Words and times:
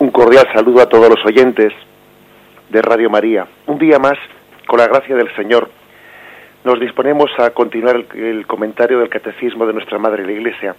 Un 0.00 0.10
cordial 0.12 0.48
saludo 0.54 0.80
a 0.80 0.88
todos 0.88 1.10
los 1.10 1.22
oyentes 1.26 1.74
de 2.70 2.80
Radio 2.80 3.10
María. 3.10 3.46
Un 3.66 3.78
día 3.78 3.98
más, 3.98 4.16
con 4.66 4.78
la 4.78 4.86
gracia 4.86 5.14
del 5.14 5.30
Señor, 5.36 5.68
nos 6.64 6.80
disponemos 6.80 7.30
a 7.38 7.50
continuar 7.50 8.06
el, 8.14 8.46
comentario 8.46 8.98
del 8.98 9.10
Catecismo 9.10 9.66
de 9.66 9.74
nuestra 9.74 9.98
Madre 9.98 10.24
la 10.24 10.32
Iglesia. 10.32 10.74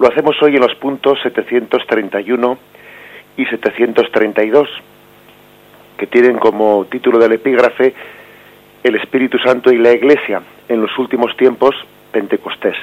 Lo 0.00 0.08
hacemos 0.08 0.34
hoy 0.42 0.56
en 0.56 0.60
los 0.60 0.74
puntos 0.74 1.20
731 1.22 2.58
y 3.36 3.46
732, 3.46 4.68
que 5.98 6.08
tienen 6.08 6.38
como 6.38 6.84
título 6.86 7.20
del 7.20 7.30
epígrafe 7.30 7.94
El 8.82 8.96
Espíritu 8.96 9.38
Santo 9.38 9.70
y 9.70 9.78
la 9.78 9.92
Iglesia 9.92 10.42
en 10.68 10.82
los 10.82 10.98
últimos 10.98 11.36
tiempos, 11.36 11.76
Pentecostés. 12.10 12.76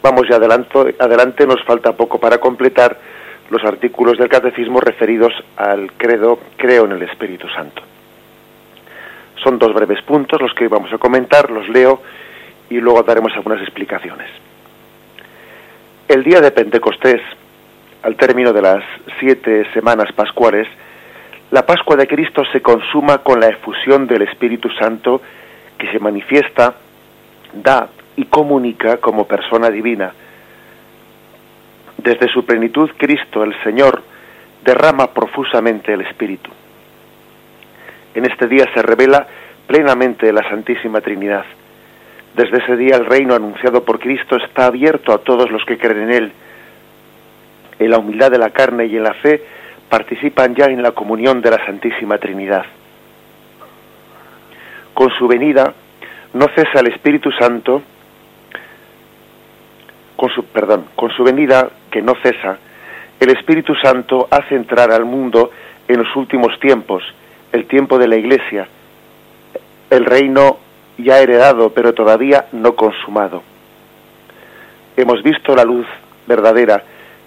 Vamos 0.00 0.28
ya 0.30 0.36
adelanto, 0.36 0.86
adelante, 1.00 1.44
nos 1.44 1.60
falta 1.64 1.90
poco 1.96 2.20
para 2.20 2.38
completar 2.38 3.15
los 3.50 3.64
artículos 3.64 4.18
del 4.18 4.28
catecismo 4.28 4.80
referidos 4.80 5.32
al 5.56 5.92
credo 5.92 6.38
creo 6.56 6.84
en 6.84 6.92
el 6.92 7.02
Espíritu 7.02 7.48
Santo. 7.48 7.82
Son 9.42 9.58
dos 9.58 9.72
breves 9.74 10.02
puntos 10.02 10.40
los 10.40 10.54
que 10.54 10.68
vamos 10.68 10.92
a 10.92 10.98
comentar, 10.98 11.50
los 11.50 11.68
leo 11.68 12.02
y 12.70 12.80
luego 12.80 13.02
daremos 13.02 13.32
algunas 13.34 13.60
explicaciones. 13.62 14.28
El 16.08 16.24
día 16.24 16.40
de 16.40 16.50
Pentecostés, 16.50 17.20
al 18.02 18.16
término 18.16 18.52
de 18.52 18.62
las 18.62 18.84
siete 19.20 19.66
semanas 19.72 20.12
pascuales, 20.12 20.66
la 21.50 21.64
Pascua 21.64 21.96
de 21.96 22.08
Cristo 22.08 22.42
se 22.52 22.60
consuma 22.60 23.18
con 23.18 23.40
la 23.40 23.48
efusión 23.48 24.06
del 24.06 24.22
Espíritu 24.22 24.68
Santo 24.70 25.20
que 25.78 25.90
se 25.92 25.98
manifiesta, 25.98 26.74
da 27.52 27.88
y 28.16 28.24
comunica 28.24 28.96
como 28.96 29.26
persona 29.26 29.70
divina. 29.70 30.12
Desde 31.98 32.28
su 32.28 32.44
plenitud, 32.44 32.90
Cristo, 32.96 33.42
el 33.42 33.54
Señor, 33.62 34.02
derrama 34.64 35.12
profusamente 35.12 35.92
el 35.92 36.02
Espíritu. 36.02 36.50
En 38.14 38.24
este 38.24 38.46
día 38.46 38.66
se 38.74 38.82
revela 38.82 39.26
plenamente 39.66 40.32
la 40.32 40.48
Santísima 40.48 41.00
Trinidad. 41.00 41.44
Desde 42.34 42.58
ese 42.58 42.76
día 42.76 42.96
el 42.96 43.06
reino 43.06 43.34
anunciado 43.34 43.84
por 43.84 43.98
Cristo 43.98 44.36
está 44.36 44.66
abierto 44.66 45.12
a 45.12 45.18
todos 45.18 45.50
los 45.50 45.64
que 45.64 45.78
creen 45.78 46.02
en 46.02 46.12
Él. 46.12 46.32
En 47.78 47.90
la 47.90 47.98
humildad 47.98 48.30
de 48.30 48.38
la 48.38 48.50
carne 48.50 48.86
y 48.86 48.96
en 48.96 49.02
la 49.02 49.14
fe 49.14 49.42
participan 49.88 50.54
ya 50.54 50.66
en 50.66 50.82
la 50.82 50.92
comunión 50.92 51.40
de 51.40 51.50
la 51.50 51.64
Santísima 51.64 52.18
Trinidad. 52.18 52.64
Con 54.94 55.10
su 55.10 55.28
venida 55.28 55.74
no 56.32 56.46
cesa 56.54 56.80
el 56.80 56.88
Espíritu 56.88 57.30
Santo 57.32 57.82
con 60.16 60.30
su, 60.30 60.44
perdón, 60.44 60.86
con 60.96 61.10
su 61.10 61.22
venida 61.22 61.68
que 61.90 62.02
no 62.02 62.14
cesa, 62.22 62.58
el 63.20 63.30
Espíritu 63.30 63.74
Santo 63.76 64.28
hace 64.30 64.54
entrar 64.54 64.90
al 64.90 65.04
mundo 65.04 65.50
en 65.88 65.98
los 65.98 66.16
últimos 66.16 66.58
tiempos, 66.60 67.02
el 67.52 67.66
tiempo 67.66 67.98
de 67.98 68.08
la 68.08 68.16
Iglesia, 68.16 68.68
el 69.90 70.04
reino 70.04 70.58
ya 70.98 71.18
heredado, 71.18 71.70
pero 71.70 71.94
todavía 71.94 72.46
no 72.52 72.74
consumado. 72.74 73.42
Hemos 74.96 75.22
visto 75.22 75.54
la 75.54 75.64
luz 75.64 75.86
verdadera, 76.26 76.82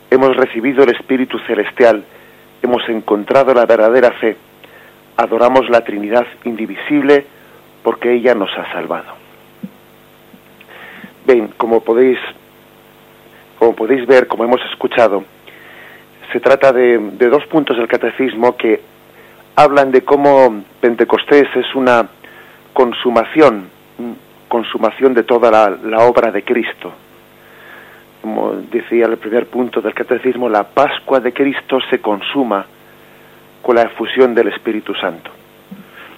hemos 0.10 0.36
recibido 0.36 0.84
el 0.84 0.96
Espíritu 0.96 1.40
Celestial, 1.40 2.04
hemos 2.62 2.88
encontrado 2.90 3.54
la 3.54 3.66
verdadera 3.66 4.12
fe, 4.12 4.36
adoramos 5.18 5.70
la 5.70 5.82
Trinidad 5.84 6.26
indivisible 6.46 7.26
porque 7.84 8.14
ella 8.14 8.36
nos 8.36 8.50
ha 8.58 8.72
salvado. 8.72 9.14
Ven, 11.26 11.50
como 11.58 11.82
podéis 11.82 12.18
como 13.60 13.76
podéis 13.76 14.08
ver, 14.08 14.28
como 14.28 14.46
hemos 14.46 14.62
escuchado, 14.72 15.26
se 16.32 16.40
trata 16.40 16.72
de, 16.72 16.98
dos 16.98 17.46
puntos 17.48 17.78
del 17.78 17.90
catecismo 17.90 18.56
que 18.56 18.80
hablan 19.56 19.92
de 19.92 20.02
cómo 20.02 20.64
Pentecostés 20.80 21.48
es 21.56 21.76
una 21.76 22.08
consumación, 22.72 23.70
consumación 24.48 25.14
de 25.14 25.24
toda 25.24 25.52
la, 25.52 25.70
la 25.84 26.06
obra 26.06 26.32
de 26.32 26.44
Cristo. 26.44 26.94
Como 28.22 28.54
decía 28.72 29.08
el 29.08 29.18
primer 29.18 29.48
punto 29.48 29.82
del 29.82 29.94
catecismo, 29.94 30.48
la 30.48 30.64
Pascua 30.64 31.20
de 31.20 31.34
Cristo 31.34 31.80
se 31.90 32.00
consuma 32.00 32.66
con 33.62 33.76
la 33.76 33.84
efusión 33.84 34.34
del 34.34 34.48
Espíritu 34.48 34.94
Santo. 34.96 35.32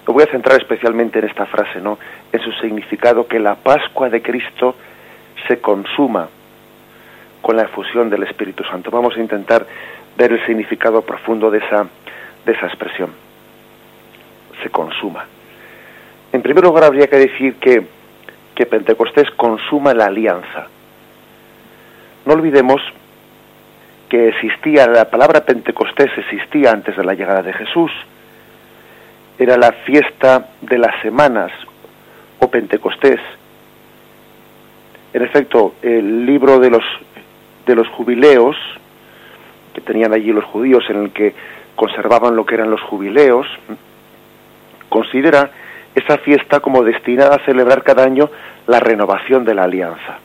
Me 0.07 0.13
voy 0.13 0.23
a 0.23 0.31
centrar 0.31 0.59
especialmente 0.59 1.19
en 1.19 1.25
esta 1.25 1.47
frase, 1.47 1.81
¿no? 1.81 1.97
En 2.31 2.39
su 2.41 2.51
significado 2.53 3.25
que 3.25 3.39
la 3.39 3.55
Pascua 3.55 4.09
de 4.09 4.21
Cristo 4.21 4.75
se 5.47 5.59
consuma 5.59 6.27
con 7.41 7.55
la 7.55 7.63
efusión 7.63 8.09
del 8.09 8.23
Espíritu 8.23 8.63
Santo. 8.63 8.91
Vamos 8.91 9.15
a 9.17 9.19
intentar 9.19 9.65
ver 10.17 10.31
el 10.31 10.45
significado 10.45 11.01
profundo 11.01 11.49
de 11.49 11.59
esa, 11.59 11.87
de 12.45 12.51
esa 12.51 12.67
expresión. 12.67 13.11
Se 14.63 14.69
consuma. 14.69 15.25
En 16.31 16.41
primer 16.41 16.63
lugar, 16.63 16.83
habría 16.83 17.07
que 17.07 17.17
decir 17.17 17.55
que, 17.55 17.85
que 18.55 18.65
Pentecostés 18.65 19.29
consuma 19.31 19.93
la 19.93 20.05
alianza. 20.05 20.67
No 22.25 22.33
olvidemos 22.33 22.81
que 24.07 24.29
existía, 24.29 24.87
la 24.87 25.09
palabra 25.09 25.45
Pentecostés 25.45 26.11
existía 26.17 26.71
antes 26.71 26.95
de 26.95 27.03
la 27.03 27.13
llegada 27.13 27.41
de 27.41 27.53
Jesús. 27.53 27.91
Era 29.39 29.57
la 29.57 29.71
fiesta 29.71 30.49
de 30.61 30.77
las 30.77 31.01
semanas 31.01 31.51
o 32.39 32.49
Pentecostés. 32.49 33.19
En 35.13 35.21
efecto, 35.23 35.75
el 35.81 36.25
libro 36.25 36.59
de 36.59 36.69
los 36.69 36.83
de 37.65 37.75
los 37.75 37.87
jubileos 37.89 38.55
que 39.73 39.81
tenían 39.81 40.13
allí 40.13 40.31
los 40.31 40.45
judíos 40.45 40.83
en 40.89 41.03
el 41.03 41.11
que 41.11 41.33
conservaban 41.75 42.35
lo 42.35 42.45
que 42.45 42.55
eran 42.55 42.69
los 42.69 42.81
jubileos, 42.81 43.47
considera 44.89 45.51
esa 45.95 46.17
fiesta 46.17 46.59
como 46.59 46.83
destinada 46.83 47.35
a 47.35 47.45
celebrar 47.45 47.83
cada 47.83 48.03
año 48.03 48.29
la 48.67 48.79
renovación 48.79 49.45
de 49.45 49.55
la 49.55 49.63
alianza. 49.63 50.19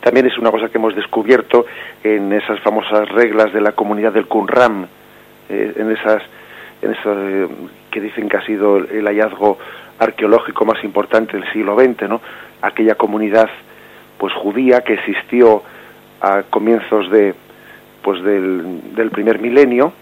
También 0.00 0.26
es 0.26 0.38
una 0.38 0.50
cosa 0.50 0.68
que 0.68 0.78
hemos 0.78 0.94
descubierto 0.94 1.66
en 2.04 2.32
esas 2.32 2.60
famosas 2.60 3.08
reglas 3.08 3.52
de 3.52 3.60
la 3.60 3.72
comunidad 3.72 4.12
del 4.12 4.26
Qumran, 4.26 4.86
eh, 5.48 5.72
en 5.76 5.90
esas, 5.90 6.22
en 6.82 6.96
eh, 7.04 7.48
que 7.90 8.00
dicen 8.00 8.28
que 8.28 8.36
ha 8.36 8.46
sido 8.46 8.76
el 8.76 9.06
hallazgo 9.06 9.58
arqueológico 9.98 10.64
más 10.64 10.82
importante 10.84 11.36
del 11.36 11.50
siglo 11.52 11.74
XX, 11.74 12.08
¿no? 12.08 12.20
Aquella 12.62 12.94
comunidad 12.94 13.48
pues 14.18 14.32
judía 14.34 14.82
que 14.82 14.94
existió 14.94 15.62
a 16.20 16.42
comienzos 16.44 17.10
de 17.10 17.34
pues 18.02 18.22
del, 18.22 18.94
del 18.94 19.10
primer 19.10 19.40
milenio 19.40 19.92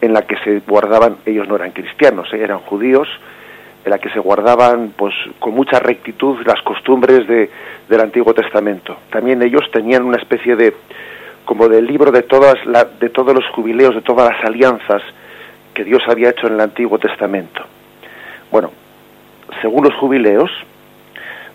en 0.00 0.12
la 0.12 0.22
que 0.22 0.36
se 0.38 0.60
guardaban 0.66 1.16
ellos 1.26 1.48
no 1.48 1.56
eran 1.56 1.72
cristianos 1.72 2.32
¿eh? 2.32 2.42
eran 2.42 2.60
judíos 2.60 3.08
en 3.84 3.90
la 3.90 3.98
que 3.98 4.10
se 4.10 4.18
guardaban 4.18 4.92
pues 4.96 5.14
con 5.38 5.54
mucha 5.54 5.78
rectitud 5.78 6.38
las 6.46 6.60
costumbres 6.62 7.26
de, 7.26 7.50
del 7.88 8.00
Antiguo 8.00 8.34
Testamento 8.34 8.96
también 9.10 9.42
ellos 9.42 9.62
tenían 9.72 10.04
una 10.04 10.18
especie 10.18 10.56
de 10.56 10.74
como 11.44 11.68
del 11.68 11.86
libro 11.86 12.10
de 12.10 12.22
todas 12.22 12.54
la, 12.66 12.84
de 12.84 13.10
todos 13.10 13.34
los 13.34 13.46
jubileos 13.54 13.94
de 13.94 14.02
todas 14.02 14.30
las 14.30 14.44
alianzas 14.44 15.02
que 15.74 15.84
Dios 15.84 16.02
había 16.08 16.30
hecho 16.30 16.46
en 16.46 16.54
el 16.54 16.60
Antiguo 16.60 16.98
Testamento 16.98 17.62
bueno 18.50 18.70
según 19.62 19.84
los 19.84 19.94
jubileos 19.94 20.50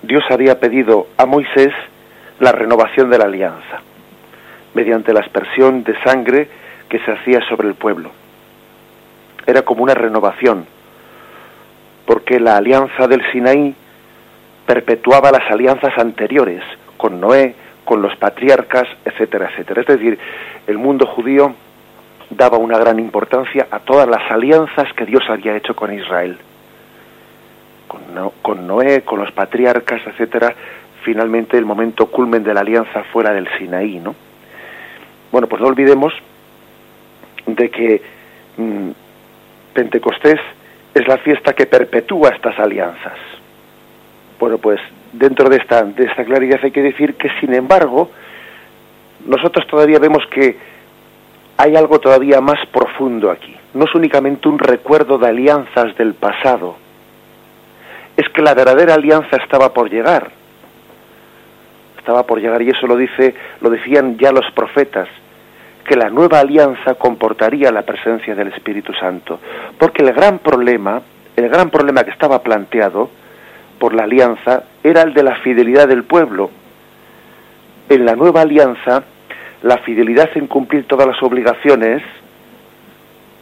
Dios 0.02 0.24
había 0.30 0.60
pedido 0.60 1.08
a 1.18 1.26
Moisés 1.26 1.74
la 2.40 2.52
renovación 2.52 3.10
de 3.10 3.18
la 3.18 3.26
alianza 3.26 3.82
mediante 4.74 5.14
la 5.14 5.22
aspersión 5.22 5.84
de 5.84 6.00
sangre 6.02 6.50
que 6.88 7.00
se 7.00 7.12
hacía 7.12 7.40
sobre 7.48 7.68
el 7.68 7.76
pueblo. 7.76 8.12
Era 9.46 9.62
como 9.64 9.84
una 9.84 9.94
renovación, 9.94 10.66
porque 12.06 12.40
la 12.40 12.58
alianza 12.58 13.08
del 13.08 13.24
Sinaí 13.32 13.76
perpetuaba 14.66 15.32
las 15.32 15.50
alianzas 15.50 15.98
anteriores 15.98 16.64
con 16.98 17.20
Noé, 17.20 17.56
con 17.86 18.02
los 18.02 18.16
patriarcas, 18.18 18.88
etcétera, 19.06 19.50
etcétera. 19.52 19.82
Es 19.82 19.88
decir, 19.88 20.20
el 20.68 20.78
mundo 20.78 21.08
judío 21.08 21.56
daba 22.30 22.58
una 22.58 22.78
gran 22.78 23.00
importancia 23.00 23.68
a 23.72 23.80
todas 23.80 24.08
las 24.08 24.30
alianzas 24.30 24.94
que 24.94 25.06
Dios 25.06 25.24
había 25.30 25.56
hecho 25.56 25.76
con 25.76 25.94
Israel. 25.94 26.38
Con, 28.44 28.68
Noé, 28.68 29.02
con 29.02 29.20
los 29.20 29.32
patriarcas, 29.32 30.02
etcétera, 30.06 30.54
finalmente 31.04 31.58
el 31.58 31.66
momento 31.66 32.06
culmen 32.06 32.44
de 32.44 32.54
la 32.54 32.60
alianza 32.62 33.04
fuera 33.06 33.34
del 33.34 33.48
Sinaí, 33.58 34.00
¿no? 34.00 34.14
Bueno, 35.32 35.48
pues 35.48 35.62
no 35.62 35.68
olvidemos 35.68 36.14
de 37.46 37.70
que 37.70 38.02
mm, 38.58 38.90
Pentecostés 39.74 40.40
es 40.94 41.08
la 41.08 41.18
fiesta 41.18 41.54
que 41.54 41.66
perpetúa 41.66 42.30
estas 42.30 42.58
alianzas. 42.60 43.18
Bueno, 44.40 44.58
pues 44.58 44.80
dentro 45.14 45.50
de 45.50 45.58
esta, 45.58 45.84
de 45.84 46.06
esta 46.06 46.24
claridad 46.24 46.60
hay 46.64 46.72
que 46.72 46.82
decir 46.82 47.16
que, 47.16 47.30
sin 47.40 47.54
embargo, 47.54 48.10
nosotros 49.26 49.68
todavía 49.68 50.00
vemos 50.00 50.26
que 50.28 50.58
hay 51.58 51.76
algo 51.76 52.00
todavía 52.00 52.42
más 52.42 52.66
profundo 52.68 53.30
aquí. 53.30 53.56
No 53.74 53.86
es 53.86 53.94
únicamente 53.94 54.48
un 54.48 54.58
recuerdo 54.58 55.18
de 55.18 55.28
alianzas 55.28 55.96
del 55.98 56.14
pasado, 56.14 56.78
es 58.18 58.28
que 58.30 58.42
la 58.42 58.54
verdadera 58.54 58.96
alianza 58.96 59.38
estaba 59.38 59.74
por 59.74 59.90
llegar 59.90 60.39
estaba 62.10 62.26
por 62.26 62.42
llegar 62.42 62.60
y 62.64 62.70
eso 62.70 62.88
lo 62.88 62.98
dice 62.98 63.36
lo 63.62 63.70
decían 63.70 64.18
ya 64.18 64.32
los 64.32 64.50
profetas 64.56 65.08
que 65.86 65.96
la 65.96 66.10
nueva 66.10 66.40
alianza 66.40 66.96
comportaría 66.96 67.72
la 67.72 67.84
presencia 67.84 68.34
del 68.34 68.48
Espíritu 68.48 68.94
Santo, 68.94 69.40
porque 69.78 70.02
el 70.02 70.12
gran 70.14 70.40
problema, 70.40 71.04
el 71.36 71.50
gran 71.50 71.70
problema 71.70 72.04
que 72.04 72.10
estaba 72.10 72.42
planteado 72.42 73.12
por 73.78 73.94
la 73.94 74.04
alianza 74.06 74.64
era 74.84 75.04
el 75.04 75.14
de 75.14 75.22
la 75.22 75.36
fidelidad 75.36 75.88
del 75.88 76.04
pueblo. 76.04 76.50
En 77.90 78.06
la 78.06 78.16
nueva 78.16 78.42
alianza, 78.42 79.04
la 79.62 79.78
fidelidad 79.78 80.30
en 80.34 80.48
cumplir 80.48 80.88
todas 80.88 81.08
las 81.08 81.22
obligaciones 81.22 82.02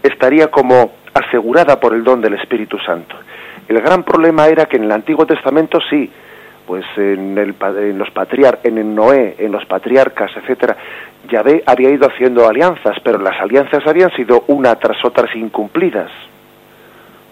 estaría 0.04 0.48
como 0.48 0.92
asegurada 1.14 1.80
por 1.80 1.94
el 1.94 2.04
don 2.04 2.22
del 2.22 2.34
Espíritu 2.34 2.78
Santo. 2.80 3.16
El 3.68 3.80
gran 3.82 4.04
problema 4.04 4.48
era 4.48 4.66
que 4.66 4.76
en 4.76 4.84
el 4.84 4.92
Antiguo 4.92 5.26
Testamento 5.26 5.80
sí, 5.90 6.12
pues 6.68 6.86
en, 6.98 7.38
el, 7.38 7.56
en 7.78 7.98
los 7.98 8.12
patriar, 8.12 8.60
en 8.64 8.78
el 8.78 8.94
Noé, 8.94 9.36
en 9.40 9.54
los 9.54 9.66
patriarcas, 9.66 10.32
etcétera, 10.36 10.76
Yahvé 11.30 11.64
había 11.66 11.90
ido 11.90 12.06
haciendo 12.06 12.46
alianzas, 12.48 12.98
pero 13.02 13.18
las 13.18 13.40
alianzas 13.40 13.88
habían 13.88 14.12
sido 14.12 14.44
una 14.48 14.76
tras 14.76 15.04
otras 15.06 15.34
incumplidas. 15.34 16.12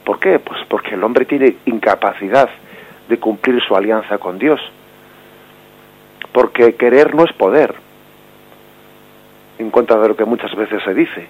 ¿Por 0.05 0.19
qué? 0.19 0.39
Pues 0.39 0.61
porque 0.69 0.95
el 0.95 1.03
hombre 1.03 1.25
tiene 1.25 1.57
incapacidad 1.65 2.49
de 3.09 3.17
cumplir 3.17 3.61
su 3.61 3.75
alianza 3.75 4.17
con 4.17 4.39
Dios. 4.39 4.61
Porque 6.31 6.75
querer 6.75 7.13
no 7.13 7.25
es 7.25 7.33
poder, 7.33 7.75
en 9.59 9.69
contra 9.69 9.99
de 9.99 10.07
lo 10.07 10.15
que 10.15 10.25
muchas 10.25 10.55
veces 10.55 10.81
se 10.83 10.93
dice. 10.93 11.27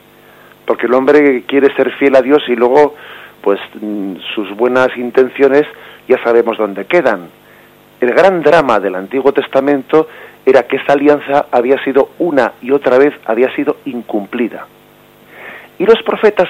Porque 0.66 0.86
el 0.86 0.94
hombre 0.94 1.44
quiere 1.48 1.74
ser 1.76 1.92
fiel 1.94 2.16
a 2.16 2.22
Dios 2.22 2.44
y 2.48 2.56
luego, 2.56 2.96
pues 3.42 3.60
mm, 3.82 4.18
sus 4.36 4.56
buenas 4.56 4.96
intenciones 4.96 5.64
ya 6.08 6.22
sabemos 6.24 6.58
dónde 6.58 6.86
quedan 6.86 7.30
el 8.02 8.14
gran 8.14 8.42
drama 8.42 8.80
del 8.80 8.96
Antiguo 8.96 9.32
Testamento 9.32 10.08
era 10.46 10.64
que 10.64 10.78
esa 10.78 10.94
alianza 10.94 11.48
había 11.52 11.84
sido 11.84 12.10
una 12.20 12.54
y 12.62 12.72
otra 12.72 12.98
vez 12.98 13.14
había 13.26 13.54
sido 13.56 13.78
incumplida. 13.86 14.68
Y 15.80 15.86
los 15.86 16.02
profetas 16.04 16.50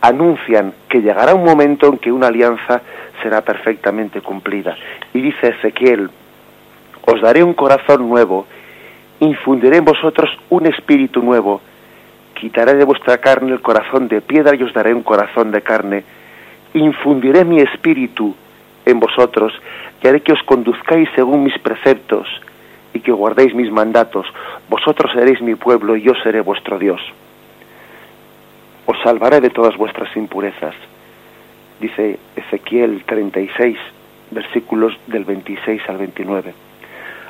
anuncian 0.00 0.72
que 0.88 1.00
llegará 1.00 1.34
un 1.34 1.44
momento 1.44 1.86
en 1.86 1.98
que 1.98 2.12
una 2.12 2.28
alianza 2.28 2.82
será 3.22 3.40
perfectamente 3.40 4.20
cumplida. 4.20 4.76
Y 5.14 5.20
dice 5.20 5.48
Ezequiel, 5.48 6.10
os 7.06 7.20
daré 7.20 7.42
un 7.42 7.54
corazón 7.54 8.08
nuevo, 8.08 8.46
infundiré 9.20 9.78
en 9.78 9.84
vosotros 9.84 10.30
un 10.50 10.66
espíritu 10.66 11.22
nuevo, 11.22 11.60
quitaré 12.34 12.74
de 12.74 12.84
vuestra 12.84 13.18
carne 13.18 13.52
el 13.52 13.62
corazón 13.62 14.08
de 14.08 14.20
piedra 14.20 14.54
y 14.54 14.62
os 14.62 14.74
daré 14.74 14.92
un 14.92 15.02
corazón 15.02 15.50
de 15.50 15.62
carne, 15.62 16.04
infundiré 16.74 17.44
mi 17.44 17.60
espíritu 17.60 18.34
en 18.84 19.00
vosotros 19.00 19.52
haré 20.08 20.20
que 20.20 20.32
os 20.32 20.42
conduzcáis 20.42 21.08
según 21.14 21.44
mis 21.44 21.58
preceptos 21.58 22.28
y 22.92 23.00
que 23.00 23.12
guardéis 23.12 23.54
mis 23.54 23.70
mandatos. 23.70 24.26
Vosotros 24.68 25.12
seréis 25.12 25.40
mi 25.40 25.54
pueblo 25.54 25.96
y 25.96 26.02
yo 26.02 26.12
seré 26.22 26.40
vuestro 26.40 26.78
Dios. 26.78 27.00
Os 28.86 28.96
salvaré 29.02 29.40
de 29.40 29.50
todas 29.50 29.76
vuestras 29.76 30.14
impurezas. 30.16 30.74
Dice 31.80 32.18
Ezequiel 32.36 33.02
36, 33.04 33.76
versículos 34.30 34.94
del 35.06 35.24
26 35.24 35.82
al 35.88 35.98
29. 35.98 36.54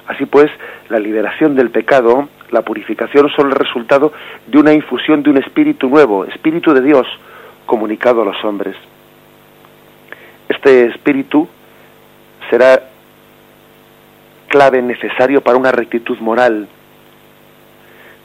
Así 0.06 0.26
pues, 0.26 0.50
la 0.88 0.98
liberación 0.98 1.56
del 1.56 1.70
pecado, 1.70 2.28
la 2.50 2.62
purificación 2.62 3.28
son 3.30 3.48
el 3.48 3.56
resultado 3.56 4.12
de 4.46 4.58
una 4.58 4.72
infusión 4.72 5.22
de 5.22 5.30
un 5.30 5.38
espíritu 5.38 5.88
nuevo, 5.88 6.24
espíritu 6.24 6.72
de 6.72 6.82
Dios, 6.82 7.06
comunicado 7.64 8.22
a 8.22 8.26
los 8.26 8.44
hombres. 8.44 8.76
Este 10.48 10.86
espíritu 10.86 11.48
será 12.50 12.82
clave 14.48 14.82
necesario 14.82 15.40
para 15.40 15.56
una 15.56 15.72
rectitud 15.72 16.18
moral. 16.18 16.68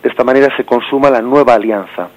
De 0.03 0.09
esta 0.09 0.23
manera 0.23 0.55
se 0.55 0.65
consuma 0.65 1.09
la 1.09 1.21
nueva 1.21 1.55
alianza, 1.55 2.09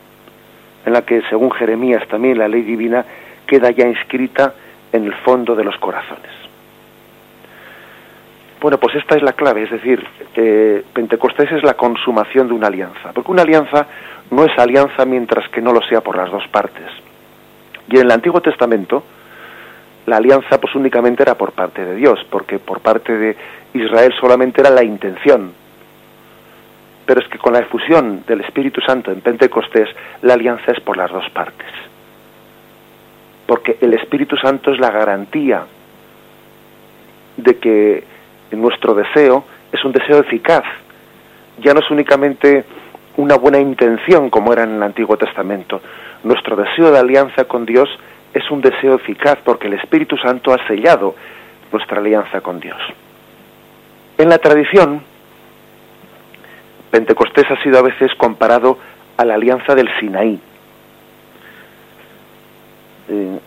en 0.86 0.92
la 0.92 1.02
que, 1.02 1.22
según 1.28 1.50
Jeremías, 1.50 2.06
también 2.08 2.38
la 2.38 2.48
ley 2.48 2.62
divina 2.62 3.04
queda 3.46 3.70
ya 3.70 3.86
inscrita 3.86 4.54
en 4.92 5.04
el 5.04 5.14
fondo 5.14 5.54
de 5.54 5.64
los 5.64 5.76
corazones. 5.78 6.30
Bueno, 8.60 8.78
pues 8.78 8.94
esta 8.96 9.16
es 9.16 9.22
la 9.22 9.34
clave, 9.34 9.64
es 9.64 9.70
decir, 9.70 10.06
Pentecostés 10.94 11.52
es 11.52 11.62
la 11.62 11.74
consumación 11.74 12.48
de 12.48 12.54
una 12.54 12.68
alianza, 12.68 13.12
porque 13.12 13.30
una 13.30 13.42
alianza 13.42 13.86
no 14.30 14.44
es 14.44 14.58
alianza 14.58 15.04
mientras 15.04 15.48
que 15.50 15.60
no 15.60 15.72
lo 15.72 15.82
sea 15.82 16.00
por 16.00 16.16
las 16.16 16.30
dos 16.30 16.48
partes. 16.48 16.86
Y 17.90 17.96
en 17.96 18.06
el 18.06 18.10
Antiguo 18.10 18.40
Testamento, 18.40 19.04
la 20.06 20.16
alianza 20.16 20.60
pues 20.60 20.74
únicamente 20.74 21.22
era 21.22 21.34
por 21.34 21.52
parte 21.52 21.84
de 21.84 21.96
Dios, 21.96 22.24
porque 22.30 22.58
por 22.58 22.80
parte 22.80 23.16
de 23.16 23.36
Israel 23.72 24.12
solamente 24.20 24.60
era 24.60 24.70
la 24.70 24.84
intención. 24.84 25.52
Pero 27.06 27.20
es 27.20 27.28
que 27.28 27.38
con 27.38 27.52
la 27.52 27.60
efusión 27.60 28.24
del 28.26 28.40
Espíritu 28.42 28.80
Santo 28.80 29.10
en 29.10 29.20
Pentecostés, 29.20 29.88
la 30.22 30.34
alianza 30.34 30.72
es 30.72 30.80
por 30.80 30.96
las 30.96 31.10
dos 31.10 31.28
partes. 31.30 31.68
Porque 33.46 33.76
el 33.80 33.94
Espíritu 33.94 34.36
Santo 34.36 34.72
es 34.72 34.78
la 34.78 34.90
garantía 34.90 35.64
de 37.36 37.58
que 37.58 38.04
nuestro 38.52 38.94
deseo 38.94 39.44
es 39.72 39.84
un 39.84 39.92
deseo 39.92 40.20
eficaz. 40.20 40.64
Ya 41.58 41.74
no 41.74 41.80
es 41.80 41.90
únicamente 41.90 42.64
una 43.16 43.36
buena 43.36 43.58
intención 43.58 44.30
como 44.30 44.52
era 44.52 44.64
en 44.64 44.76
el 44.76 44.82
Antiguo 44.82 45.16
Testamento. 45.16 45.80
Nuestro 46.22 46.56
deseo 46.56 46.90
de 46.90 46.98
alianza 46.98 47.44
con 47.44 47.66
Dios 47.66 47.88
es 48.34 48.50
un 48.50 48.60
deseo 48.60 48.96
eficaz 48.96 49.38
porque 49.44 49.68
el 49.68 49.74
Espíritu 49.74 50.16
Santo 50.16 50.52
ha 50.52 50.66
sellado 50.66 51.14
nuestra 51.72 51.98
alianza 51.98 52.40
con 52.40 52.60
Dios. 52.60 52.78
En 54.18 54.28
la 54.28 54.38
tradición, 54.38 55.02
Pentecostés 56.90 57.50
ha 57.50 57.62
sido 57.62 57.78
a 57.78 57.82
veces 57.82 58.12
comparado 58.16 58.78
a 59.16 59.24
la 59.24 59.34
alianza 59.34 59.74
del 59.74 59.88
Sinaí. 59.98 60.38
Eh, 63.08 63.38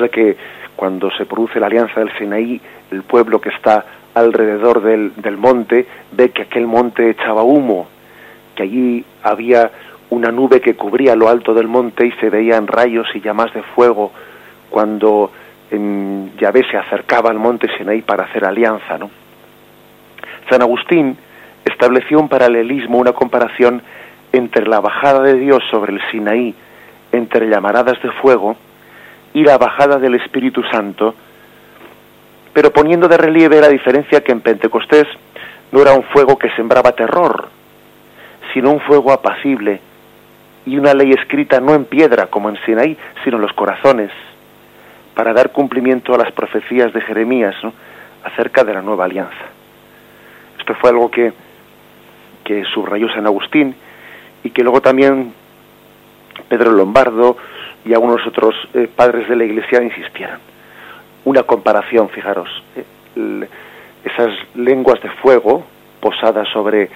de 0.00 0.10
que 0.10 0.36
cuando 0.76 1.10
se 1.12 1.26
produce 1.26 1.58
la 1.58 1.66
alianza 1.66 2.00
del 2.00 2.16
Sinaí, 2.16 2.60
el 2.90 3.02
pueblo 3.02 3.40
que 3.40 3.48
está 3.48 3.84
alrededor 4.14 4.82
del, 4.82 5.12
del 5.16 5.36
monte 5.36 5.86
ve 6.12 6.30
que 6.30 6.42
aquel 6.42 6.66
monte 6.66 7.10
echaba 7.10 7.42
humo, 7.42 7.88
que 8.54 8.64
allí 8.64 9.04
había 9.22 9.70
una 10.10 10.30
nube 10.30 10.60
que 10.60 10.74
cubría 10.74 11.14
lo 11.14 11.28
alto 11.28 11.54
del 11.54 11.68
monte 11.68 12.06
y 12.06 12.12
se 12.12 12.30
veían 12.30 12.66
rayos 12.66 13.06
y 13.14 13.20
llamas 13.20 13.52
de 13.52 13.62
fuego 13.62 14.12
cuando 14.70 15.30
en 15.70 16.32
Yahvé 16.38 16.64
se 16.70 16.76
acercaba 16.76 17.30
al 17.30 17.38
monte 17.38 17.68
Sinaí 17.76 18.02
para 18.02 18.24
hacer 18.24 18.44
alianza. 18.44 18.96
¿no? 18.98 19.10
San 20.48 20.62
Agustín 20.62 21.16
estableció 21.64 22.18
un 22.18 22.28
paralelismo, 22.28 22.98
una 22.98 23.12
comparación 23.12 23.82
entre 24.32 24.66
la 24.66 24.80
bajada 24.80 25.22
de 25.22 25.34
Dios 25.34 25.62
sobre 25.70 25.92
el 25.92 26.00
Sinaí, 26.10 26.54
entre 27.12 27.48
llamaradas 27.48 28.00
de 28.02 28.10
fuego, 28.12 28.56
y 29.34 29.44
la 29.44 29.58
bajada 29.58 29.98
del 29.98 30.14
Espíritu 30.14 30.62
Santo, 30.64 31.14
pero 32.52 32.72
poniendo 32.72 33.08
de 33.08 33.18
relieve 33.18 33.60
la 33.60 33.68
diferencia 33.68 34.22
que 34.22 34.32
en 34.32 34.40
Pentecostés 34.40 35.06
no 35.70 35.82
era 35.82 35.92
un 35.92 36.02
fuego 36.04 36.38
que 36.38 36.50
sembraba 36.50 36.92
terror, 36.92 37.48
sino 38.52 38.70
un 38.70 38.80
fuego 38.80 39.12
apacible 39.12 39.80
y 40.68 40.76
una 40.76 40.92
ley 40.92 41.12
escrita 41.12 41.60
no 41.60 41.74
en 41.74 41.86
piedra 41.86 42.26
como 42.26 42.50
en 42.50 42.58
Sinaí, 42.66 42.96
sino 43.24 43.36
en 43.36 43.42
los 43.42 43.54
corazones 43.54 44.10
para 45.14 45.32
dar 45.32 45.50
cumplimiento 45.50 46.14
a 46.14 46.18
las 46.18 46.30
profecías 46.32 46.92
de 46.92 47.00
Jeremías 47.00 47.56
acerca 48.22 48.64
de 48.64 48.74
la 48.74 48.82
nueva 48.82 49.06
alianza. 49.06 49.46
Esto 50.58 50.74
fue 50.74 50.90
algo 50.90 51.10
que, 51.10 51.32
que 52.44 52.64
subrayó 52.64 53.08
San 53.08 53.26
Agustín 53.26 53.74
y 54.44 54.50
que 54.50 54.62
luego 54.62 54.82
también 54.82 55.32
Pedro 56.48 56.72
Lombardo 56.72 57.38
y 57.86 57.94
algunos 57.94 58.26
otros 58.26 58.54
eh, 58.74 58.88
padres 58.94 59.26
de 59.26 59.36
la 59.36 59.44
Iglesia 59.44 59.82
insistieran. 59.82 60.38
Una 61.24 61.44
comparación, 61.44 62.10
fijaros, 62.10 62.48
eh, 62.76 63.48
esas 64.04 64.34
lenguas 64.54 65.00
de 65.00 65.08
fuego 65.10 65.64
posadas 66.00 66.46
sobre 66.52 66.90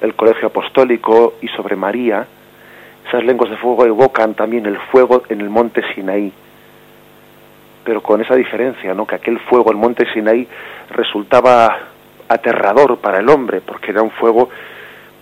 el 0.00 0.14
colegio 0.14 0.48
apostólico 0.48 1.34
y 1.42 1.48
sobre 1.48 1.76
María, 1.76 2.26
esas 3.10 3.24
lenguas 3.24 3.50
de 3.50 3.56
fuego 3.56 3.84
evocan 3.84 4.34
también 4.34 4.66
el 4.66 4.78
fuego 4.78 5.24
en 5.28 5.40
el 5.40 5.50
monte 5.50 5.82
Sinaí, 5.94 6.32
pero 7.82 8.02
con 8.02 8.20
esa 8.20 8.36
diferencia, 8.36 8.94
¿no? 8.94 9.04
Que 9.04 9.16
aquel 9.16 9.40
fuego, 9.40 9.72
el 9.72 9.76
monte 9.76 10.06
Sinaí, 10.12 10.46
resultaba 10.90 11.76
aterrador 12.28 12.98
para 12.98 13.18
el 13.18 13.28
hombre, 13.28 13.62
porque 13.62 13.90
era 13.90 14.00
un 14.02 14.12
fuego 14.12 14.48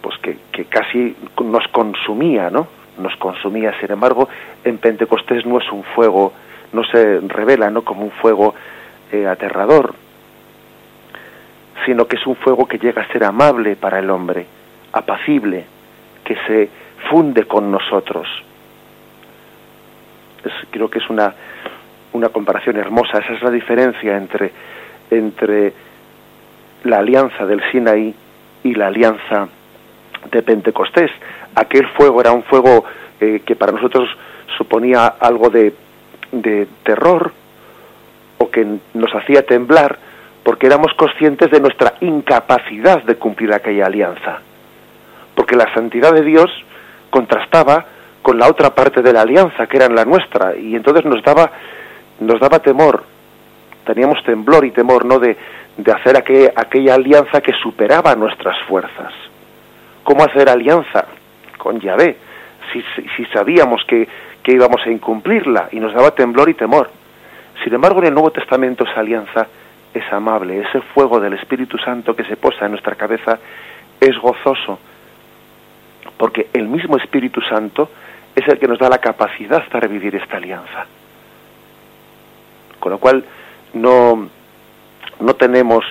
pues 0.02 0.18
que, 0.18 0.36
que 0.52 0.66
casi 0.66 1.16
nos 1.42 1.66
consumía, 1.68 2.50
¿no? 2.50 2.68
Nos 2.98 3.16
consumía. 3.16 3.72
Sin 3.80 3.90
embargo, 3.90 4.28
en 4.64 4.76
Pentecostés 4.76 5.46
no 5.46 5.58
es 5.58 5.72
un 5.72 5.82
fuego, 5.82 6.34
no 6.74 6.84
se 6.84 7.20
revela, 7.20 7.70
¿no? 7.70 7.84
Como 7.84 8.02
un 8.02 8.10
fuego 8.10 8.54
eh, 9.10 9.26
aterrador, 9.26 9.94
sino 11.86 12.06
que 12.06 12.16
es 12.16 12.26
un 12.26 12.36
fuego 12.36 12.68
que 12.68 12.78
llega 12.78 13.00
a 13.00 13.12
ser 13.12 13.24
amable 13.24 13.76
para 13.76 13.98
el 13.98 14.10
hombre, 14.10 14.44
apacible, 14.92 15.64
que 16.22 16.36
se 16.46 16.68
funde 17.10 17.44
con 17.44 17.70
nosotros. 17.70 18.26
creo 20.70 20.88
que 20.88 20.98
es 20.98 21.10
una, 21.10 21.34
una 22.12 22.28
comparación 22.28 22.76
hermosa. 22.76 23.18
Esa 23.18 23.34
es 23.34 23.42
la 23.42 23.50
diferencia 23.50 24.16
entre, 24.16 24.52
entre 25.10 25.72
la 26.84 26.98
alianza 26.98 27.46
del 27.46 27.62
Sinaí 27.70 28.14
y 28.64 28.74
la 28.74 28.88
alianza 28.88 29.48
de 30.30 30.42
Pentecostés. 30.42 31.10
aquel 31.54 31.86
fuego 31.88 32.20
era 32.20 32.32
un 32.32 32.42
fuego 32.44 32.84
eh, 33.20 33.42
que 33.44 33.56
para 33.56 33.72
nosotros 33.72 34.08
suponía 34.56 35.06
algo 35.06 35.48
de, 35.50 35.74
de 36.32 36.66
terror 36.82 37.32
o 38.38 38.50
que 38.50 38.66
nos 38.94 39.14
hacía 39.14 39.42
temblar 39.42 39.98
porque 40.42 40.66
éramos 40.66 40.94
conscientes 40.94 41.50
de 41.50 41.60
nuestra 41.60 41.94
incapacidad 42.00 43.02
de 43.02 43.16
cumplir 43.16 43.52
aquella 43.52 43.86
alianza. 43.86 44.40
Porque 45.34 45.56
la 45.56 45.72
santidad 45.74 46.12
de 46.12 46.22
Dios 46.22 46.50
contrastaba 47.10 47.84
con 48.22 48.38
la 48.38 48.48
otra 48.48 48.74
parte 48.74 49.02
de 49.02 49.12
la 49.12 49.22
alianza, 49.22 49.66
que 49.66 49.76
era 49.76 49.88
la 49.88 50.04
nuestra, 50.04 50.56
y 50.56 50.74
entonces 50.74 51.04
nos 51.04 51.22
daba, 51.22 51.50
nos 52.20 52.40
daba 52.40 52.58
temor, 52.58 53.04
teníamos 53.86 54.22
temblor 54.24 54.64
y 54.64 54.70
temor, 54.70 55.04
¿no?, 55.04 55.18
de, 55.18 55.36
de 55.78 55.92
hacer 55.92 56.16
aquella 56.16 56.94
alianza 56.94 57.40
que 57.40 57.52
superaba 57.52 58.14
nuestras 58.16 58.58
fuerzas. 58.68 59.12
¿Cómo 60.02 60.24
hacer 60.24 60.48
alianza 60.48 61.06
con 61.56 61.80
Yahvé? 61.80 62.16
Si, 62.72 62.82
si, 63.16 63.24
sabíamos 63.26 63.82
que, 63.86 64.08
que 64.42 64.52
íbamos 64.52 64.84
a 64.84 64.90
incumplirla 64.90 65.68
y 65.70 65.80
nos 65.80 65.94
daba 65.94 66.10
temblor 66.10 66.48
y 66.50 66.54
temor. 66.54 66.90
Sin 67.62 67.72
embargo, 67.72 68.00
en 68.00 68.08
el 68.08 68.14
Nuevo 68.14 68.30
Testamento 68.30 68.84
esa 68.84 69.00
alianza 69.00 69.46
es 69.94 70.12
amable, 70.12 70.60
ese 70.60 70.80
fuego 70.80 71.20
del 71.20 71.34
Espíritu 71.34 71.78
Santo 71.78 72.14
que 72.14 72.24
se 72.24 72.36
posa 72.36 72.66
en 72.66 72.72
nuestra 72.72 72.94
cabeza 72.94 73.38
es 74.00 74.18
gozoso, 74.18 74.78
porque 76.18 76.48
el 76.52 76.68
mismo 76.68 76.96
Espíritu 76.96 77.40
Santo 77.42 77.90
es 78.34 78.46
el 78.48 78.58
que 78.58 78.68
nos 78.68 78.78
da 78.78 78.88
la 78.88 78.98
capacidad 78.98 79.66
para 79.68 79.88
vivir 79.88 80.14
esta 80.16 80.36
alianza. 80.36 80.86
Con 82.78 82.92
lo 82.92 82.98
cual 82.98 83.24
no, 83.72 84.28
no 85.20 85.34
tenemos 85.34 85.84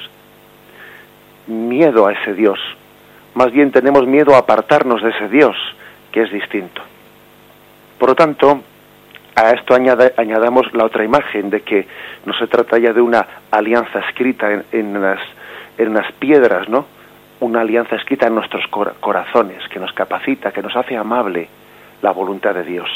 miedo 1.48 2.08
a 2.08 2.14
ese 2.14 2.34
Dios, 2.34 2.60
más 3.34 3.52
bien 3.52 3.72
tenemos 3.72 4.06
miedo 4.06 4.36
a 4.36 4.40
apartarnos 4.40 5.02
de 5.02 5.10
ese 5.10 5.30
Dios, 5.30 5.56
que 6.12 6.24
es 6.24 6.32
distinto. 6.32 6.82
Por 7.98 8.10
lo 8.10 8.16
tanto, 8.16 8.62
a 9.36 9.52
esto 9.52 9.76
añadamos 9.76 10.74
la 10.74 10.86
otra 10.86 11.04
imagen 11.04 11.50
de 11.50 11.62
que 11.62 11.88
no 12.26 12.34
se 12.34 12.48
trata 12.48 12.78
ya 12.80 12.94
de 12.94 13.02
una 13.02 13.26
alianza 13.52 14.00
escrita 14.00 14.52
en, 14.52 14.66
en, 14.72 15.02
las, 15.02 15.20
en 15.78 15.94
las 15.94 16.12
piedras, 16.14 16.68
¿no? 16.68 16.97
Una 17.40 17.62
alianza 17.62 17.96
escrita 17.96 18.28
en 18.28 18.36
nuestros 18.36 18.66
corazones, 18.68 19.68
que 19.70 19.80
nos 19.80 19.94
capacita, 19.94 20.52
que 20.52 20.62
nos 20.62 20.76
hace 20.76 20.98
amable 20.98 21.48
la 22.02 22.12
voluntad 22.12 22.54
de 22.54 22.64
Dios. 22.64 22.90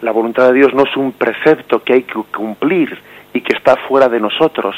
La 0.00 0.12
voluntad 0.12 0.48
de 0.48 0.54
Dios 0.54 0.72
no 0.74 0.84
es 0.84 0.96
un 0.96 1.12
precepto 1.12 1.82
que 1.82 1.94
hay 1.94 2.02
que 2.02 2.14
cumplir 2.14 2.96
y 3.32 3.40
que 3.40 3.56
está 3.56 3.76
fuera 3.88 4.08
de 4.08 4.20
nosotros, 4.20 4.76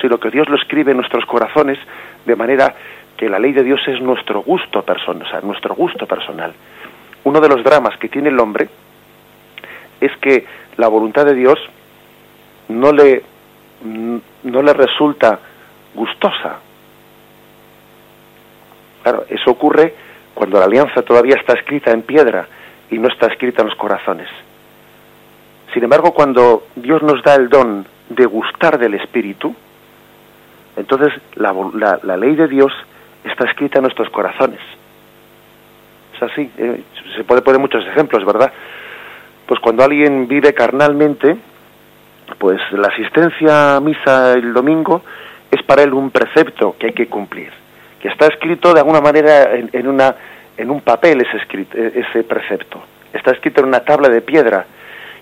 sino 0.00 0.18
que 0.18 0.30
Dios 0.30 0.48
lo 0.48 0.56
escribe 0.56 0.90
en 0.90 0.98
nuestros 0.98 1.24
corazones 1.26 1.78
de 2.24 2.36
manera 2.36 2.74
que 3.16 3.28
la 3.28 3.38
ley 3.38 3.52
de 3.52 3.62
Dios 3.62 3.80
es 3.86 4.00
nuestro 4.00 4.42
gusto 4.42 4.82
personal, 4.82 5.26
o 5.26 5.30
sea, 5.30 5.40
nuestro 5.40 5.74
gusto 5.74 6.06
personal. 6.06 6.52
Uno 7.24 7.40
de 7.40 7.48
los 7.48 7.62
dramas 7.64 7.96
que 7.98 8.08
tiene 8.08 8.28
el 8.28 8.38
hombre 8.38 8.68
es 10.00 10.14
que 10.18 10.44
la 10.76 10.88
voluntad 10.88 11.24
de 11.24 11.34
Dios 11.34 11.58
no 12.68 12.92
le 12.92 13.22
no 13.82 14.62
le 14.62 14.72
resulta 14.72 15.38
gustosa. 15.94 16.60
Claro, 19.06 19.24
eso 19.28 19.52
ocurre 19.52 19.94
cuando 20.34 20.58
la 20.58 20.64
alianza 20.64 21.00
todavía 21.02 21.36
está 21.36 21.52
escrita 21.52 21.92
en 21.92 22.02
piedra 22.02 22.48
y 22.90 22.98
no 22.98 23.06
está 23.06 23.28
escrita 23.28 23.62
en 23.62 23.68
los 23.68 23.76
corazones. 23.76 24.26
Sin 25.72 25.84
embargo, 25.84 26.12
cuando 26.12 26.64
Dios 26.74 27.04
nos 27.04 27.22
da 27.22 27.36
el 27.36 27.48
don 27.48 27.86
de 28.08 28.26
gustar 28.26 28.80
del 28.80 28.94
Espíritu, 28.94 29.54
entonces 30.74 31.12
la, 31.36 32.16
ley 32.16 32.34
de 32.34 32.48
Dios 32.48 32.72
está 33.22 33.44
escrita 33.44 33.78
en 33.78 33.82
nuestros 33.84 34.10
corazones. 34.10 34.58
Es 36.16 36.22
así, 36.24 36.50
eh, 36.58 36.82
se 37.14 37.22
puede 37.22 37.42
poner 37.42 37.60
muchos 37.60 37.86
ejemplos, 37.86 38.24
¿verdad? 38.24 38.52
Pues 39.46 39.60
cuando 39.60 39.84
alguien 39.84 40.26
vive 40.26 40.52
carnalmente, 40.52 41.36
pues 42.38 42.60
la 42.72 42.88
asistencia 42.88 43.76
a 43.76 43.80
misa 43.80 44.32
el 44.32 44.52
domingo 44.52 45.02
es 45.52 45.62
para 45.62 45.84
él 45.84 45.94
un 45.94 46.10
precepto 46.10 46.74
que 46.76 46.86
hay 46.86 46.92
que 46.92 47.06
cumplir, 47.06 47.52
está 48.06 48.26
escrito 48.26 48.72
de 48.72 48.80
alguna 48.80 49.00
manera 49.00 49.54
en, 49.54 49.86
una, 49.86 50.14
en 50.56 50.70
un 50.70 50.80
papel 50.80 51.22
ese, 51.22 51.36
escrito, 51.38 51.76
ese 51.76 52.24
precepto, 52.24 52.82
está 53.12 53.32
escrito 53.32 53.60
en 53.60 53.68
una 53.68 53.80
tabla 53.80 54.08
de 54.08 54.20
piedra, 54.20 54.66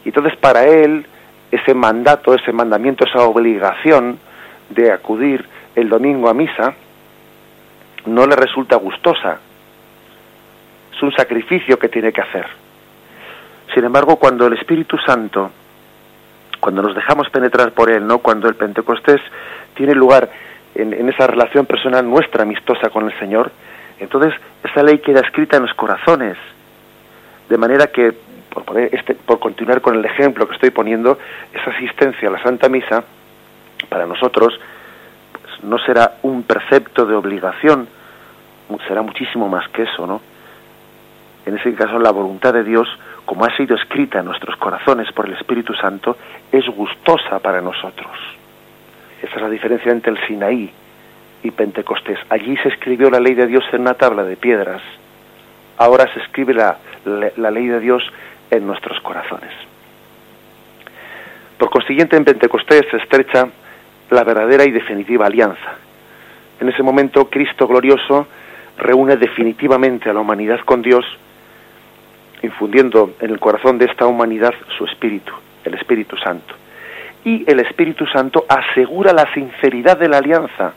y 0.05 0.09
entonces 0.09 0.37
para 0.37 0.65
él 0.67 1.07
ese 1.51 1.75
mandato, 1.75 2.35
ese 2.35 2.53
mandamiento, 2.53 3.05
esa 3.05 3.23
obligación 3.23 4.19
de 4.71 4.91
acudir 4.91 5.45
el 5.75 5.89
domingo 5.89 6.29
a 6.29 6.35
misa, 6.35 6.75
no 8.07 8.27
le 8.27 8.37
resulta 8.37 8.77
gustosa. 8.77 9.39
Es 10.95 11.03
un 11.03 11.13
sacrificio 11.13 11.79
que 11.79 11.89
tiene 11.89 12.13
que 12.13 12.21
hacer. 12.21 12.47
Sin 13.73 13.85
embargo, 13.85 14.17
cuando 14.17 14.47
el 14.47 14.55
Espíritu 14.55 14.99
Santo, 14.99 15.51
cuando 16.61 16.83
nos 16.83 16.95
dejamos 16.95 17.29
penetrar 17.31 17.73
por 17.73 17.91
Él, 17.91 18.07
¿no? 18.07 18.19
cuando 18.19 18.49
el 18.49 18.55
Pentecostés 18.55 19.21
tiene 19.75 19.95
lugar 19.95 20.31
en, 20.75 21.09
esa 21.09 21.27
relación 21.27 21.67
personal 21.67 22.09
nuestra 22.09 22.43
amistosa 22.43 22.91
con 22.91 23.07
el 23.07 23.19
Señor, 23.19 23.51
entonces 23.99 24.35
esa 24.63 24.83
ley 24.83 24.99
queda 24.99 25.21
escrita 25.21 25.57
en 25.57 25.63
los 25.63 25.75
corazones, 25.75 26.37
de 27.49 27.59
manera 27.59 27.87
que 27.89 28.13
por, 28.51 28.79
este, 28.79 29.15
por 29.15 29.39
continuar 29.39 29.81
con 29.81 29.97
el 29.97 30.05
ejemplo 30.05 30.47
que 30.47 30.55
estoy 30.55 30.71
poniendo, 30.71 31.19
esa 31.53 31.71
asistencia 31.71 32.29
a 32.29 32.33
la 32.33 32.43
Santa 32.43 32.69
Misa, 32.69 33.05
para 33.89 34.07
nosotros, 34.07 34.59
pues, 35.33 35.65
no 35.65 35.79
será 35.79 36.15
un 36.23 36.45
precepto 36.45 37.05
de 37.07 37.15
obligación, 37.15 37.89
será 38.89 39.03
muchísimo 39.03 39.49
más 39.49 39.69
que 39.69 39.83
eso, 39.83 40.07
¿no? 40.07 40.21
En 41.47 41.57
ese 41.57 41.75
caso, 41.75 41.99
la 41.99 42.11
voluntad 42.11 42.55
de 42.55 42.65
Dios, 42.65 42.89
como 43.25 43.45
ha 43.45 43.57
sido 43.57 43.77
escrita 43.77 44.21
en 44.21 44.27
nuestros 44.27 44.57
corazones 44.57 45.13
por 45.13 45.27
el 45.27 45.35
Espíritu 45.35 45.75
Santo, 45.75 46.17
es 46.51 46.67
gustosa 46.67 47.39
para 47.39 47.61
nosotros. 47.61 48.11
Esa 49.23 49.37
es 49.37 49.43
la 49.43 49.51
diferencia 49.51 49.93
entre 49.93 50.13
el 50.13 50.27
Sinaí 50.27 50.71
y 51.43 51.51
Pentecostés. 51.51 52.19
Allí 52.29 52.57
se 52.59 52.69
escribió 52.69 53.11
la 53.11 53.21
ley 53.21 53.35
de 53.35 53.47
Dios 53.47 53.65
en 53.73 53.83
una 53.83 53.95
tabla 53.95 54.25
de 54.25 54.37
piedras. 54.37 54.83
Ahora 55.77 56.13
se 56.13 56.21
escribe 56.21 56.55
la, 56.55 56.79
la 57.37 57.51
ley 57.51 57.67
de 57.67 57.81
Dios 57.81 58.03
en 58.51 58.67
nuestros 58.67 59.01
corazones. 59.01 59.53
Por 61.59 61.71
consiguiente, 61.71 62.17
en 62.17 62.25
Pentecostés 62.25 62.85
se 62.91 62.97
estrecha 62.97 63.49
la 64.11 64.25
verdadera 64.25 64.65
y 64.65 64.71
definitiva 64.71 65.27
alianza. 65.27 65.77
En 66.61 66.69
ese 66.69 66.83
momento, 66.83 67.29
Cristo 67.29 67.67
glorioso 67.67 68.27
reúne 68.79 69.17
definitivamente 69.17 70.11
a 70.11 70.13
la 70.13 70.21
humanidad 70.21 70.61
con 70.61 70.83
Dios, 70.83 71.05
infundiendo 72.43 73.15
en 73.21 73.31
el 73.31 73.41
corazón 73.41 73.79
de 73.79 73.87
esta 73.87 74.07
humanidad 74.07 74.55
su 74.77 74.85
espíritu, 74.85 75.33
el 75.65 75.75
Espíritu 75.75 76.17
Santo. 76.17 76.55
Y 77.25 77.51
el 77.51 77.61
Espíritu 77.61 78.07
Santo 78.07 78.45
asegura 78.49 79.13
la 79.13 79.33
sinceridad 79.33 79.99
de 79.99 80.09
la 80.09 80.19
alianza, 80.19 80.75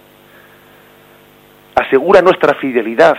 asegura 1.75 2.21
nuestra 2.21 2.53
fidelidad, 2.55 3.17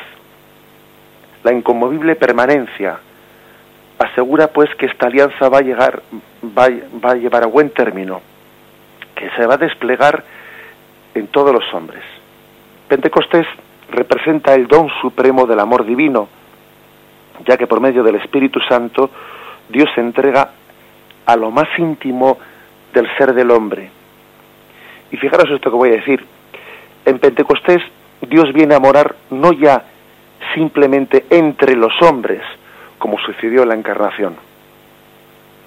la 1.44 1.52
inconmovible 1.52 2.16
permanencia, 2.16 2.98
asegura 3.98 4.48
pues 4.48 4.74
que 4.76 4.86
esta 4.86 5.06
alianza 5.06 5.48
va 5.48 5.58
a 5.58 5.62
llegar, 5.62 6.02
va, 6.42 6.68
va, 7.04 7.10
a 7.12 7.16
llevar 7.16 7.42
a 7.42 7.46
buen 7.46 7.70
término, 7.70 8.22
que 9.14 9.28
se 9.30 9.46
va 9.46 9.54
a 9.54 9.58
desplegar 9.58 10.24
en 11.14 11.26
todos 11.28 11.52
los 11.52 11.64
hombres. 11.74 12.02
Pentecostés 12.88 13.46
representa 13.90 14.54
el 14.54 14.66
don 14.66 14.88
supremo 15.00 15.46
del 15.46 15.60
amor 15.60 15.84
divino, 15.84 16.28
ya 17.46 17.56
que 17.56 17.66
por 17.66 17.80
medio 17.80 18.02
del 18.02 18.16
Espíritu 18.16 18.60
Santo 18.60 19.10
Dios 19.68 19.88
se 19.94 20.00
entrega 20.00 20.50
a 21.26 21.36
lo 21.36 21.50
más 21.50 21.68
íntimo 21.78 22.38
del 22.92 23.08
ser 23.16 23.34
del 23.34 23.50
hombre. 23.50 23.90
Y 25.10 25.16
fijaros 25.16 25.50
esto 25.50 25.70
que 25.70 25.76
voy 25.76 25.90
a 25.90 25.96
decir. 25.96 26.24
En 27.04 27.18
Pentecostés 27.18 27.82
Dios 28.20 28.52
viene 28.52 28.74
a 28.74 28.80
morar 28.80 29.14
no 29.30 29.52
ya 29.52 29.84
simplemente 30.54 31.26
entre 31.30 31.76
los 31.76 31.92
hombres, 32.02 32.42
como 32.98 33.18
sucedió 33.18 33.62
en 33.62 33.68
la 33.68 33.74
encarnación. 33.74 34.36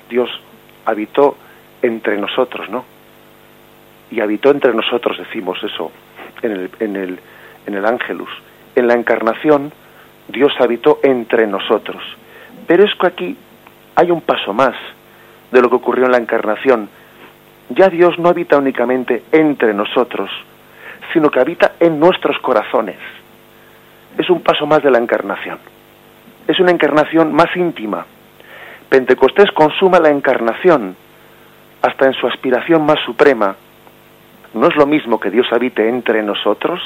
Dios 0.09 0.29
habitó 0.85 1.37
entre 1.81 2.17
nosotros, 2.17 2.69
¿no? 2.69 2.85
Y 4.09 4.19
habitó 4.19 4.51
entre 4.51 4.73
nosotros, 4.73 5.17
decimos 5.17 5.57
eso, 5.63 5.91
en 6.41 6.51
el, 6.51 6.69
en 6.79 6.95
el, 6.95 7.19
en 7.65 7.73
el 7.75 7.85
Ángelus. 7.85 8.29
En 8.75 8.87
la 8.87 8.93
encarnación, 8.93 9.71
Dios 10.27 10.53
habitó 10.59 10.99
entre 11.03 11.47
nosotros. 11.47 12.03
Pero 12.67 12.83
es 12.83 12.93
que 12.95 13.07
aquí 13.07 13.37
hay 13.95 14.11
un 14.11 14.21
paso 14.21 14.53
más 14.53 14.75
de 15.51 15.61
lo 15.61 15.69
que 15.69 15.75
ocurrió 15.75 16.05
en 16.05 16.11
la 16.11 16.17
encarnación. 16.17 16.89
Ya 17.75 17.89
Dios 17.89 18.17
no 18.19 18.29
habita 18.29 18.57
únicamente 18.57 19.23
entre 19.31 19.73
nosotros, 19.73 20.29
sino 21.13 21.29
que 21.29 21.39
habita 21.39 21.73
en 21.79 21.99
nuestros 21.99 22.37
corazones. 22.39 22.97
Es 24.17 24.29
un 24.29 24.41
paso 24.41 24.65
más 24.65 24.83
de 24.83 24.91
la 24.91 24.97
encarnación 24.97 25.59
es 26.47 26.59
una 26.59 26.71
encarnación 26.71 27.33
más 27.33 27.55
íntima. 27.55 28.05
Pentecostés 28.89 29.51
consuma 29.51 29.99
la 29.99 30.09
encarnación 30.09 30.95
hasta 31.81 32.05
en 32.05 32.13
su 32.13 32.27
aspiración 32.27 32.85
más 32.85 32.99
suprema. 33.05 33.55
No 34.53 34.67
es 34.67 34.75
lo 34.75 34.85
mismo 34.85 35.19
que 35.19 35.31
Dios 35.31 35.47
habite 35.51 35.87
entre 35.87 36.21
nosotros 36.23 36.79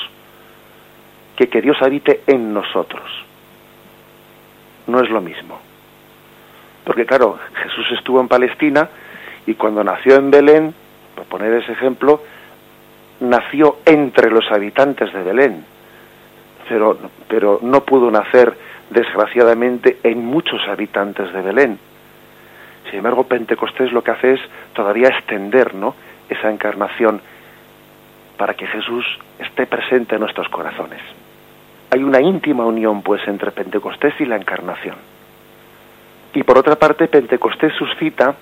que 1.35 1.49
que 1.49 1.61
Dios 1.61 1.77
habite 1.81 2.21
en 2.27 2.53
nosotros. 2.53 3.03
no 4.87 5.01
es 5.01 5.09
lo 5.09 5.19
mismo. 5.19 5.59
Porque 6.83 7.07
claro, 7.07 7.39
Jesús 7.55 7.87
estuvo 7.97 8.21
en 8.21 8.27
Palestina 8.27 8.87
y 9.47 9.53
cuando 9.55 9.83
nació 9.83 10.15
en 10.15 10.31
Belén, 10.31 10.73
por 11.15 11.25
poner 11.25 11.53
ese 11.53 11.71
ejemplo, 11.71 12.21
nació 13.19 13.77
entre 13.85 14.29
los 14.31 14.51
habitantes 14.51 15.13
de 15.13 15.23
Belén, 15.23 15.65
pero, 16.67 16.97
pero 17.27 17.59
no 17.61 17.81
pudo 17.81 18.11
nacer 18.11 18.53
desgraciadamente 18.89 19.99
en 20.03 20.25
muchos 20.25 20.61
habitantes 20.67 21.31
de 21.33 21.41
Belén. 21.41 21.79
Sin 22.89 22.97
embargo, 22.97 23.23
Pentecostés 23.23 23.91
lo 23.91 24.03
que 24.03 24.11
hace 24.11 24.33
es 24.33 24.41
todavía 24.73 25.09
extender 25.09 25.73
¿no? 25.73 25.95
esa 26.29 26.49
encarnación 26.49 27.21
para 28.37 28.53
que 28.53 28.67
Jesús 28.67 29.05
esté 29.39 29.65
presente 29.65 30.15
en 30.15 30.21
nuestros 30.21 30.49
corazones. 30.49 31.01
Hay 31.91 32.03
una 32.03 32.19
íntima 32.19 32.65
unión, 32.65 33.01
pues, 33.01 33.25
entre 33.27 33.51
Pentecostés 33.51 34.13
y 34.19 34.25
la 34.25 34.35
encarnación. 34.35 34.95
Y 36.33 36.43
por 36.43 36.57
otra 36.57 36.75
parte, 36.75 37.07
Pentecostés 37.07 37.73
suscita 37.73 38.35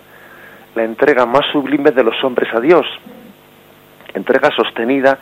la 0.75 0.84
entrega 0.84 1.25
más 1.25 1.46
sublime 1.51 1.92
de 1.92 2.03
los 2.03 2.22
hombres 2.24 2.53
a 2.53 2.60
Dios, 2.60 2.86
entrega 4.13 4.50
sostenida 4.51 5.20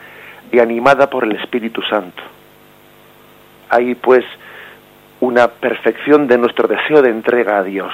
y 0.51 0.60
animada 0.60 1.10
por 1.10 1.24
el 1.24 1.34
Espíritu 1.34 1.81
Santo. 1.84 2.22
Hay, 3.70 3.96
pues, 3.96 4.25
una 5.22 5.48
perfección 5.48 6.27
de 6.27 6.38
nuestro 6.38 6.67
deseo 6.67 7.01
de 7.01 7.10
entrega 7.10 7.60
a 7.60 7.63
Dios. 7.63 7.93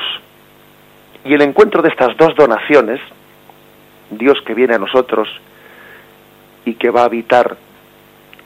Y 1.23 1.33
el 1.33 1.41
encuentro 1.41 1.81
de 1.81 1.89
estas 1.89 2.15
dos 2.17 2.33
donaciones, 2.35 3.01
Dios 4.09 4.41
que 4.45 4.53
viene 4.53 4.75
a 4.75 4.79
nosotros 4.79 5.27
y 6.63 6.75
que 6.75 6.89
va 6.89 7.01
a 7.01 7.05
habitar 7.05 7.57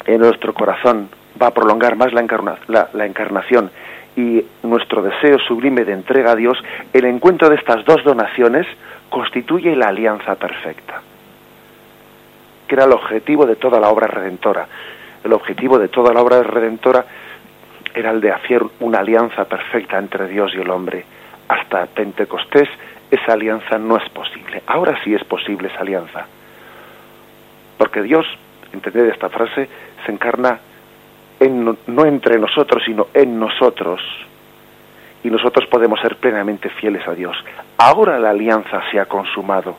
en 0.05 0.19
nuestro 0.19 0.53
corazón, 0.53 1.09
va 1.39 1.47
a 1.47 1.53
prolongar 1.53 1.95
más 1.95 2.11
la, 2.11 2.89
la, 2.93 3.05
encarnación 3.05 3.69
y 4.15 4.43
nuestro 4.63 5.01
deseo 5.01 5.39
sublime 5.39 5.85
de 5.85 5.93
entrega 5.93 6.31
a 6.31 6.35
Dios, 6.35 6.57
el 6.93 7.05
encuentro 7.05 7.49
de 7.49 7.55
estas 7.55 7.85
dos 7.85 8.03
donaciones 8.03 8.67
constituye 9.09 9.75
la 9.75 9.87
alianza 9.87 10.35
perfecta, 10.35 11.01
que 12.67 12.75
era 12.75 12.85
el 12.85 12.91
objetivo 12.91 13.45
de 13.45 13.55
toda 13.55 13.79
la 13.79 13.89
obra 13.89 14.07
redentora. 14.07 14.67
El 15.23 15.33
objetivo 15.33 15.77
de 15.77 15.87
toda 15.87 16.13
la 16.13 16.21
obra 16.21 16.41
redentora 16.43 17.05
era 17.93 18.11
el 18.11 18.21
de 18.21 18.31
hacer 18.31 18.63
una 18.79 18.99
alianza 18.99 19.45
perfecta 19.45 19.97
entre 19.97 20.27
Dios 20.27 20.51
y 20.55 20.61
el 20.61 20.69
hombre 20.69 21.05
hasta 21.47 21.85
Pentecostés 21.85 22.69
esa 23.11 23.33
alianza 23.33 23.77
no 23.77 23.97
es 23.97 24.09
posible. 24.09 24.63
Ahora 24.65 24.97
sí 25.03 25.13
es 25.13 25.23
posible 25.25 25.67
esa 25.67 25.81
alianza. 25.81 26.25
Porque 27.77 28.01
Dios, 28.01 28.25
entended 28.71 29.09
esta 29.09 29.27
frase, 29.27 29.67
se 30.05 30.11
encarna 30.11 30.59
en, 31.41 31.77
no 31.87 32.05
entre 32.05 32.39
nosotros, 32.39 32.83
sino 32.85 33.07
en 33.13 33.39
nosotros. 33.39 33.99
Y 35.23 35.29
nosotros 35.29 35.67
podemos 35.69 35.99
ser 35.99 36.15
plenamente 36.17 36.69
fieles 36.69 37.05
a 37.07 37.13
Dios. 37.13 37.35
Ahora 37.77 38.19
la 38.19 38.29
alianza 38.29 38.81
se 38.91 38.99
ha 38.99 39.05
consumado. 39.07 39.75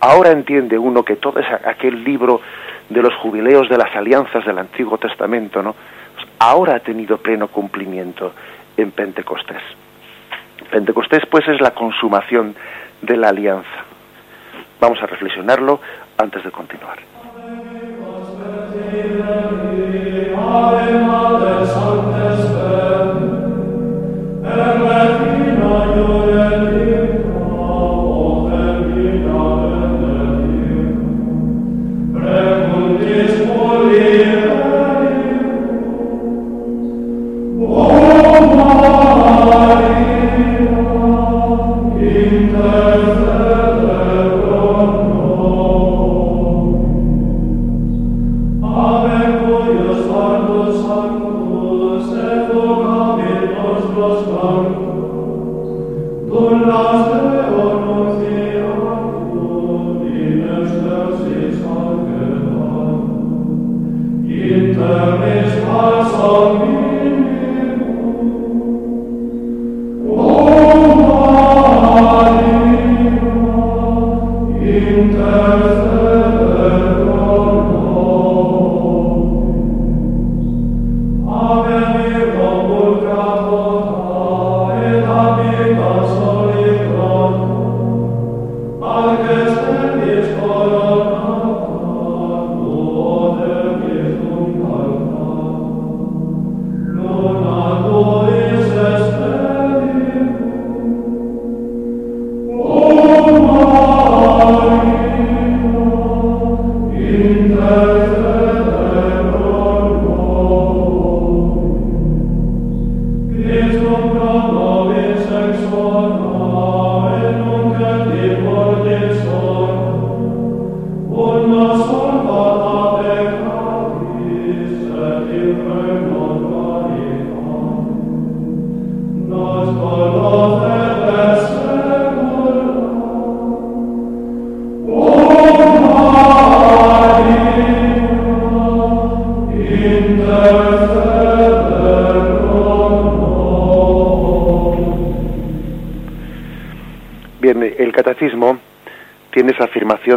Ahora 0.00 0.30
entiende 0.30 0.76
uno 0.76 1.04
que 1.04 1.16
todo 1.16 1.38
ese, 1.38 1.52
aquel 1.52 2.02
libro 2.02 2.40
de 2.88 3.02
los 3.02 3.14
jubileos 3.16 3.68
de 3.68 3.78
las 3.78 3.94
alianzas 3.94 4.44
del 4.44 4.58
Antiguo 4.58 4.98
Testamento, 4.98 5.62
¿no? 5.62 5.74
Pues 6.14 6.26
ahora 6.40 6.76
ha 6.76 6.80
tenido 6.80 7.18
pleno 7.18 7.48
cumplimiento 7.48 8.32
en 8.76 8.90
Pentecostés. 8.90 9.62
Pentecostés 10.70 11.24
pues 11.30 11.46
es 11.48 11.60
la 11.60 11.70
consumación 11.70 12.54
de 13.00 13.16
la 13.16 13.28
alianza. 13.28 13.84
Vamos 14.80 15.00
a 15.02 15.06
reflexionarlo 15.06 15.80
antes 16.16 16.42
de 16.42 16.50
continuar. 16.50 16.98
Tiene 20.50 21.69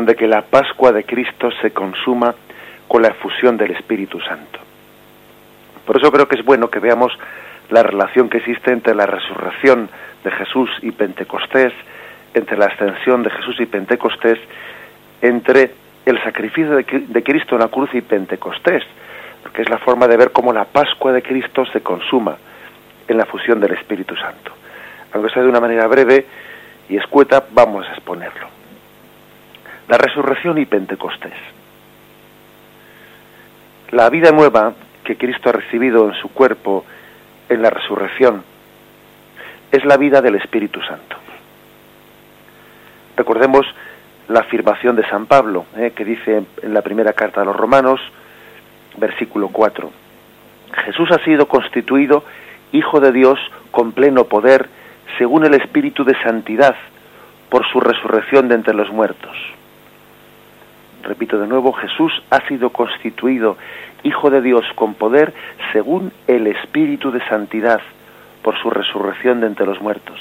de 0.05 0.15
que 0.15 0.27
la 0.27 0.41
Pascua 0.41 0.91
de 0.91 1.03
Cristo 1.03 1.49
se 1.61 1.71
consuma 1.71 2.35
con 2.87 3.01
la 3.01 3.09
efusión 3.09 3.57
del 3.57 3.71
Espíritu 3.71 4.19
Santo. 4.21 4.59
Por 5.85 5.97
eso 5.97 6.11
creo 6.11 6.27
que 6.27 6.35
es 6.35 6.45
bueno 6.45 6.69
que 6.69 6.79
veamos 6.79 7.11
la 7.69 7.83
relación 7.83 8.29
que 8.29 8.37
existe 8.37 8.71
entre 8.71 8.95
la 8.95 9.05
resurrección 9.05 9.89
de 10.23 10.31
Jesús 10.31 10.69
y 10.81 10.91
Pentecostés, 10.91 11.73
entre 12.33 12.57
la 12.57 12.65
ascensión 12.65 13.23
de 13.23 13.29
Jesús 13.29 13.59
y 13.59 13.65
Pentecostés, 13.65 14.39
entre 15.21 15.71
el 16.05 16.21
sacrificio 16.23 16.75
de, 16.75 17.23
Cristo 17.23 17.55
en 17.55 17.61
la 17.61 17.67
cruz 17.67 17.89
y 17.93 18.01
Pentecostés, 18.01 18.83
porque 19.41 19.61
es 19.61 19.69
la 19.69 19.77
forma 19.77 20.07
de 20.07 20.17
ver 20.17 20.31
cómo 20.31 20.51
la 20.53 20.65
Pascua 20.65 21.11
de 21.13 21.21
Cristo 21.21 21.65
se 21.65 21.81
consuma 21.81 22.37
en 23.07 23.17
la 23.17 23.25
fusión 23.25 23.59
del 23.59 23.73
Espíritu 23.73 24.15
Santo. 24.15 24.51
Aunque 25.13 25.31
sea 25.31 25.43
de 25.43 25.49
una 25.49 25.59
manera 25.59 25.87
breve 25.87 26.25
y 26.89 26.97
escueta, 26.97 27.45
vamos 27.51 27.85
a 27.87 27.93
exponerlo 27.93 28.62
la 29.93 29.99
resurrección 29.99 30.57
y 30.57 30.65
Pentecostés. 30.65 31.35
La 33.91 34.09
vida 34.09 34.31
nueva 34.31 34.73
que 35.03 35.17
Cristo 35.17 35.49
ha 35.49 35.51
recibido 35.51 36.09
en 36.09 36.15
su 36.15 36.29
cuerpo 36.29 36.83
en 37.47 37.61
la 37.61 37.69
resurrección 37.69 38.43
es 39.71 39.85
la 39.85 39.97
vida 39.97 40.19
del 40.23 40.33
Espíritu 40.33 40.81
Santo. 40.81 41.15
Recordemos 43.15 43.67
la 44.29 44.39
afirmación 44.39 44.95
de 44.95 45.07
San 45.07 45.27
Pablo, 45.27 45.67
eh, 45.77 45.91
que 45.95 46.05
dice 46.05 46.43
en 46.63 46.73
la 46.73 46.81
primera 46.81 47.13
carta 47.13 47.43
a 47.43 47.45
los 47.45 47.55
Romanos, 47.55 48.01
versículo 48.97 49.49
4, 49.49 49.91
Jesús 50.85 51.11
ha 51.11 51.23
sido 51.23 51.47
constituido 51.47 52.23
Hijo 52.71 52.99
de 52.99 53.11
Dios 53.11 53.37
con 53.69 53.91
pleno 53.91 54.23
poder, 54.23 54.69
según 55.19 55.45
el 55.45 55.53
Espíritu 55.53 56.03
de 56.03 56.19
Santidad, 56.23 56.75
por 57.49 57.63
su 57.71 57.79
resurrección 57.79 58.47
de 58.47 58.55
entre 58.55 58.73
los 58.73 58.89
muertos. 58.89 59.37
Repito 61.03 61.37
de 61.37 61.47
nuevo, 61.47 61.73
Jesús 61.73 62.11
ha 62.29 62.47
sido 62.47 62.69
constituido 62.69 63.57
Hijo 64.03 64.29
de 64.29 64.41
Dios 64.41 64.65
con 64.75 64.95
poder, 64.95 65.33
según 65.71 66.11
el 66.27 66.47
Espíritu 66.47 67.11
de 67.11 67.25
Santidad, 67.27 67.81
por 68.41 68.57
su 68.61 68.69
resurrección 68.69 69.41
de 69.41 69.47
entre 69.47 69.65
los 69.65 69.81
muertos. 69.81 70.17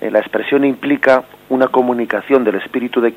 Eh, 0.00 0.10
la 0.10 0.20
expresión 0.20 0.64
implica 0.64 1.24
una 1.48 1.68
comunicación 1.68 2.44
del 2.44 2.56
Espíritu, 2.56 3.00
de, 3.00 3.14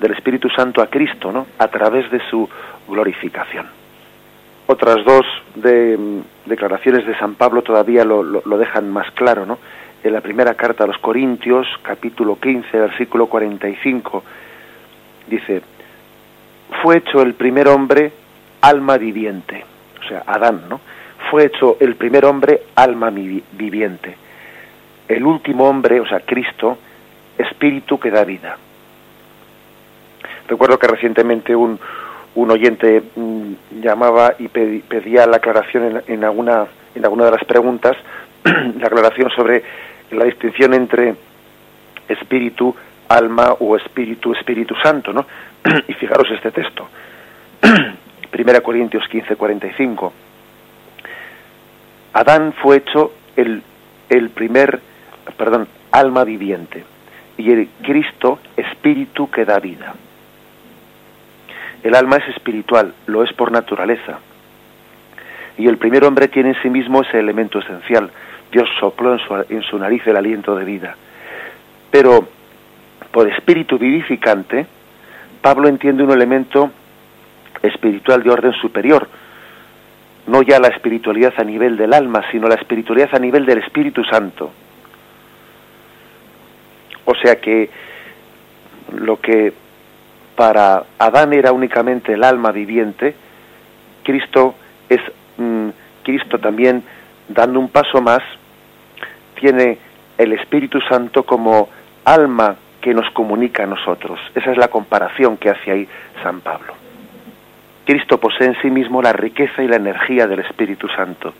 del 0.00 0.12
Espíritu 0.12 0.48
Santo 0.50 0.82
a 0.82 0.88
Cristo, 0.88 1.32
¿no? 1.32 1.46
a 1.58 1.68
través 1.68 2.10
de 2.10 2.20
su 2.28 2.48
glorificación. 2.88 3.66
Otras 4.66 5.04
dos 5.04 5.24
mm, 5.56 6.20
declaraciones 6.46 7.06
de 7.06 7.18
San 7.18 7.34
Pablo 7.34 7.62
todavía 7.62 8.04
lo, 8.04 8.22
lo, 8.22 8.58
dejan 8.58 8.90
más 8.90 9.10
claro, 9.12 9.46
¿no? 9.46 9.58
En 10.04 10.12
la 10.12 10.20
primera 10.20 10.54
carta 10.54 10.84
a 10.84 10.86
los 10.86 10.98
Corintios, 10.98 11.66
capítulo 11.82 12.38
15, 12.40 12.76
versículo 12.76 13.26
45, 13.26 14.22
dice, 15.28 15.62
fue 16.82 16.98
hecho 16.98 17.22
el 17.22 17.34
primer 17.34 17.68
hombre 17.68 18.12
alma 18.60 18.96
viviente, 18.96 19.64
o 20.02 20.08
sea, 20.08 20.22
Adán, 20.26 20.62
¿no? 20.68 20.80
Fue 21.30 21.46
hecho 21.46 21.76
el 21.80 21.96
primer 21.96 22.24
hombre 22.24 22.62
alma 22.74 23.10
viviente. 23.10 24.16
El 25.08 25.24
último 25.24 25.68
hombre, 25.68 26.00
o 26.00 26.06
sea, 26.06 26.20
Cristo, 26.20 26.78
espíritu 27.38 27.98
que 27.98 28.10
da 28.10 28.24
vida. 28.24 28.56
Recuerdo 30.48 30.78
que 30.78 30.86
recientemente 30.86 31.54
un, 31.54 31.78
un 32.34 32.50
oyente 32.50 33.02
mm, 33.14 33.52
llamaba 33.82 34.34
y 34.38 34.48
pedía 34.48 35.26
la 35.26 35.36
aclaración 35.36 36.02
en, 36.06 36.24
alguna, 36.24 36.66
en 36.94 37.04
alguna 37.04 37.26
de 37.26 37.30
las 37.32 37.44
preguntas, 37.44 37.96
la 38.44 38.86
aclaración 38.86 39.30
sobre 39.30 39.62
la 40.10 40.24
distinción 40.24 40.74
entre 40.74 41.14
espíritu, 42.08 42.74
alma 43.08 43.54
o 43.60 43.76
espíritu, 43.76 44.32
espíritu 44.32 44.74
santo, 44.82 45.12
¿no? 45.12 45.26
y 45.88 45.92
fijaros 45.94 46.30
este 46.30 46.50
texto. 46.50 46.88
Primera 48.30 48.60
Corintios 48.60 49.06
15, 49.08 49.36
45. 49.36 50.12
Adán 52.14 52.52
fue 52.60 52.78
hecho 52.78 53.12
el, 53.36 53.62
el 54.08 54.30
primer, 54.30 54.80
perdón, 55.36 55.68
alma 55.90 56.24
viviente 56.24 56.84
y 57.36 57.50
el 57.50 57.68
Cristo 57.82 58.38
espíritu 58.56 59.30
que 59.30 59.44
da 59.44 59.58
vida. 59.58 59.94
El 61.82 61.94
alma 61.94 62.16
es 62.16 62.28
espiritual, 62.28 62.94
lo 63.06 63.24
es 63.24 63.32
por 63.32 63.50
naturaleza. 63.50 64.18
Y 65.58 65.66
el 65.66 65.78
primer 65.78 66.04
hombre 66.04 66.28
tiene 66.28 66.50
en 66.50 66.62
sí 66.62 66.70
mismo 66.70 67.02
ese 67.02 67.18
elemento 67.18 67.58
esencial. 67.58 68.10
Dios 68.50 68.68
sopló 68.78 69.14
en 69.14 69.18
su, 69.18 69.44
en 69.48 69.62
su 69.62 69.78
nariz 69.78 70.06
el 70.06 70.16
aliento 70.16 70.54
de 70.54 70.64
vida. 70.64 70.96
Pero 71.90 72.28
por 73.10 73.28
espíritu 73.28 73.78
vivificante, 73.78 74.66
Pablo 75.42 75.68
entiende 75.68 76.04
un 76.04 76.12
elemento 76.12 76.70
espiritual 77.62 78.22
de 78.22 78.30
orden 78.30 78.52
superior, 78.52 79.08
no 80.26 80.42
ya 80.42 80.60
la 80.60 80.68
espiritualidad 80.68 81.34
a 81.36 81.44
nivel 81.44 81.76
del 81.76 81.92
alma, 81.92 82.22
sino 82.30 82.48
la 82.48 82.54
espiritualidad 82.54 83.10
a 83.12 83.18
nivel 83.18 83.44
del 83.44 83.58
Espíritu 83.58 84.04
Santo. 84.04 84.52
O 87.04 87.14
sea 87.16 87.40
que 87.40 87.68
lo 88.94 89.20
que 89.20 89.52
para 90.36 90.84
Adán 90.98 91.32
era 91.32 91.52
únicamente 91.52 92.12
el 92.12 92.22
alma 92.22 92.52
viviente, 92.52 93.14
Cristo 94.04 94.54
es 94.88 95.00
mm, 95.36 95.68
Cristo 96.04 96.38
también 96.38 96.84
dando 97.28 97.58
un 97.58 97.68
paso 97.68 98.00
más 98.00 98.22
tiene 99.40 99.78
el 100.18 100.32
Espíritu 100.34 100.80
Santo 100.88 101.24
como 101.24 101.68
alma 102.04 102.56
que 102.82 102.92
nos 102.92 103.08
comunica 103.10 103.62
a 103.62 103.66
nosotros. 103.66 104.18
Esa 104.34 104.50
es 104.50 104.58
la 104.58 104.68
comparación 104.68 105.38
que 105.38 105.48
hace 105.48 105.70
ahí 105.70 105.88
San 106.22 106.40
Pablo. 106.40 106.74
Cristo 107.86 108.18
posee 108.18 108.48
en 108.48 108.60
sí 108.60 108.70
mismo 108.70 109.00
la 109.00 109.12
riqueza 109.12 109.62
y 109.62 109.68
la 109.68 109.76
energía 109.76 110.26
del 110.26 110.40
Espíritu 110.40 110.88
Santo. 110.88 111.32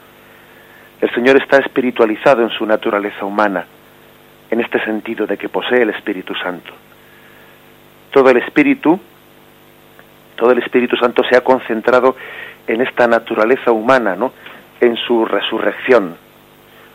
El 1.01 1.11
Señor 1.11 1.37
está 1.37 1.59
espiritualizado 1.59 2.43
en 2.43 2.51
su 2.51 2.65
naturaleza 2.65 3.25
humana, 3.25 3.67
en 4.51 4.61
este 4.61 4.83
sentido 4.85 5.27
de 5.27 5.37
que 5.37 5.49
posee 5.49 5.83
el 5.83 5.91
Espíritu 5.91 6.33
Santo. 6.37 6.73
Todo 8.13 8.31
el 8.31 8.37
Espíritu, 8.37 9.01
todo 10.37 10.53
el 10.53 10.59
Espíritu 10.59 10.97
Santo 10.97 11.25
se 11.29 11.37
ha 11.37 11.41
concentrado 11.43 12.17
en 12.69 12.83
esta 12.83 13.09
naturaleza 13.09 13.73
humana, 13.73 14.15
¿no? 14.15 14.33
En 14.81 14.97
su 14.97 15.25
resurrección, 15.25 16.17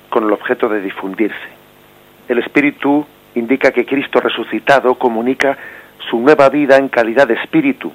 con 0.10 0.24
el 0.24 0.32
objeto 0.32 0.70
de 0.70 0.80
difundirse. 0.80 1.58
El 2.30 2.40
Espíritu 2.40 3.06
indica 3.38 3.72
que 3.72 3.86
Cristo 3.86 4.20
resucitado 4.20 4.96
comunica 4.96 5.58
su 6.10 6.20
nueva 6.20 6.50
vida 6.50 6.78
en 6.78 6.90
calidad 6.90 7.28
de 7.28 7.36
espíritu. 7.36 7.92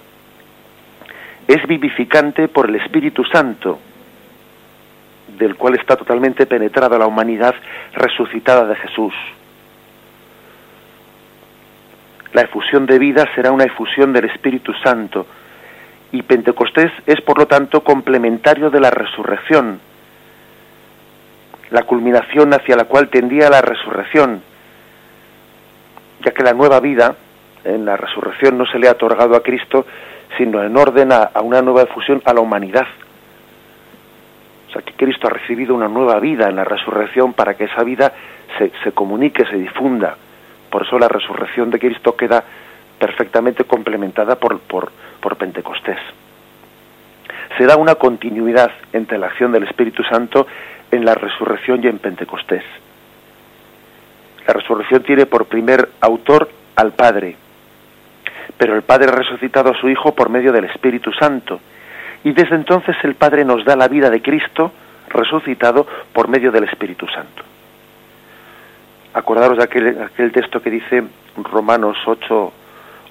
Es 1.48 1.66
vivificante 1.66 2.48
por 2.48 2.68
el 2.68 2.76
Espíritu 2.76 3.24
Santo, 3.24 3.78
del 5.38 5.56
cual 5.56 5.74
está 5.74 5.96
totalmente 5.96 6.46
penetrada 6.46 6.98
la 6.98 7.06
humanidad 7.06 7.54
resucitada 7.94 8.66
de 8.66 8.76
Jesús. 8.76 9.14
La 12.32 12.42
efusión 12.42 12.86
de 12.86 12.98
vida 12.98 13.28
será 13.34 13.50
una 13.50 13.64
efusión 13.64 14.12
del 14.12 14.26
Espíritu 14.26 14.72
Santo 14.82 15.26
y 16.12 16.22
Pentecostés 16.22 16.92
es 17.06 17.20
por 17.22 17.38
lo 17.38 17.46
tanto 17.46 17.82
complementario 17.82 18.70
de 18.70 18.80
la 18.80 18.90
resurrección, 18.90 19.80
la 21.70 21.82
culminación 21.82 22.52
hacia 22.54 22.76
la 22.76 22.84
cual 22.84 23.08
tendía 23.08 23.50
la 23.50 23.62
resurrección 23.62 24.42
ya 26.24 26.32
que 26.32 26.42
la 26.42 26.52
nueva 26.52 26.80
vida 26.80 27.14
en 27.64 27.84
la 27.84 27.96
resurrección 27.96 28.58
no 28.58 28.66
se 28.66 28.78
le 28.78 28.88
ha 28.88 28.92
otorgado 28.92 29.36
a 29.36 29.42
Cristo, 29.42 29.86
sino 30.36 30.62
en 30.62 30.76
orden 30.76 31.12
a, 31.12 31.30
una 31.42 31.62
nueva 31.62 31.82
efusión 31.82 32.22
a 32.24 32.32
la 32.32 32.40
humanidad. 32.40 32.86
O 34.68 34.72
sea, 34.72 34.82
que 34.82 34.94
Cristo 34.94 35.26
ha 35.26 35.30
recibido 35.30 35.74
una 35.74 35.88
nueva 35.88 36.18
vida 36.18 36.48
en 36.48 36.56
la 36.56 36.64
resurrección 36.64 37.34
para 37.34 37.54
que 37.54 37.64
esa 37.64 37.84
vida 37.84 38.12
se, 38.58 38.72
se 38.82 38.92
comunique, 38.92 39.44
se 39.44 39.56
difunda. 39.56 40.16
Por 40.70 40.86
eso 40.86 40.98
la 40.98 41.08
resurrección 41.08 41.70
de 41.70 41.78
Cristo 41.78 42.16
queda 42.16 42.42
perfectamente 42.98 43.64
complementada 43.64 44.36
por, 44.36 44.60
por, 44.60 44.90
por 45.20 45.36
Pentecostés. 45.36 45.98
Se 47.58 47.66
da 47.66 47.76
una 47.76 47.96
continuidad 47.96 48.70
entre 48.92 49.18
la 49.18 49.26
acción 49.26 49.52
del 49.52 49.64
Espíritu 49.64 50.02
Santo 50.04 50.46
en 50.90 51.04
la 51.04 51.14
resurrección 51.14 51.82
y 51.82 51.88
en 51.88 51.98
Pentecostés. 51.98 52.62
La 54.46 54.54
resurrección 54.54 55.02
tiene 55.02 55.26
por 55.26 55.46
primer 55.46 55.88
autor 56.00 56.48
al 56.76 56.92
Padre, 56.92 57.36
pero 58.56 58.74
el 58.74 58.82
Padre 58.82 59.08
ha 59.08 59.14
resucitado 59.14 59.70
a 59.70 59.80
su 59.80 59.88
Hijo 59.88 60.14
por 60.14 60.30
medio 60.30 60.52
del 60.52 60.64
Espíritu 60.64 61.12
Santo. 61.12 61.60
Y 62.24 62.32
desde 62.32 62.56
entonces 62.56 62.96
el 63.02 63.14
Padre 63.14 63.44
nos 63.44 63.64
da 63.64 63.76
la 63.76 63.88
vida 63.88 64.10
de 64.10 64.22
Cristo 64.22 64.72
resucitado 65.08 65.86
por 66.12 66.28
medio 66.28 66.50
del 66.50 66.64
Espíritu 66.64 67.06
Santo. 67.08 67.42
Acordaros 69.14 69.58
de 69.58 69.64
aquel, 69.64 70.02
aquel 70.02 70.32
texto 70.32 70.62
que 70.62 70.70
dice 70.70 71.02
Romanos 71.36 71.96
8, 72.06 72.52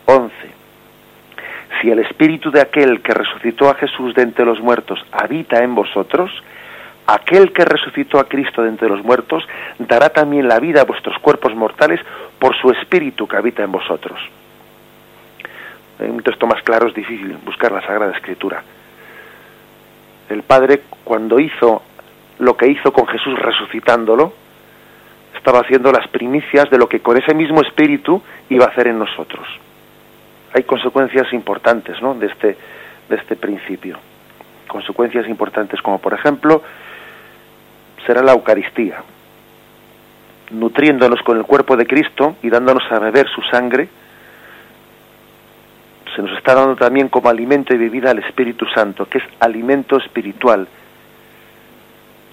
11. 0.06 0.34
Si 1.80 1.90
el 1.90 2.00
Espíritu 2.00 2.52
de 2.52 2.62
aquel 2.62 3.02
que 3.02 3.14
resucitó 3.14 3.70
a 3.70 3.76
Jesús 3.76 4.14
de 4.16 4.24
entre 4.24 4.46
los 4.46 4.60
muertos 4.60 5.00
habita 5.12 5.64
en 5.64 5.76
vosotros, 5.76 6.32
aquel 7.14 7.52
que 7.52 7.66
resucitó 7.66 8.20
a 8.20 8.26
Cristo 8.28 8.62
de 8.62 8.70
entre 8.70 8.90
los 8.90 9.04
muertos 9.04 9.48
dará 9.80 10.10
también 10.10 10.48
la 10.48 10.60
vida 10.60 10.82
a 10.82 10.86
vuestros 10.86 11.18
cuerpos 11.20 11.56
mortales 11.56 12.00
por 12.40 12.56
su 12.56 12.72
espíritu 12.72 13.28
que 13.28 13.38
habita 13.38 13.64
en 13.64 13.72
vosotros. 13.72 14.20
En 16.00 16.12
un 16.12 16.24
texto 16.24 16.48
más 16.48 16.62
claro 16.64 16.88
es 16.88 16.94
difícil 16.94 17.38
buscar 17.46 17.72
la 17.72 17.82
Sagrada 17.82 18.14
Escritura. 18.14 18.64
El 20.30 20.44
Padre, 20.44 20.84
cuando 21.04 21.40
hizo 21.40 21.84
lo 22.40 22.56
que 22.56 22.68
hizo 22.68 22.92
con 22.92 23.06
Jesús 23.08 23.38
resucitándolo, 23.38 24.34
estaba 25.36 25.60
haciendo 25.60 25.92
las 25.92 26.08
primicias 26.08 26.70
de 26.70 26.78
lo 26.78 26.88
que 26.88 27.02
con 27.02 27.18
ese 27.18 27.34
mismo 27.34 27.62
espíritu 27.62 28.22
iba 28.50 28.66
a 28.66 28.70
hacer 28.70 28.88
en 28.88 29.00
nosotros. 29.00 29.48
Hay 30.54 30.64
consecuencias 30.64 31.32
importantes 31.34 32.02
¿no? 32.02 32.14
de, 32.16 32.28
este, 32.28 32.58
de 33.10 33.16
este 33.16 33.36
principio. 33.36 33.98
Consecuencias 34.68 35.28
importantes 35.28 35.82
como, 35.82 36.00
por 36.00 36.14
ejemplo, 36.14 36.64
será 38.06 38.22
la 38.22 38.34
Eucaristía, 38.34 39.04
nutriéndonos 40.52 41.22
con 41.22 41.38
el 41.38 41.44
cuerpo 41.44 41.78
de 41.78 41.86
Cristo 41.86 42.36
y 42.42 42.50
dándonos 42.50 42.84
a 42.92 43.00
beber 43.00 43.28
su 43.30 43.42
sangre, 43.44 43.90
se 46.16 46.22
nos 46.22 46.38
está 46.38 46.56
dando 46.56 46.76
también 46.76 47.08
como 47.08 47.30
alimento 47.30 47.74
y 47.74 47.78
bebida 47.78 48.12
al 48.12 48.20
Espíritu 48.20 48.66
Santo, 48.74 49.06
que 49.06 49.20
es 49.20 49.24
alimento 49.40 49.98
espiritual. 49.98 50.68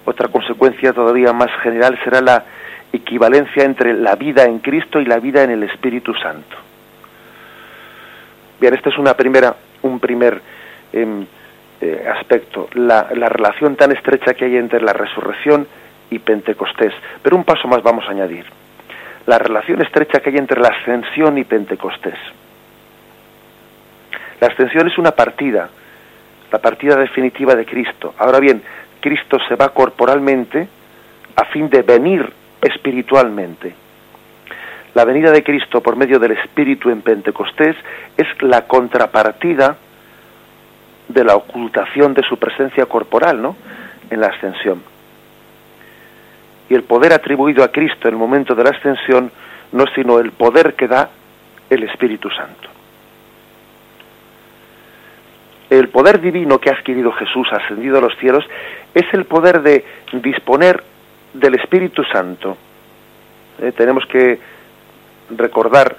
Otra 0.05 0.27
consecuencia 0.27 0.91
todavía 0.91 1.31
más 1.31 1.49
general 1.61 1.97
será 2.03 2.21
la 2.21 2.43
equivalencia 2.91 3.63
entre 3.63 3.93
la 3.93 4.15
vida 4.15 4.43
en 4.45 4.59
Cristo 4.59 4.99
y 4.99 5.05
la 5.05 5.19
vida 5.19 5.43
en 5.43 5.51
el 5.51 5.63
Espíritu 5.63 6.13
Santo. 6.15 6.57
Bien, 8.59 8.73
este 8.73 8.89
es 8.89 8.97
una 8.97 9.13
primera, 9.13 9.55
un 9.83 9.99
primer 9.99 10.41
em, 10.91 11.25
eh, 11.81 12.07
aspecto, 12.13 12.69
la, 12.73 13.07
la 13.15 13.29
relación 13.29 13.75
tan 13.75 13.91
estrecha 13.91 14.33
que 14.33 14.45
hay 14.45 14.57
entre 14.57 14.81
la 14.81 14.93
resurrección 14.93 15.67
y 16.09 16.19
Pentecostés. 16.19 16.93
Pero 17.21 17.35
un 17.35 17.43
paso 17.43 17.67
más 17.67 17.81
vamos 17.83 18.05
a 18.07 18.11
añadir. 18.11 18.45
La 19.25 19.37
relación 19.37 19.81
estrecha 19.81 20.19
que 20.19 20.29
hay 20.29 20.37
entre 20.37 20.59
la 20.59 20.69
ascensión 20.69 21.37
y 21.37 21.43
Pentecostés. 21.43 22.17
La 24.39 24.47
ascensión 24.47 24.87
es 24.87 24.97
una 24.97 25.11
partida, 25.11 25.69
la 26.51 26.59
partida 26.59 26.95
definitiva 26.95 27.55
de 27.55 27.65
Cristo. 27.65 28.13
Ahora 28.17 28.39
bien, 28.39 28.61
Cristo 28.99 29.37
se 29.47 29.55
va 29.55 29.69
corporalmente 29.69 30.67
a 31.35 31.45
fin 31.45 31.69
de 31.69 31.81
venir 31.81 32.31
espiritualmente. 32.61 33.73
La 34.95 35.05
venida 35.05 35.31
de 35.31 35.43
Cristo 35.43 35.81
por 35.81 35.95
medio 35.95 36.19
del 36.19 36.31
Espíritu 36.31 36.89
en 36.89 37.01
Pentecostés 37.01 37.75
es 38.17 38.27
la 38.41 38.65
contrapartida 38.65 39.77
de 41.09 41.23
la 41.23 41.35
ocultación 41.35 42.13
de 42.13 42.23
su 42.23 42.37
presencia 42.37 42.85
corporal, 42.85 43.41
¿no? 43.41 43.57
En 44.09 44.21
la 44.21 44.27
ascensión. 44.27 44.81
Y 46.69 46.75
el 46.75 46.83
poder 46.83 47.13
atribuido 47.13 47.63
a 47.63 47.71
Cristo 47.71 48.07
en 48.07 48.13
el 48.13 48.19
momento 48.19 48.55
de 48.55 48.63
la 48.63 48.69
ascensión 48.69 49.31
no 49.71 49.83
es 49.83 49.89
sino 49.95 50.19
el 50.19 50.31
poder 50.31 50.75
que 50.75 50.87
da 50.87 51.09
el 51.69 51.83
Espíritu 51.83 52.29
Santo. 52.29 52.69
El 55.69 55.89
poder 55.89 56.19
divino 56.19 56.59
que 56.59 56.69
ha 56.69 56.73
adquirido 56.73 57.11
Jesús 57.11 57.47
ascendido 57.51 57.97
a 57.97 58.01
los 58.01 58.15
cielos 58.17 58.43
es 58.93 59.05
el 59.13 59.25
poder 59.25 59.61
de 59.61 59.85
disponer 60.13 60.83
del 61.33 61.55
Espíritu 61.55 62.03
Santo. 62.05 62.57
Eh, 63.59 63.71
tenemos 63.73 64.05
que 64.07 64.39
recordar 65.31 65.95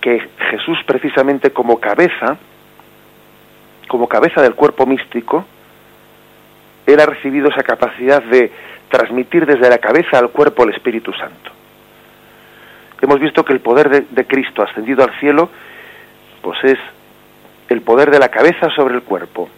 que 0.00 0.28
Jesús 0.50 0.78
precisamente 0.86 1.50
como 1.50 1.80
cabeza, 1.80 2.38
como 3.88 4.06
cabeza 4.06 4.40
del 4.42 4.54
cuerpo 4.54 4.86
místico, 4.86 5.44
él 6.86 7.00
ha 7.00 7.06
recibido 7.06 7.48
esa 7.48 7.62
capacidad 7.62 8.22
de 8.22 8.52
transmitir 8.88 9.44
desde 9.44 9.68
la 9.68 9.78
cabeza 9.78 10.18
al 10.18 10.30
cuerpo 10.30 10.62
el 10.62 10.70
Espíritu 10.70 11.12
Santo. 11.12 11.50
Hemos 13.00 13.20
visto 13.20 13.44
que 13.44 13.52
el 13.52 13.60
poder 13.60 14.06
de, 14.08 14.26
Cristo 14.26 14.62
ascendido 14.62 15.04
al 15.04 15.12
cielo, 15.20 15.50
pues 16.42 16.58
es 16.64 16.78
el 17.68 17.82
poder 17.82 18.10
de 18.10 18.18
la 18.18 18.28
cabeza 18.28 18.70
sobre 18.70 18.94
el 18.94 19.02
cuerpo. 19.02 19.48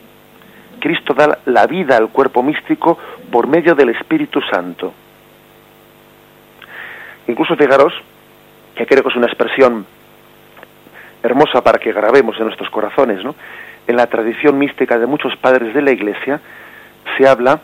Cristo 0.81 1.15
da 1.15 1.39
la 1.47 1.67
vida 1.67 1.97
al 1.97 2.09
cuerpo 2.09 2.43
místico 2.43 2.99
por 3.31 3.47
medio 3.47 3.75
del 3.75 3.91
Espíritu 3.91 4.41
Santo. 4.43 4.93
Incluso 7.29 7.57
fijaros, 7.57 7.93
que 8.75 8.87
creo 8.87 9.03
que 9.03 9.09
es 9.11 9.17
una 9.17 9.27
expresión 9.27 9.87
hermosa 11.23 11.63
para 11.63 11.79
que 11.79 11.93
grabemos 11.93 12.37
en 12.39 12.45
nuestros 12.45 12.71
corazones, 12.71 13.23
¿no? 13.23 13.35
En 13.91 13.97
la 13.97 14.07
tradición 14.07 14.57
mística 14.57 15.01
de 15.01 15.07
muchos 15.07 15.35
padres 15.35 15.75
de 15.75 15.83
la 15.83 15.91
Iglesia 15.91 16.41
se 17.19 17.27
habla 17.27 17.59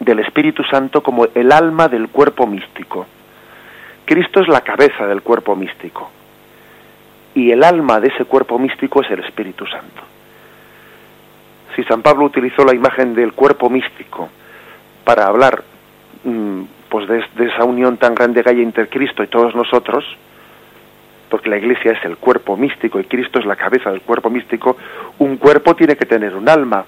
del 0.00 0.18
Espíritu 0.18 0.64
Santo 0.64 1.04
como 1.04 1.24
el 1.32 1.52
alma 1.52 1.86
del 1.86 2.08
cuerpo 2.08 2.48
místico. 2.48 3.06
Cristo 4.04 4.40
es 4.40 4.48
la 4.48 4.62
cabeza 4.62 5.06
del 5.06 5.22
cuerpo 5.22 5.54
místico 5.54 6.10
y 7.32 7.52
el 7.52 7.62
alma 7.62 8.00
de 8.00 8.08
ese 8.08 8.24
cuerpo 8.24 8.58
místico 8.58 9.02
es 9.02 9.10
el 9.12 9.20
Espíritu 9.20 9.64
Santo. 9.66 10.02
Si 11.76 11.84
San 11.84 12.02
Pablo 12.02 12.24
utilizó 12.24 12.64
la 12.64 12.74
imagen 12.74 13.14
del 13.14 13.32
cuerpo 13.32 13.70
místico 13.70 14.28
para 15.04 15.26
hablar 15.26 15.62
mm, 16.24 16.62
pues 16.88 17.06
de, 17.06 17.24
esa 17.46 17.62
unión 17.62 17.98
tan 17.98 18.16
grande 18.16 18.42
que 18.42 18.50
hay 18.50 18.62
entre 18.62 18.88
Cristo 18.88 19.22
y 19.22 19.28
todos 19.28 19.54
nosotros, 19.54 20.04
porque 21.30 21.48
la 21.48 21.56
iglesia 21.56 21.92
es 21.92 22.04
el 22.04 22.16
cuerpo 22.16 22.56
místico 22.56 22.98
y 22.98 23.04
Cristo 23.04 23.38
es 23.38 23.46
la 23.46 23.56
cabeza 23.56 23.90
del 23.90 24.02
cuerpo 24.02 24.28
místico, 24.28 24.76
un 25.18 25.36
cuerpo 25.36 25.74
tiene 25.76 25.96
que 25.96 26.04
tener 26.04 26.34
un 26.34 26.48
alma. 26.48 26.84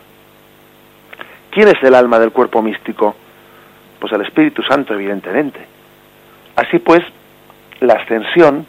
¿Quién 1.50 1.68
es 1.68 1.82
el 1.82 1.94
alma 1.94 2.18
del 2.18 2.32
cuerpo 2.32 2.60
místico? 2.60 3.14
Pues 4.00 4.12
el 4.12 4.22
Espíritu 4.22 4.62
Santo, 4.62 4.94
evidentemente. 4.94 5.60
Así 6.56 6.80
pues, 6.80 7.02
la 7.80 7.94
ascensión, 7.94 8.66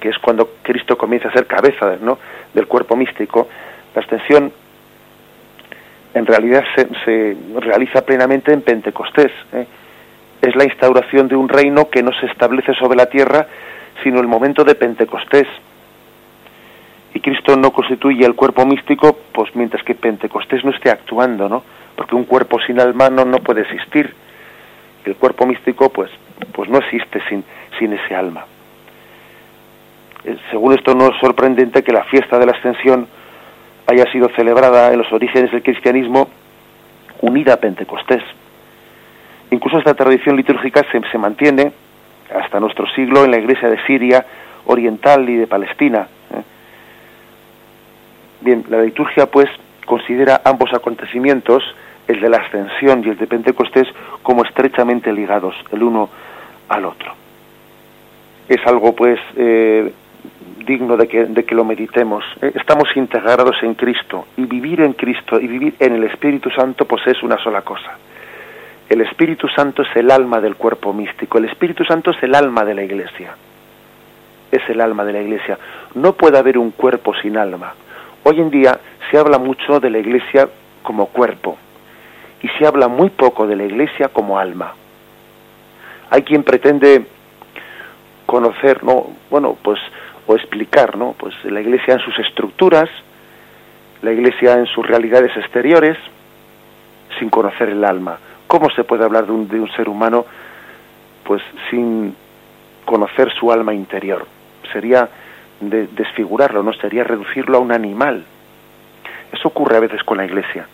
que 0.00 0.08
es 0.08 0.18
cuando 0.18 0.50
Cristo 0.62 0.98
comienza 0.98 1.28
a 1.28 1.32
ser 1.32 1.46
cabeza 1.46 1.96
¿no? 2.00 2.18
del 2.52 2.66
cuerpo 2.66 2.96
místico, 2.96 3.48
la 3.94 4.02
ascensión 4.02 4.52
en 6.12 6.26
realidad 6.26 6.64
se, 7.04 7.36
realiza 7.60 8.02
plenamente 8.02 8.52
en 8.52 8.62
Pentecostés. 8.62 9.32
¿eh? 9.52 9.66
es 10.42 10.54
la 10.54 10.64
instauración 10.64 11.28
de 11.28 11.36
un 11.36 11.48
reino 11.48 11.88
que 11.88 12.02
no 12.02 12.12
se 12.12 12.26
establece 12.26 12.74
sobre 12.74 12.96
la 12.96 13.06
tierra, 13.06 13.46
sino 14.02 14.20
el 14.20 14.26
momento 14.26 14.64
de 14.64 14.74
Pentecostés. 14.74 15.46
Y 17.14 17.20
Cristo 17.20 17.56
no 17.56 17.70
constituye 17.72 18.26
el 18.26 18.34
cuerpo 18.34 18.66
místico, 18.66 19.16
pues 19.32 19.54
mientras 19.54 19.82
que 19.82 19.94
Pentecostés 19.94 20.64
no 20.64 20.70
esté 20.70 20.90
actuando, 20.90 21.48
¿no? 21.48 21.62
Porque 21.94 22.14
un 22.14 22.24
cuerpo 22.24 22.60
sin 22.60 22.78
alma 22.78 23.08
no, 23.08 23.38
puede 23.38 23.62
existir. 23.62 24.12
El 25.04 25.16
cuerpo 25.16 25.46
místico, 25.46 25.88
pues, 25.88 26.10
pues 26.52 26.68
no 26.68 26.78
existe 26.78 27.22
sin, 27.28 27.42
sin 27.78 27.92
ese 27.94 28.14
alma. 28.14 28.44
Eh, 30.24 30.36
según 30.50 30.74
esto 30.74 30.94
no 30.94 31.06
es 31.06 31.18
sorprendente 31.20 31.82
que 31.82 31.92
la 31.92 32.04
fiesta 32.04 32.38
de 32.38 32.46
la 32.46 32.52
ascensión 32.52 33.08
haya 33.86 34.10
sido 34.12 34.28
celebrada 34.30 34.92
en 34.92 34.98
los 34.98 35.10
orígenes 35.12 35.52
del 35.52 35.62
cristianismo 35.62 36.28
unida 37.22 37.54
a 37.54 37.56
Pentecostés. 37.56 38.22
Incluso 39.50 39.78
esta 39.78 39.94
tradición 39.94 40.36
litúrgica 40.36 40.84
se, 40.90 41.00
se 41.10 41.18
mantiene 41.18 41.72
hasta 42.34 42.60
nuestro 42.60 42.86
siglo 42.88 43.24
en 43.24 43.30
la 43.30 43.38
iglesia 43.38 43.68
de 43.68 43.82
Siria 43.86 44.24
oriental 44.66 45.28
y 45.28 45.36
de 45.36 45.46
Palestina. 45.46 46.08
¿eh? 46.32 46.42
Bien, 48.40 48.64
la 48.68 48.82
liturgia 48.82 49.26
pues 49.26 49.48
considera 49.84 50.42
ambos 50.44 50.72
acontecimientos, 50.74 51.62
el 52.08 52.20
de 52.20 52.28
la 52.28 52.38
ascensión 52.38 53.02
y 53.04 53.10
el 53.10 53.18
de 53.18 53.26
Pentecostés, 53.26 53.88
como 54.22 54.44
estrechamente 54.44 55.12
ligados 55.12 55.54
el 55.72 55.82
uno 55.82 56.08
al 56.68 56.84
otro. 56.84 57.12
Es 58.48 58.64
algo 58.66 58.94
pues 58.94 59.18
eh, 59.36 59.92
digno 60.64 60.96
de 60.96 61.08
que, 61.08 61.24
de 61.24 61.44
que, 61.44 61.54
lo 61.54 61.64
meditemos. 61.64 62.24
¿eh? 62.42 62.52
Estamos 62.54 62.88
integrados 62.96 63.56
en 63.62 63.74
Cristo 63.74 64.26
y 64.36 64.44
vivir 64.44 64.80
en 64.80 64.92
Cristo 64.92 65.40
y 65.40 65.46
vivir 65.46 65.74
en 65.78 65.94
el 65.94 66.04
Espíritu 66.04 66.50
Santo 66.50 66.84
pues 66.84 67.06
es 67.06 67.22
una 67.22 67.38
sola 67.38 67.62
cosa. 67.62 67.96
El 68.88 69.00
Espíritu 69.00 69.48
Santo 69.48 69.82
es 69.82 69.96
el 69.96 70.10
alma 70.10 70.40
del 70.40 70.56
cuerpo 70.56 70.92
místico, 70.92 71.38
el 71.38 71.46
Espíritu 71.46 71.84
Santo 71.84 72.12
es 72.12 72.22
el 72.22 72.34
alma 72.34 72.64
de 72.64 72.74
la 72.74 72.82
iglesia. 72.82 73.34
Es 74.50 74.62
el 74.68 74.80
alma 74.80 75.04
de 75.04 75.12
la 75.12 75.20
iglesia. 75.20 75.58
No 75.94 76.12
puede 76.12 76.38
haber 76.38 76.56
un 76.56 76.70
cuerpo 76.70 77.12
sin 77.20 77.36
alma. 77.36 77.74
Hoy 78.22 78.40
en 78.40 78.50
día 78.50 78.78
se 79.10 79.18
habla 79.18 79.38
mucho 79.38 79.80
de 79.80 79.90
la 79.90 79.98
iglesia 79.98 80.48
como 80.82 81.06
cuerpo 81.06 81.58
y 82.42 82.48
se 82.58 82.66
habla 82.66 82.86
muy 82.86 83.10
poco 83.10 83.46
de 83.46 83.56
la 83.56 83.64
iglesia 83.64 84.08
como 84.08 84.38
alma. 84.38 84.74
Hay 86.10 86.22
quien 86.22 86.44
pretende 86.44 87.06
conocer, 88.24 88.84
no, 88.84 89.08
bueno, 89.30 89.56
pues 89.62 89.80
o 90.26 90.34
explicar, 90.34 90.96
¿no? 90.96 91.14
Pues 91.18 91.34
la 91.44 91.60
iglesia 91.60 91.94
en 91.94 92.00
sus 92.00 92.18
estructuras, 92.18 92.88
la 94.02 94.12
iglesia 94.12 94.54
en 94.54 94.66
sus 94.66 94.86
realidades 94.86 95.36
exteriores, 95.36 95.96
sin 97.18 97.30
conocer 97.30 97.68
el 97.68 97.84
alma. 97.84 98.18
¿Cómo 98.46 98.70
se 98.70 98.84
puede 98.84 99.04
hablar 99.04 99.26
de 99.26 99.32
un, 99.32 99.48
de 99.48 99.60
un 99.60 99.70
ser 99.72 99.88
humano 99.88 100.24
pues 101.24 101.42
sin 101.70 102.14
conocer 102.84 103.32
su 103.32 103.50
alma 103.50 103.74
interior? 103.74 104.26
Sería 104.72 105.08
desfigurarlo, 105.60 106.62
no 106.62 106.72
sería 106.74 107.04
reducirlo 107.04 107.58
a 107.58 107.60
un 107.60 107.72
animal. 107.72 108.24
Eso 109.32 109.48
ocurre 109.48 109.76
a 109.76 109.80
veces 109.80 110.02
con 110.04 110.18
la 110.18 110.24
Iglesia, 110.24 110.66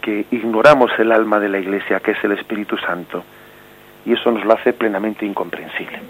que 0.00 0.26
ignoramos 0.30 0.90
el 0.98 1.12
alma 1.12 1.38
de 1.38 1.48
la 1.48 1.58
Iglesia, 1.58 2.00
que 2.00 2.12
es 2.12 2.24
el 2.24 2.32
Espíritu 2.32 2.76
Santo, 2.76 3.24
y 4.04 4.12
eso 4.12 4.30
nos 4.30 4.44
lo 4.44 4.52
hace 4.52 4.72
plenamente 4.72 5.24
incomprensible. 5.24 6.00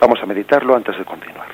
Vamos 0.00 0.18
a 0.22 0.26
meditarlo 0.26 0.74
antes 0.74 0.96
de 0.98 1.04
continuar. 1.04 1.48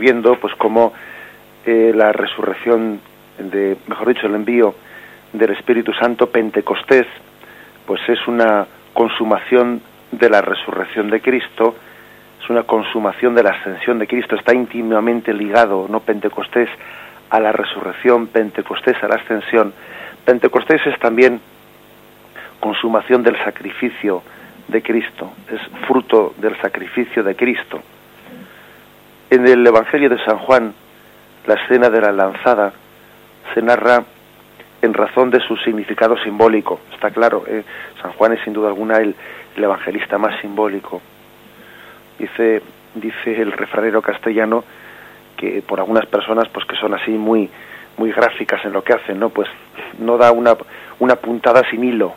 Describiendo 0.00 0.36
pues 0.40 0.54
cómo 0.54 0.94
eh, 1.66 1.92
la 1.94 2.10
resurrección 2.12 3.00
de, 3.38 3.76
mejor 3.86 4.08
dicho, 4.08 4.26
el 4.26 4.34
envío 4.34 4.74
del 5.34 5.50
Espíritu 5.50 5.92
Santo 5.92 6.30
Pentecostés, 6.30 7.06
pues 7.86 8.00
es 8.08 8.26
una 8.26 8.66
consumación 8.94 9.82
de 10.10 10.30
la 10.30 10.40
resurrección 10.40 11.10
de 11.10 11.20
Cristo, 11.20 11.74
es 12.42 12.48
una 12.48 12.62
consumación 12.62 13.34
de 13.34 13.42
la 13.42 13.50
ascensión 13.50 13.98
de 13.98 14.06
Cristo, 14.06 14.36
está 14.36 14.54
íntimamente 14.54 15.34
ligado, 15.34 15.86
no 15.86 16.00
Pentecostés, 16.00 16.70
a 17.28 17.38
la 17.38 17.52
resurrección, 17.52 18.28
Pentecostés 18.28 18.96
a 19.02 19.08
la 19.08 19.16
ascensión. 19.16 19.74
Pentecostés 20.24 20.80
es 20.86 20.98
también 20.98 21.40
consumación 22.58 23.22
del 23.22 23.36
sacrificio 23.44 24.22
de 24.66 24.80
Cristo, 24.82 25.30
es 25.52 25.60
fruto 25.86 26.34
del 26.38 26.58
sacrificio 26.62 27.22
de 27.22 27.36
Cristo. 27.36 27.82
En 29.30 29.46
el 29.46 29.64
Evangelio 29.64 30.10
de 30.10 30.18
San 30.24 30.38
Juan, 30.38 30.74
la 31.46 31.54
escena 31.54 31.88
de 31.88 32.00
la 32.00 32.10
lanzada 32.10 32.72
se 33.54 33.62
narra 33.62 34.02
en 34.82 34.92
razón 34.92 35.30
de 35.30 35.38
su 35.38 35.56
significado 35.58 36.16
simbólico. 36.18 36.80
Está 36.92 37.10
claro, 37.12 37.44
eh, 37.46 37.62
San 38.02 38.12
Juan 38.14 38.32
es 38.32 38.40
sin 38.42 38.52
duda 38.52 38.66
alguna 38.68 38.96
el, 38.98 39.14
evangelista 39.56 40.18
más 40.18 40.40
simbólico. 40.40 41.00
Dice, 42.18 42.60
dice 42.94 43.40
el 43.40 43.52
refranero 43.52 44.02
castellano 44.02 44.64
que 45.36 45.62
por 45.62 45.78
algunas 45.78 46.06
personas 46.06 46.48
pues 46.48 46.66
que 46.66 46.76
son 46.76 46.94
así 46.94 47.10
muy 47.10 47.48
muy 47.98 48.10
gráficas 48.10 48.64
en 48.64 48.72
lo 48.72 48.82
que 48.82 48.94
hacen, 48.94 49.20
¿no? 49.20 49.28
Pues 49.28 49.48
no 49.98 50.16
da 50.16 50.32
una, 50.32 50.56
una 50.98 51.16
puntada 51.16 51.62
sin 51.70 51.84
hilo. 51.84 52.14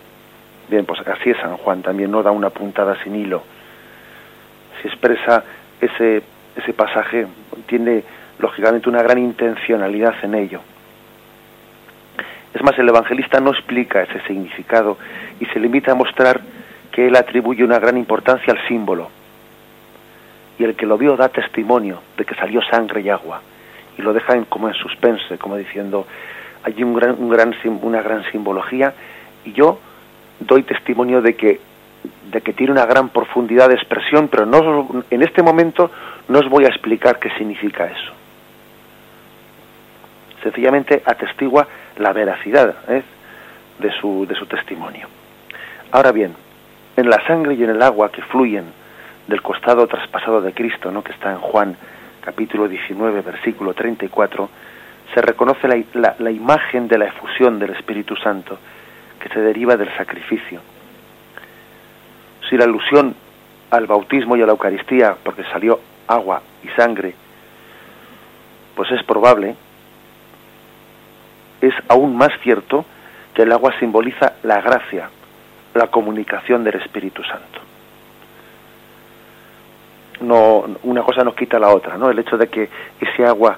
Bien, 0.69 0.85
pues 0.85 1.05
así 1.05 1.29
es 1.29 1.37
San 1.37 1.57
Juan, 1.57 1.83
también 1.83 2.09
no 2.09 2.23
da 2.23 2.31
una 2.31 2.49
puntada 2.49 2.95
sin 3.03 3.15
hilo. 3.15 3.43
Si 4.81 4.87
expresa 4.87 5.43
ese, 5.81 6.23
ese 6.55 6.73
pasaje, 6.73 7.27
tiene 7.67 8.03
lógicamente 8.39 8.89
una 8.89 9.01
gran 9.01 9.17
intencionalidad 9.17 10.15
en 10.23 10.35
ello. 10.35 10.61
Es 12.53 12.61
más, 12.61 12.77
el 12.77 12.89
evangelista 12.89 13.39
no 13.39 13.51
explica 13.51 14.03
ese 14.03 14.21
significado 14.27 14.97
y 15.39 15.45
se 15.47 15.59
limita 15.59 15.91
a 15.91 15.95
mostrar 15.95 16.41
que 16.91 17.07
él 17.07 17.15
atribuye 17.15 17.63
una 17.63 17.79
gran 17.79 17.97
importancia 17.97 18.53
al 18.53 18.67
símbolo. 18.67 19.09
Y 20.59 20.63
el 20.63 20.75
que 20.75 20.85
lo 20.85 20.97
vio 20.97 21.17
da 21.17 21.29
testimonio 21.29 22.01
de 22.15 22.25
que 22.25 22.35
salió 22.35 22.61
sangre 22.61 23.01
y 23.01 23.09
agua. 23.09 23.41
Y 23.97 24.03
lo 24.03 24.13
deja 24.13 24.39
como 24.45 24.67
en 24.67 24.75
suspense, 24.75 25.39
como 25.39 25.57
diciendo, 25.57 26.05
hay 26.63 26.81
un 26.83 26.93
gran, 26.93 27.15
un 27.17 27.29
gran, 27.29 27.55
una 27.81 28.01
gran 28.01 28.23
simbología 28.31 28.93
y 29.43 29.53
yo 29.53 29.79
doy 30.39 30.63
testimonio 30.63 31.21
de 31.21 31.35
que, 31.35 31.59
de 32.31 32.41
que 32.41 32.53
tiene 32.53 32.71
una 32.71 32.85
gran 32.85 33.09
profundidad 33.09 33.69
de 33.69 33.75
expresión, 33.75 34.27
pero 34.27 34.45
no, 34.45 35.03
en 35.09 35.23
este 35.23 35.43
momento 35.43 35.91
no 36.27 36.39
os 36.39 36.49
voy 36.49 36.65
a 36.65 36.69
explicar 36.69 37.19
qué 37.19 37.29
significa 37.37 37.85
eso 37.85 38.13
sencillamente 40.43 41.01
atestigua 41.05 41.67
la 41.97 42.13
veracidad 42.13 42.75
¿eh? 42.89 43.01
de, 43.79 43.91
su, 43.99 44.27
de 44.27 44.35
su 44.35 44.45
testimonio. 44.45 45.07
Ahora 45.91 46.11
bien, 46.11 46.35
en 46.97 47.09
la 47.09 47.25
sangre 47.25 47.55
y 47.55 47.63
en 47.63 47.71
el 47.71 47.81
agua 47.81 48.11
que 48.11 48.21
fluyen 48.21 48.65
del 49.27 49.41
costado 49.41 49.87
traspasado 49.87 50.41
de 50.41 50.53
Cristo, 50.53 50.91
¿no? 50.91 51.03
que 51.03 51.13
está 51.13 51.31
en 51.31 51.39
Juan 51.39 51.75
capítulo 52.21 52.67
19, 52.67 53.21
versículo 53.21 53.73
34, 53.73 54.49
se 55.13 55.21
reconoce 55.21 55.67
la, 55.67 56.15
la, 56.19 56.31
imagen 56.31 56.87
de 56.87 56.97
la 56.97 57.05
efusión 57.05 57.59
del 57.59 57.71
Espíritu 57.71 58.15
Santo 58.15 58.57
que 59.19 59.29
se 59.29 59.39
deriva 59.39 59.77
del 59.77 59.95
sacrificio. 59.95 60.61
Si 62.53 62.57
la 62.59 62.65
alusión 62.65 63.15
al 63.71 63.87
bautismo 63.87 64.37
y 64.37 64.43
a 64.43 64.45
la 64.45 64.51
Eucaristía, 64.51 65.17
porque 65.23 65.43
salió 65.45 65.79
agua 66.05 66.43
y 66.63 66.67
sangre, 66.79 67.15
pues 68.75 68.91
es 68.91 69.01
probable 69.01 69.55
es 71.61 71.73
aún 71.87 72.15
más 72.15 72.29
cierto 72.43 72.85
que 73.33 73.41
el 73.41 73.51
agua 73.51 73.73
simboliza 73.79 74.33
la 74.43 74.61
gracia, 74.61 75.09
la 75.73 75.87
comunicación 75.87 76.63
del 76.63 76.75
Espíritu 76.75 77.23
Santo. 77.23 77.59
No, 80.21 80.77
una 80.83 81.01
cosa 81.01 81.23
no 81.23 81.33
quita 81.33 81.57
la 81.57 81.69
otra, 81.69 81.97
¿no? 81.97 82.11
El 82.11 82.19
hecho 82.19 82.37
de 82.37 82.49
que 82.49 82.69
ese 83.01 83.25
agua 83.25 83.57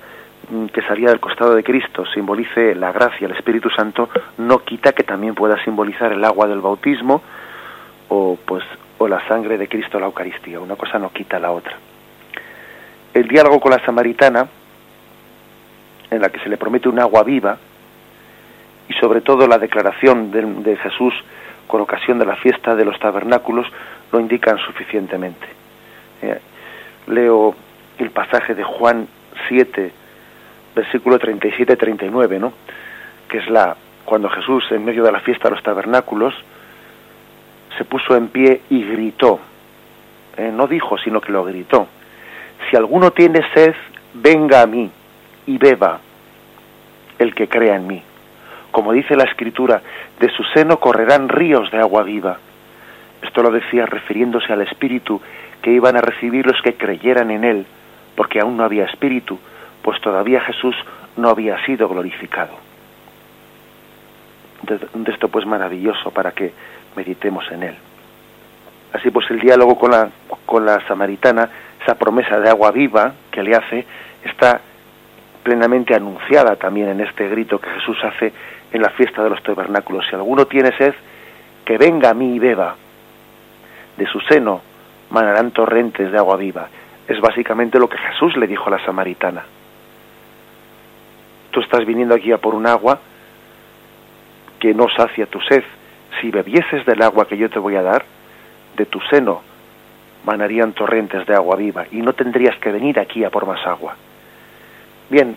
mm, 0.49 0.67
que 0.67 0.81
salía 0.84 1.10
del 1.10 1.19
costado 1.19 1.53
de 1.53 1.65
Cristo 1.65 2.05
simbolice 2.13 2.73
la 2.75 2.93
gracia, 2.93 3.27
el 3.27 3.36
Espíritu 3.36 3.69
Santo, 3.71 4.08
no 4.38 4.60
quita 4.60 4.93
que 4.93 5.03
también 5.03 5.36
pueda 5.36 5.62
simbolizar 5.65 6.13
el 6.13 6.23
agua 6.23 6.47
del 6.47 6.62
bautismo 6.62 7.21
o 8.08 8.38
pues 8.45 8.63
o 8.97 9.08
la 9.08 9.25
sangre 9.27 9.58
de 9.58 9.67
Cristo 9.67 9.99
la 9.99 10.05
Eucaristía. 10.05 10.60
Una 10.60 10.75
cosa 10.75 10.99
no 10.99 11.12
quita 11.12 11.39
la 11.39 11.51
otra. 11.51 11.75
El 13.13 13.27
diálogo 13.27 13.60
con 13.60 13.71
la 13.71 13.84
samaritana, 13.86 14.47
en 16.12 16.21
la 16.21 16.29
que 16.29 16.39
se 16.39 16.49
le 16.49 16.58
promete 16.58 16.89
un 16.89 16.99
agua 16.99 17.23
viva, 17.23 17.58
y 18.88 18.93
sobre 18.93 19.21
todo 19.21 19.47
la 19.47 19.58
declaración 19.58 20.31
de, 20.31 20.77
Jesús 20.77 21.13
con 21.67 21.81
ocasión 21.81 22.19
de 22.19 22.25
la 22.25 22.36
fiesta 22.36 22.75
de 22.75 22.86
los 22.86 22.99
tabernáculos 22.99 23.67
lo 24.12 24.19
indican 24.19 24.58
suficientemente. 24.60 25.47
Eh, 26.21 26.39
leo 27.08 27.55
el 27.97 28.12
pasaje 28.12 28.53
de 28.53 28.63
Juan 28.63 29.08
7, 29.47 29.91
versículo 30.75 31.19
37-39, 31.19 32.39
¿no? 32.39 32.53
que 33.27 33.39
es 33.39 33.49
la 33.49 33.75
cuando 34.03 34.29
Jesús 34.29 34.63
en 34.71 34.86
medio 34.86 35.03
de 35.03 35.12
la 35.12 35.19
fiesta 35.19 35.49
de 35.49 35.55
los 35.55 35.63
tabernáculos 35.63 36.36
se 37.78 37.86
puso 37.86 38.16
en 38.16 38.28
pie 38.28 38.62
y 38.70 38.84
gritó. 38.84 39.40
Eh, 40.38 40.52
no 40.54 40.68
dijo, 40.68 40.98
sino 40.98 41.22
que 41.22 41.32
lo 41.32 41.44
gritó. 41.44 41.88
Si 42.70 42.76
alguno 42.76 43.12
tiene 43.12 43.42
sed, 43.54 43.76
venga 44.14 44.62
a 44.62 44.66
mí 44.66 44.90
y 45.46 45.58
beba 45.58 46.00
el 47.20 47.34
que 47.34 47.48
crea 47.48 47.76
en 47.76 47.88
mí 47.88 48.04
como 48.76 48.92
dice 48.92 49.16
la 49.16 49.24
escritura, 49.24 49.82
de 50.20 50.30
su 50.32 50.44
seno 50.54 50.82
correrán 50.82 51.30
ríos 51.30 51.72
de 51.72 51.80
agua 51.80 52.04
viva. 52.04 52.40
Esto 53.22 53.42
lo 53.42 53.50
decía 53.50 53.86
refiriéndose 53.86 54.52
al 54.52 54.64
espíritu 54.64 55.22
que 55.62 55.71
iban 55.71 55.96
a 55.96 56.02
recibir 56.02 56.46
los 56.46 56.62
que 56.62 56.73
creyeran 56.73 57.32
en 57.32 57.46
él, 57.46 57.65
porque 58.17 58.42
aún 58.42 58.58
no 58.58 58.65
había 58.65 58.84
espíritu, 58.84 59.40
pues 59.82 60.02
todavía 60.02 60.42
Jesús 60.42 60.76
no 61.15 61.30
había 61.30 61.58
sido 61.65 61.88
glorificado. 61.88 62.52
De, 64.63 64.78
esto 65.10 65.30
pues 65.30 65.46
maravilloso 65.46 66.12
para 66.12 66.34
que 66.34 66.52
meditemos 66.96 67.50
en 67.52 67.63
él. 67.63 67.75
Así 68.93 69.12
pues 69.12 69.29
el 69.29 69.39
diálogo 69.39 69.77
con 69.77 69.91
la, 69.91 70.10
con 70.46 70.65
la 70.65 70.85
samaritana, 70.87 71.50
esa 71.81 71.96
promesa 71.96 72.39
de 72.39 72.50
agua 72.50 72.71
viva 72.71 73.13
que 73.31 73.43
le 73.43 73.56
hace, 73.56 73.85
está 74.23 74.62
plenamente 75.43 75.93
anunciada 75.93 76.56
también 76.56 76.89
en 76.89 77.02
este 77.02 77.27
grito 77.27 77.60
que 77.60 77.69
Jesús 77.69 77.98
hace 78.04 78.33
en 78.71 78.81
la 78.81 78.89
fiesta 78.89 79.23
de 79.23 79.29
los 79.29 79.43
tabernáculos. 79.43 80.06
Si 80.10 80.15
alguno 80.15 80.46
tiene 80.46 80.75
sed, 80.77 80.93
que 81.63 81.77
venga 81.77 82.10
a 82.10 82.13
mí 82.13 82.35
y 82.35 82.39
beba. 82.39 82.75
De 83.98 84.06
su 84.08 84.19
seno 84.21 84.62
manarán 85.10 85.52
torrentes 85.52 86.12
de 86.12 86.17
agua 86.17 86.37
viva. 86.37 86.67
Es 87.08 87.19
básicamente 87.21 87.79
lo 87.79 87.87
que 87.87 87.98
Jesús 87.98 88.35
le 88.37 88.48
dijo 88.48 88.67
a 88.67 88.71
la 88.71 88.85
samaritana. 88.85 89.43
Tú 91.52 91.60
estás 91.62 91.85
viniendo 91.85 92.15
aquí 92.15 92.31
a 92.31 92.37
por 92.37 92.56
un 92.56 92.65
agua 92.65 93.00
que 94.60 94.73
no 94.73 94.87
sacia 94.89 95.25
tu 95.25 95.39
sed. 95.41 95.63
Si 96.22 96.32
bebieses 96.32 96.86
del 96.86 97.02
agua 97.02 97.28
que 97.28 97.38
yo 97.38 97.50
te 97.50 97.60
voy 97.60 97.76
a 97.76 97.82
dar, 97.82 98.06
de 98.78 98.86
tu 98.86 99.00
seno 99.02 99.42
manarían 100.26 100.74
torrentes 100.74 101.26
de 101.26 101.36
agua 101.36 101.56
viva 101.56 101.86
y 101.92 101.98
no 101.98 102.13
tendrías 102.13 102.58
que 102.58 102.72
venir 102.72 103.00
aquí 103.00 103.24
a 103.24 103.30
por 103.30 103.46
más 103.46 103.66
agua. 103.66 103.96
Bien, 105.10 105.36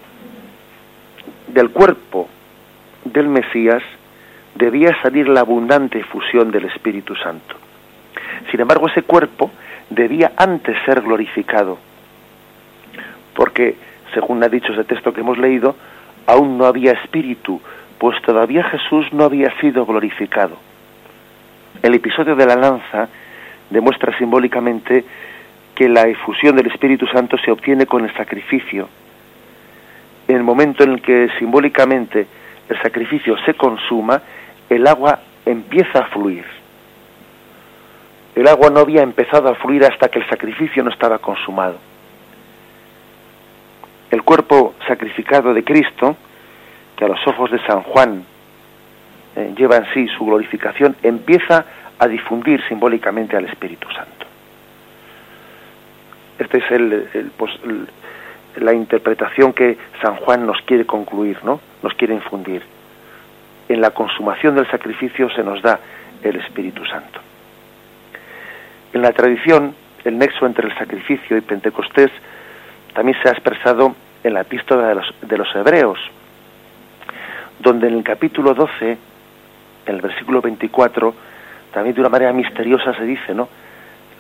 del 1.49 1.71
cuerpo 1.71 2.29
del 3.05 3.29
Mesías 3.29 3.83
debía 4.55 4.97
salir 5.03 5.29
la 5.29 5.41
abundante 5.41 5.99
efusión 5.99 6.51
del 6.51 6.65
Espíritu 6.65 7.15
Santo. 7.17 7.57
Sin 8.51 8.61
embargo, 8.61 8.89
ese 8.89 9.03
cuerpo 9.03 9.51
debía 9.91 10.33
antes 10.37 10.77
ser 10.85 11.03
glorificado, 11.03 11.79
porque, 13.35 13.77
según 14.15 14.43
ha 14.43 14.49
dicho 14.49 14.73
ese 14.73 14.85
texto 14.85 15.13
que 15.13 15.21
hemos 15.21 15.39
leído, 15.39 15.77
aún 16.27 16.59
no 16.59 16.67
había 16.67 16.93
espíritu, 16.93 17.61
pues 17.99 18.21
todavía 18.23 18.65
Jesús 18.65 19.07
no 19.13 19.25
había 19.25 19.51
sido 19.61 19.87
glorificado. 19.87 20.57
El 21.83 21.95
episodio 21.95 22.35
de 22.35 22.47
la 22.47 22.57
lanza 22.57 23.09
demuestra 23.71 24.17
simbólicamente 24.19 25.05
que 25.75 25.89
la 25.89 26.09
efusión 26.09 26.57
del 26.57 26.67
Espíritu 26.67 27.07
Santo 27.07 27.37
se 27.39 27.53
obtiene 27.53 27.87
con 27.87 28.05
el 28.05 28.13
sacrificio. 28.15 28.89
En 30.27 30.37
el 30.37 30.43
momento 30.43 30.83
en 30.83 30.95
el 30.95 31.03
que 31.03 31.29
simbólicamente 31.39 32.27
el 32.69 32.83
sacrificio 32.83 33.37
se 33.45 33.55
consuma, 33.55 34.21
el 34.69 34.87
agua 34.87 35.21
empieza 35.47 36.01
a 36.01 36.07
fluir. 36.07 36.45
El 38.35 38.49
agua 38.49 38.71
no 38.71 38.81
había 38.81 39.03
empezado 39.03 39.49
a 39.49 39.55
fluir 39.55 39.85
hasta 39.85 40.09
que 40.09 40.19
el 40.19 40.29
sacrificio 40.29 40.83
no 40.83 40.91
estaba 40.91 41.19
consumado. 41.19 41.79
El 44.11 44.23
cuerpo 44.23 44.75
sacrificado 44.87 45.55
de 45.55 45.63
Cristo, 45.63 46.17
que 46.97 47.05
a 47.05 47.09
los 47.09 47.25
ojos 47.27 47.51
de 47.53 47.59
San 47.67 47.83
Juan 47.83 48.25
eh, 49.39 49.55
lleva 49.57 49.77
en 49.77 49.87
sí 49.95 50.09
su 50.09 50.25
glorificación, 50.27 50.97
empieza 51.01 51.65
a 51.97 52.09
difundir 52.09 52.61
simbólicamente 52.67 53.37
al 53.37 53.45
Espíritu 53.45 53.89
Santo. 53.93 54.27
Este 56.41 56.59
es 56.59 56.71
el, 56.73 57.31
pues, 57.37 57.53
la 58.57 58.73
interpretación 58.73 59.53
que 59.53 59.79
San 60.03 60.17
Juan 60.17 60.45
nos 60.45 60.61
quiere 60.63 60.87
concluir, 60.87 61.39
¿no? 61.45 61.61
Nos 61.85 61.95
quiere 61.95 62.15
infundir. 62.15 62.63
En 63.69 63.81
la 63.81 63.93
consumación 63.93 64.57
del 64.57 64.69
sacrificio 64.73 65.31
se 65.31 65.45
nos 65.45 65.63
da 65.63 65.79
el 66.21 66.35
Espíritu 66.35 66.85
Santo. 66.87 67.21
En 68.93 69.03
la 69.03 69.13
tradición, 69.13 69.73
el 70.05 70.19
nexo 70.19 70.47
entre 70.47 70.67
el 70.67 70.77
sacrificio 70.77 71.37
y 71.37 71.43
Pentecostés 71.43 72.11
también 72.93 73.17
se 73.23 73.29
ha 73.29 73.33
expresado 73.33 73.95
en 74.25 74.35
la 74.35 74.41
epístola 74.41 74.89
de 74.89 74.95
los, 74.97 75.15
de 75.21 75.39
los 75.39 75.55
Hebreos, 75.55 76.01
donde 77.61 77.87
en 77.87 77.95
el 77.95 78.03
capítulo 78.03 78.55
12, 78.55 78.99
en 79.89 79.97
el 79.97 80.01
versículo 80.01 80.41
24, 80.41 81.15
también 81.73 81.95
de 81.95 82.01
una 82.01 82.11
manera 82.11 82.33
misteriosa 82.33 82.95
se 82.95 83.05
dice, 83.05 83.35
¿no? 83.35 83.49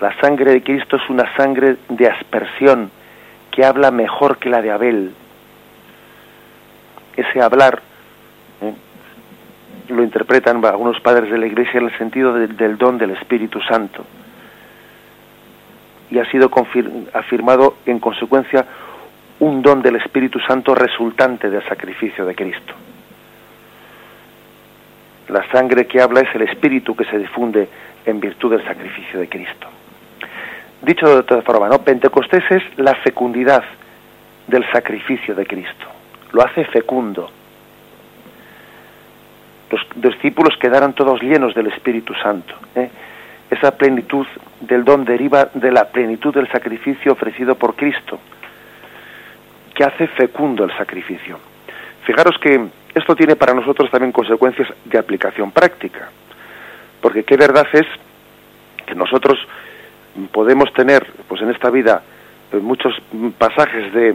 La 0.01 0.19
sangre 0.21 0.53
de 0.53 0.62
Cristo 0.62 0.97
es 0.97 1.11
una 1.11 1.35
sangre 1.37 1.77
de 1.89 2.07
aspersión 2.07 2.91
que 3.51 3.64
habla 3.64 3.91
mejor 3.91 4.39
que 4.39 4.49
la 4.49 4.62
de 4.62 4.71
Abel. 4.71 5.12
Ese 7.16 7.43
hablar 7.43 7.83
¿eh? 8.62 8.73
lo 9.89 10.03
interpretan 10.05 10.64
algunos 10.64 11.01
padres 11.01 11.31
de 11.31 11.39
la 11.39 11.47
Iglesia 11.47 11.81
en 11.81 11.87
el 11.87 11.99
sentido 11.99 12.33
del 12.35 12.79
don 12.79 12.97
del 12.97 13.11
Espíritu 13.11 13.61
Santo. 13.61 14.05
Y 16.11 16.19
ha 16.21 16.31
sido 16.31 16.51
afirmado 17.12 17.75
en 17.85 17.99
consecuencia 17.99 18.64
un 19.41 19.62
don 19.62 19.83
del 19.83 19.97
Espíritu 19.97 20.39
Santo 20.41 20.75
resultante 20.75 21.51
del 21.51 21.62
sacrificio 21.69 22.25
de 22.25 22.35
Cristo. 22.35 22.75
La 25.29 25.47
sangre 25.51 25.87
que 25.87 26.01
habla 26.01 26.20
es 26.20 26.35
el 26.35 26.43
Espíritu 26.43 26.97
que 26.97 27.05
se 27.05 27.18
difunde 27.18 27.68
en 28.07 28.20
virtud 28.20 28.53
del 28.53 28.64
sacrificio 28.64 29.20
de 29.20 29.29
Cristo. 29.29 29.68
Dicho 30.83 31.07
de 31.07 31.16
otra 31.16 31.43
forma, 31.43 31.68
¿no? 31.68 31.81
Pentecostés 31.81 32.45
es 32.51 32.62
la 32.76 32.95
fecundidad 32.95 33.64
del 34.47 34.64
sacrificio 34.72 35.35
de 35.35 35.45
Cristo. 35.45 35.87
Lo 36.33 36.43
hace 36.43 36.64
fecundo. 36.64 37.31
Los 39.70 39.83
discípulos 39.97 40.57
quedaron 40.59 40.95
todos 40.95 41.20
llenos 41.20 41.55
del 41.55 41.66
Espíritu 41.66 42.14
Santo. 42.14 42.55
¿eh? 42.74 42.89
Esa 43.51 43.76
plenitud 43.76 44.26
del 44.61 44.85
don 44.85 45.05
deriva 45.05 45.51
de 45.53 45.70
la 45.70 45.85
plenitud 45.85 46.35
del 46.35 46.51
sacrificio 46.51 47.12
ofrecido 47.12 47.55
por 47.55 47.74
Cristo, 47.76 48.18
que 49.74 49.85
hace 49.85 50.07
fecundo 50.09 50.64
el 50.64 50.76
sacrificio. 50.76 51.39
Fijaros 52.05 52.39
que 52.39 52.68
esto 52.99 53.16
tiene 53.16 53.36
para 53.36 53.55
nosotros 53.55 53.90
también 53.90 54.12
consecuencias 54.12 54.68
de 54.84 54.99
aplicación 54.99 55.51
práctica, 55.51 56.11
porque 57.01 57.24
qué 57.24 57.36
verdad 57.36 57.66
es 57.72 57.86
que 58.86 58.94
nosotros 58.94 59.38
podemos 60.32 60.72
tener 60.72 61.07
pues 61.28 61.40
en 61.42 61.51
esta 61.51 61.70
vida 61.70 62.03
pues, 62.51 62.62
muchos 62.62 62.94
pasajes 63.36 63.92
de, 63.92 64.14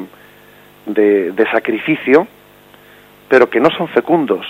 de, 0.85 1.45
sacrificio, 1.51 2.27
pero 3.29 3.49
que 3.49 3.59
no 3.59 3.69
son 3.71 3.87
fecundos. 3.89 4.45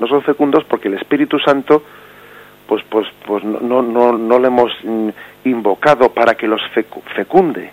No 0.00 0.06
son 0.06 0.22
fecundos 0.22 0.64
porque 0.64 0.88
el 0.88 0.94
Espíritu 0.94 1.38
Santo 1.38 1.82
pues 2.66 2.84
pues 2.88 3.08
pues 3.26 3.42
no, 3.44 3.82
no, 3.82 4.12
no, 4.12 4.38
le 4.38 4.46
hemos 4.46 4.72
invocado 5.44 6.12
para 6.12 6.34
que 6.34 6.46
los 6.46 6.60
fecunde. 7.14 7.72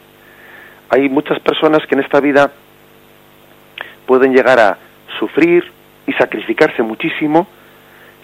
Hay 0.89 1.09
muchas 1.09 1.39
personas 1.39 1.85
que 1.85 1.95
en 1.95 2.01
esta 2.01 2.19
vida 2.19 2.51
pueden 4.05 4.33
llegar 4.33 4.59
a 4.59 4.77
sufrir 5.19 5.63
y 6.07 6.13
sacrificarse 6.13 6.83
muchísimo 6.83 7.47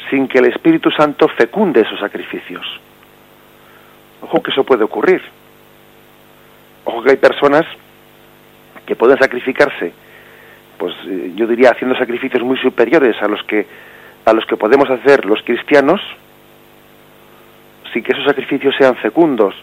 sin 0.09 0.27
que 0.27 0.39
el 0.39 0.45
Espíritu 0.45 0.91
Santo 0.91 1.27
fecunde 1.27 1.81
esos 1.81 1.99
sacrificios. 1.99 2.65
Ojo 4.21 4.41
que 4.41 4.51
eso 4.51 4.63
puede 4.63 4.83
ocurrir. 4.83 5.21
Ojo 6.85 7.03
que 7.03 7.11
hay 7.11 7.17
personas 7.17 7.65
que 8.85 8.95
pueden 8.95 9.17
sacrificarse, 9.17 9.93
pues 10.77 10.93
eh, 11.07 11.31
yo 11.35 11.47
diría 11.47 11.71
haciendo 11.71 11.95
sacrificios 11.97 12.43
muy 12.43 12.57
superiores 12.57 13.15
a 13.21 13.27
los 13.27 13.43
que 13.43 13.65
a 14.25 14.33
los 14.33 14.45
que 14.45 14.57
podemos 14.57 14.89
hacer 14.89 15.25
los 15.25 15.41
cristianos, 15.41 15.99
sin 17.91 18.03
que 18.03 18.11
esos 18.11 18.25
sacrificios 18.25 18.75
sean 18.77 18.95
fecundos, 18.97 19.55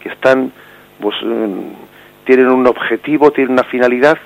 que 0.00 0.10
están 0.10 0.52
pues 1.00 1.16
tienen 2.24 2.48
un 2.48 2.66
objetivo, 2.66 3.32
tienen 3.32 3.54
una 3.54 3.64
finalidad 3.64 4.18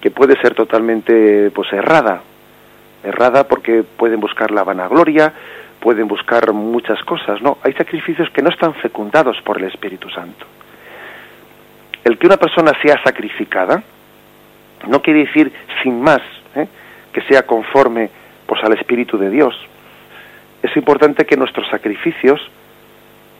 que 0.00 0.10
puede 0.10 0.40
ser 0.40 0.54
totalmente 0.54 1.50
pues 1.50 1.72
errada. 1.72 2.22
Errada 3.04 3.46
porque 3.48 3.82
pueden 3.82 4.20
buscar 4.20 4.50
la 4.50 4.64
vanagloria, 4.64 5.32
pueden 5.80 6.08
buscar 6.08 6.52
muchas 6.52 7.02
cosas, 7.04 7.40
¿no? 7.40 7.58
Hay 7.62 7.72
sacrificios 7.72 8.30
que 8.30 8.42
no 8.42 8.50
están 8.50 8.74
fecundados 8.74 9.40
por 9.42 9.58
el 9.58 9.64
Espíritu 9.64 10.08
Santo. 10.10 10.46
El 12.04 12.18
que 12.18 12.26
una 12.26 12.36
persona 12.36 12.72
sea 12.82 13.02
sacrificada 13.02 13.82
no 14.88 15.02
quiere 15.02 15.20
decir 15.26 15.52
sin 15.82 16.00
más 16.00 16.20
¿eh? 16.54 16.66
que 17.12 17.20
sea 17.22 17.42
conforme 17.42 18.10
pues 18.46 18.62
al 18.64 18.72
Espíritu 18.72 19.18
de 19.18 19.30
Dios. 19.30 19.54
Es 20.62 20.74
importante 20.76 21.24
que 21.24 21.36
nuestros 21.36 21.68
sacrificios 21.68 22.40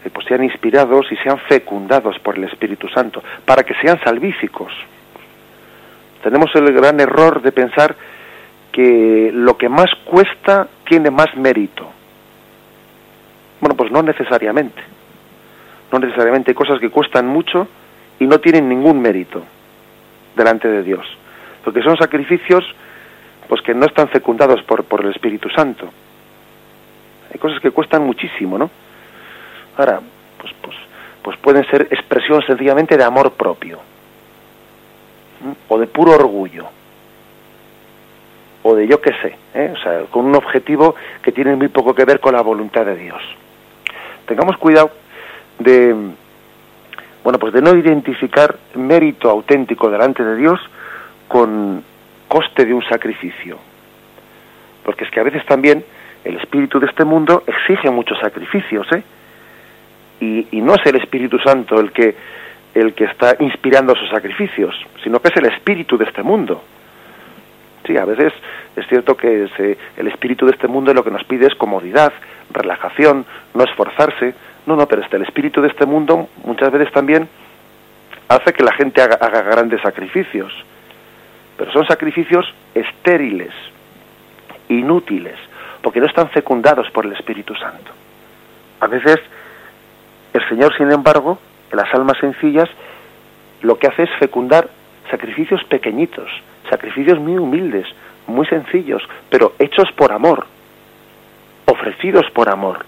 eh, 0.05 0.11
pues 0.11 0.27
sean 0.27 0.45
inspirados 0.45 1.11
y 1.11 1.17
sean 1.17 1.39
fecundados 1.39 2.19
por 2.21 2.37
el 2.37 2.45
Espíritu 2.45 2.89
Santo, 2.89 3.23
para 3.45 3.63
que 3.63 3.75
sean 3.75 4.01
salvíficos. 4.03 4.73
Tenemos 6.23 6.51
el 6.55 6.73
gran 6.73 7.01
error 7.01 7.43
de 7.43 7.53
pensar 7.53 7.97
que 8.73 9.31
lo 9.33 9.57
que 9.57 9.69
más 9.69 9.91
cuesta 10.05 10.69
tiene 10.89 11.11
más 11.11 11.35
mérito. 11.37 11.91
Bueno, 13.61 13.77
pues 13.77 13.91
no 13.91 14.03
necesariamente. 14.03 14.83
No 15.93 15.99
necesariamente 15.99 16.51
hay 16.53 16.55
cosas 16.55 16.79
que 16.79 16.91
cuestan 16.91 17.27
mucho 17.27 17.67
y 18.19 18.27
no 18.27 18.39
tienen 18.39 18.69
ningún 18.69 19.01
mérito 19.01 19.43
delante 20.37 20.69
de 20.69 20.83
Dios. 20.83 21.07
Porque 21.65 21.83
son 21.83 21.97
sacrificios 21.97 22.65
pues 23.49 23.63
que 23.63 23.75
no 23.75 23.87
están 23.87 24.09
fecundados 24.09 24.63
por, 24.63 24.85
por 24.85 25.05
el 25.05 25.11
Espíritu 25.11 25.49
Santo. 25.51 25.91
Hay 27.33 27.39
cosas 27.41 27.61
que 27.61 27.73
cuestan 27.73 28.05
muchísimo, 28.05 28.57
¿no? 28.57 28.71
Ahora, 29.77 30.01
pues, 30.39 30.53
pues, 30.63 30.77
pues 31.23 31.37
pueden 31.39 31.65
ser 31.69 31.89
expresión 31.91 32.43
sencillamente 32.47 32.97
de 32.97 33.03
amor 33.03 33.33
propio, 33.33 33.81
o 35.69 35.79
de 35.79 35.87
puro 35.87 36.13
orgullo, 36.13 36.67
o 38.63 38.75
de 38.75 38.87
yo 38.87 39.01
qué 39.01 39.13
sé, 39.23 39.37
¿eh? 39.55 39.73
o 39.75 39.83
sea, 39.83 40.01
con 40.11 40.27
un 40.27 40.35
objetivo 40.35 40.95
que 41.23 41.33
tiene 41.33 41.57
muy 41.57 41.69
poco 41.69 41.95
que 41.95 42.05
ver 42.05 42.21
con 42.21 42.35
la 42.35 42.43
voluntad 42.43 42.85
de 42.85 42.97
Dios 42.97 43.23
tengamos 44.31 44.57
cuidado 44.59 44.93
de 45.59 45.93
bueno 47.25 47.39
pues 47.41 47.53
de 47.53 47.61
no 47.61 47.75
identificar 47.75 48.57
mérito 48.77 49.29
auténtico 49.29 49.91
delante 49.91 50.23
de 50.23 50.37
Dios 50.37 50.61
con 51.27 51.83
coste 52.29 52.65
de 52.65 52.73
un 52.73 52.83
sacrificio 52.85 53.59
porque 54.85 55.03
es 55.03 55.11
que 55.11 55.19
a 55.19 55.25
veces 55.25 55.45
también 55.47 55.85
el 56.23 56.37
espíritu 56.37 56.79
de 56.79 56.87
este 56.87 57.05
mundo 57.05 57.43
exige 57.45 57.91
muchos 57.91 58.21
sacrificios 58.21 58.87
¿eh? 58.93 59.03
y, 60.21 60.61
no 60.61 60.77
es 60.77 60.87
el 60.87 60.97
Espíritu 60.97 61.39
Santo 61.39 61.81
el 61.81 61.91
que 61.91 62.15
el 62.75 62.95
que 62.95 63.05
está 63.05 63.37
inspirando 63.41 63.93
esos 63.93 64.11
sacrificios 64.11 64.75
sino 65.03 65.21
que 65.21 65.29
es 65.29 65.37
el 65.37 65.47
espíritu 65.47 65.97
de 65.99 66.05
este 66.05 66.23
mundo 66.23 66.63
sí 67.87 67.97
a 67.97 68.05
veces 68.05 68.33
es 68.77 68.87
cierto 68.87 69.17
que 69.17 69.49
el 69.97 70.07
espíritu 70.07 70.47
de 70.47 70.53
este 70.53 70.69
mundo 70.69 70.95
lo 70.95 71.03
que 71.03 71.11
nos 71.11 71.25
pide 71.25 71.47
es 71.47 71.55
comodidad 71.55 72.13
relajación, 72.53 73.25
no 73.55 73.65
esforzarse. 73.65 74.35
No, 74.67 74.77
no, 74.77 74.87
pero 74.87 75.03
este, 75.03 75.17
el 75.17 75.23
espíritu 75.23 75.61
de 75.61 75.69
este 75.69 75.87
mundo 75.87 76.29
muchas 76.45 76.71
veces 76.71 76.93
también 76.93 77.29
hace 78.29 78.53
que 78.53 78.63
la 78.63 78.73
gente 78.73 79.01
haga, 79.01 79.17
haga 79.21 79.43
grandes 79.43 79.81
sacrificios. 79.81 80.53
Pero 81.57 81.73
son 81.73 81.87
sacrificios 81.87 82.53
estériles, 82.75 83.53
inútiles, 84.69 85.37
porque 85.83 86.01
no 86.01 86.07
están 86.07 86.29
fecundados 86.31 86.91
por 86.91 87.07
el 87.07 87.13
Espíritu 87.13 87.55
Santo. 87.55 87.91
A 88.81 88.87
veces 88.87 89.17
el 90.33 90.49
Señor, 90.49 90.75
sin 90.77 90.91
embargo, 90.91 91.39
las 91.73 91.93
almas 91.95 92.19
sencillas, 92.19 92.69
lo 93.63 93.79
que 93.79 93.87
hace 93.87 94.05
es 94.05 94.11
fecundar 94.19 94.69
sacrificios 95.11 95.63
pequeñitos, 95.65 96.31
sacrificios 96.69 97.19
muy 97.19 97.37
humildes, 97.37 97.87
muy 98.27 98.47
sencillos, 98.47 99.03
pero 99.29 99.55
hechos 99.59 99.91
por 99.97 100.13
amor, 100.13 100.47
ofrecidos 101.67 102.25
por 102.33 102.49
amor. 102.49 102.85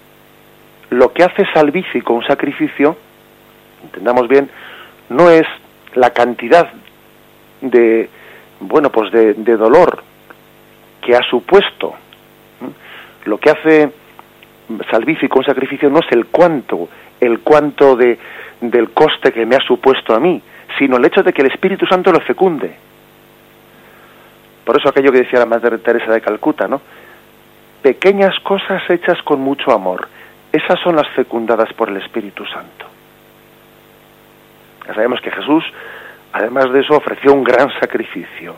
Lo 0.89 1.11
que 1.11 1.23
hace 1.23 1.45
salvífico 1.53 2.13
un 2.13 2.25
sacrificio, 2.25 2.97
entendamos 3.83 4.27
bien, 4.27 4.49
no 5.09 5.29
es 5.29 5.45
la 5.95 6.11
cantidad 6.11 6.71
de, 7.61 8.09
bueno, 8.59 8.89
pues 8.91 9.11
de, 9.11 9.33
dolor 9.57 10.03
que 11.01 11.15
ha 11.15 11.21
supuesto. 11.29 11.95
Lo 13.25 13.37
que 13.37 13.49
hace 13.49 13.91
salvífico 14.89 15.39
un 15.39 15.45
sacrificio 15.45 15.89
no 15.89 15.99
es 15.99 16.11
el 16.11 16.27
cuánto, 16.27 16.89
el 17.19 17.39
cuánto 17.39 17.95
de, 17.95 18.17
del 18.61 18.91
coste 18.91 19.31
que 19.31 19.45
me 19.45 19.55
ha 19.55 19.59
supuesto 19.59 20.13
a 20.15 20.19
mí, 20.19 20.41
sino 20.77 20.97
el 20.97 21.05
hecho 21.05 21.23
de 21.23 21.33
que 21.33 21.41
el 21.41 21.51
Espíritu 21.51 21.85
Santo 21.85 22.11
lo 22.11 22.19
fecunde. 22.21 22.75
Por 24.63 24.77
eso 24.77 24.89
aquello 24.89 25.11
que 25.11 25.23
decía 25.23 25.39
la 25.39 25.45
Madre 25.45 25.77
Teresa 25.79 26.11
de 26.11 26.21
Calcuta, 26.21 26.67
¿no? 26.67 26.81
pequeñas 27.83 28.39
cosas 28.39 28.81
hechas 28.89 29.21
con 29.23 29.41
mucho 29.41 29.71
amor. 29.71 30.07
Esas 30.51 30.79
son 30.79 30.95
las 30.95 31.07
fecundadas 31.09 31.71
por 31.73 31.89
el 31.89 31.97
Espíritu 31.97 32.45
Santo. 32.45 32.87
Ya 34.87 34.93
sabemos 34.95 35.19
que 35.21 35.31
Jesús 35.31 35.63
además 36.31 36.71
de 36.71 36.79
eso 36.79 36.95
ofreció 36.95 37.31
un 37.31 37.43
gran 37.43 37.69
sacrificio, 37.79 38.55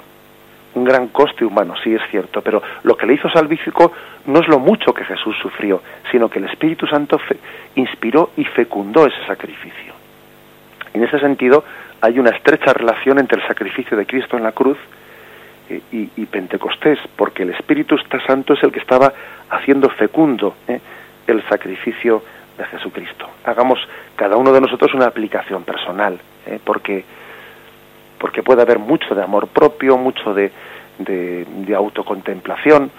un 0.76 0.84
gran 0.84 1.07
coste 1.07 1.43
humano, 1.43 1.73
sí 1.84 1.93
es 1.93 2.01
cierto, 2.11 2.41
pero 2.41 2.61
lo 2.84 2.95
que 2.95 3.05
le 3.05 3.13
hizo 3.13 3.30
salvífico 3.30 3.91
no 4.26 4.39
es 4.39 4.47
lo 4.47 4.59
mucho 4.59 4.93
que 4.93 5.03
Jesús 5.05 5.36
sufrió, 5.41 5.82
sino 6.11 6.30
que 6.30 6.39
el 6.39 6.45
Espíritu 6.45 6.86
Santo 6.86 7.19
inspiró 7.76 8.32
y 8.38 8.45
fecundó 8.45 9.07
ese 9.07 9.26
sacrificio. 9.26 9.93
En 10.93 11.03
ese 11.03 11.19
sentido, 11.19 11.63
hay 12.01 12.19
una 12.19 12.30
estrecha 12.30 12.73
relación 12.73 13.19
entre 13.19 13.41
el 13.41 13.47
sacrificio 13.47 13.97
de 13.97 14.05
Cristo 14.05 14.38
en 14.38 14.43
la 14.43 14.51
cruz 14.51 14.78
eh, 15.69 15.82
y, 15.91 16.26
Pentecostés, 16.26 16.99
porque 17.15 17.43
el 17.43 17.49
Espíritu 17.51 17.97
Santo 18.28 18.53
es 18.53 18.63
el 18.63 18.71
que 18.71 18.80
estaba 18.80 19.11
haciendo 19.49 19.89
fecundo 19.89 20.55
eh, 20.67 20.80
el 21.28 21.43
sacrificio 21.49 22.21
de 22.57 22.65
Jesucristo. 22.65 23.28
Hagamos 23.43 23.80
cada 24.15 24.38
uno 24.38 24.51
de 24.53 24.61
nosotros 24.61 24.93
una 24.93 25.07
aplicación 25.07 25.63
personal, 25.63 26.19
eh, 26.45 26.59
porque, 26.63 27.03
porque 28.20 28.43
puede 28.43 28.61
haber 28.61 28.80
mucho 28.80 29.13
de 29.16 29.24
amor 29.24 29.47
propio, 29.47 29.97
mucho 29.97 30.34
de, 30.34 30.51
de, 30.99 31.76
autocontemplación, 31.76 32.91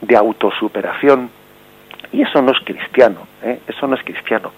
de 0.00 0.16
autosuperación, 0.16 1.30
y 2.12 2.22
eso 2.22 2.42
no 2.42 2.52
es 2.52 2.58
cristiano, 2.64 3.26
eso 3.66 3.86
no 3.86 3.94
es 3.94 4.02
cristiano. 4.02 4.52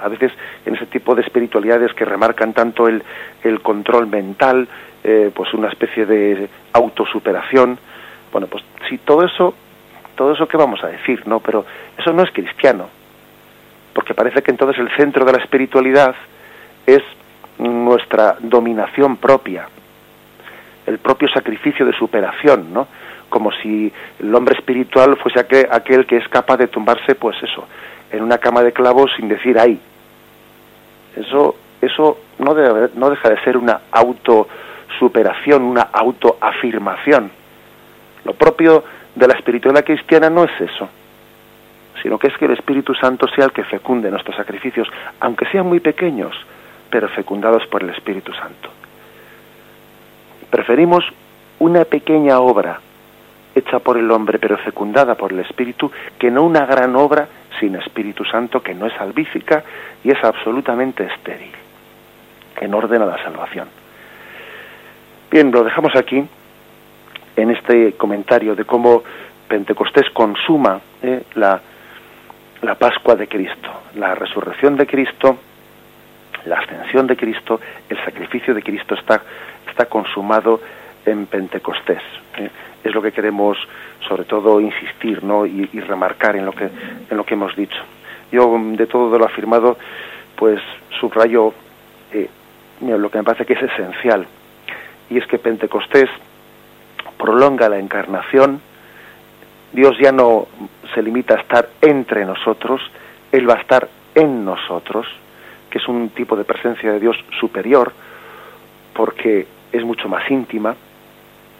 a 0.00 0.08
veces 0.08 0.32
en 0.64 0.74
ese 0.76 0.86
tipo 0.86 1.14
de 1.14 1.22
espiritualidades 1.22 1.92
que 1.94 2.04
remarcan 2.04 2.52
tanto 2.52 2.88
el, 2.88 3.02
el 3.42 3.60
control 3.60 4.06
mental, 4.06 4.68
eh, 5.02 5.30
pues 5.34 5.52
una 5.52 5.68
especie 5.68 6.06
de 6.06 6.48
autosuperación. 6.72 7.78
Bueno, 8.32 8.46
pues 8.46 8.64
sí, 8.88 8.98
todo 8.98 9.24
eso, 9.24 9.54
todo 10.16 10.32
eso 10.32 10.48
que 10.48 10.56
vamos 10.56 10.82
a 10.82 10.88
decir, 10.88 11.26
¿no? 11.26 11.40
Pero 11.40 11.66
eso 11.98 12.12
no 12.14 12.22
es 12.22 12.30
cristiano, 12.30 12.88
porque 13.92 14.14
parece 14.14 14.42
que 14.42 14.50
entonces 14.50 14.78
el 14.80 14.90
centro 14.96 15.26
de 15.26 15.32
la 15.32 15.38
espiritualidad 15.38 16.14
es 16.86 17.02
nuestra 17.58 18.36
dominación 18.40 19.16
propia, 19.16 19.68
el 20.86 20.98
propio 20.98 21.28
sacrificio 21.28 21.86
de 21.86 21.92
superación, 21.92 22.72
¿no? 22.72 22.86
Como 23.28 23.50
si 23.52 23.92
el 24.20 24.34
hombre 24.34 24.56
espiritual 24.56 25.16
fuese 25.16 25.40
aquel, 25.40 25.66
aquel 25.70 26.06
que 26.06 26.16
es 26.16 26.28
capaz 26.28 26.56
de 26.58 26.68
tumbarse, 26.68 27.14
pues 27.14 27.36
eso, 27.42 27.66
en 28.10 28.22
una 28.22 28.38
cama 28.38 28.62
de 28.62 28.72
clavos 28.72 29.10
sin 29.16 29.28
decir 29.28 29.58
ay. 29.58 29.80
Eso, 31.16 31.56
eso 31.80 32.18
no, 32.38 32.54
debe, 32.54 32.90
no 32.94 33.10
deja 33.10 33.30
de 33.30 33.40
ser 33.42 33.56
una 33.56 33.82
auto 33.90 34.48
superación, 34.98 35.62
una 35.62 35.82
autoafirmación. 35.82 37.30
Lo 38.24 38.34
propio 38.34 38.84
de 39.14 39.26
la 39.26 39.34
espiritualidad 39.34 39.84
cristiana 39.84 40.30
no 40.30 40.44
es 40.44 40.60
eso, 40.60 40.88
sino 42.02 42.18
que 42.18 42.28
es 42.28 42.36
que 42.36 42.46
el 42.46 42.52
Espíritu 42.52 42.94
Santo 42.94 43.26
sea 43.28 43.46
el 43.46 43.52
que 43.52 43.64
fecunde 43.64 44.10
nuestros 44.10 44.36
sacrificios, 44.36 44.88
aunque 45.20 45.46
sean 45.46 45.66
muy 45.66 45.80
pequeños, 45.80 46.34
pero 46.94 47.08
fecundados 47.08 47.66
por 47.66 47.82
el 47.82 47.90
Espíritu 47.90 48.32
Santo. 48.34 48.68
Preferimos 50.48 51.04
una 51.58 51.84
pequeña 51.84 52.38
obra 52.38 52.78
hecha 53.52 53.80
por 53.80 53.98
el 53.98 54.08
hombre, 54.12 54.38
pero 54.38 54.56
fecundada 54.58 55.16
por 55.16 55.32
el 55.32 55.40
Espíritu, 55.40 55.90
que 56.16 56.30
no 56.30 56.44
una 56.44 56.64
gran 56.66 56.94
obra 56.94 57.26
sin 57.58 57.74
Espíritu 57.74 58.24
Santo, 58.24 58.62
que 58.62 58.76
no 58.76 58.86
es 58.86 58.92
salvífica 58.92 59.64
y 60.04 60.12
es 60.12 60.22
absolutamente 60.22 61.02
estéril, 61.04 61.50
en 62.60 62.72
orden 62.72 63.02
a 63.02 63.06
la 63.06 63.20
salvación. 63.24 63.66
Bien, 65.32 65.50
lo 65.50 65.64
dejamos 65.64 65.96
aquí 65.96 66.24
en 67.34 67.50
este 67.50 67.94
comentario 67.94 68.54
de 68.54 68.64
cómo 68.64 69.02
Pentecostés 69.48 70.08
consuma 70.10 70.80
eh, 71.02 71.24
la, 71.34 71.60
la 72.62 72.76
Pascua 72.76 73.16
de 73.16 73.26
Cristo, 73.26 73.82
la 73.96 74.14
resurrección 74.14 74.76
de 74.76 74.86
Cristo, 74.86 75.38
la 76.46 76.58
ascensión 76.58 77.06
de 77.06 77.16
Cristo, 77.16 77.60
el 77.88 78.02
sacrificio 78.04 78.54
de 78.54 78.62
Cristo 78.62 78.94
está, 78.94 79.22
está 79.68 79.86
consumado 79.86 80.60
en 81.06 81.26
Pentecostés. 81.26 82.02
Eh. 82.38 82.50
Es 82.82 82.94
lo 82.94 83.00
que 83.00 83.12
queremos 83.12 83.56
sobre 84.06 84.24
todo 84.24 84.60
insistir 84.60 85.22
¿no? 85.24 85.46
y, 85.46 85.66
remarcar 85.80 86.36
en 86.36 86.44
lo, 86.44 86.52
que, 86.52 86.64
en 86.64 87.16
lo 87.16 87.24
que 87.24 87.34
hemos 87.34 87.56
dicho. 87.56 87.78
Yo 88.30 88.58
de 88.58 88.86
todo 88.86 89.18
lo 89.18 89.24
afirmado 89.24 89.78
pues 90.36 90.60
subrayo 91.00 91.54
eh, 92.12 92.28
lo 92.80 93.10
que 93.10 93.18
me 93.18 93.24
parece 93.24 93.46
que 93.46 93.54
es 93.54 93.62
esencial 93.62 94.26
y 95.08 95.18
es 95.18 95.26
que 95.26 95.38
Pentecostés 95.38 96.10
prolonga 97.16 97.68
la 97.68 97.78
encarnación, 97.78 98.60
Dios 99.72 99.96
ya 100.00 100.12
no 100.12 100.46
se 100.94 101.02
limita 101.02 101.34
a 101.34 101.40
estar 101.40 101.68
entre 101.80 102.24
nosotros, 102.24 102.80
Él 103.32 103.48
va 103.48 103.54
a 103.54 103.60
estar 103.60 103.88
en 104.14 104.44
nosotros, 104.44 105.06
que 105.74 105.78
es 105.78 105.88
un 105.88 106.10
tipo 106.10 106.36
de 106.36 106.44
presencia 106.44 106.92
de 106.92 107.00
Dios 107.00 107.16
superior, 107.40 107.92
porque 108.92 109.44
es 109.72 109.82
mucho 109.82 110.08
más 110.08 110.30
íntima. 110.30 110.72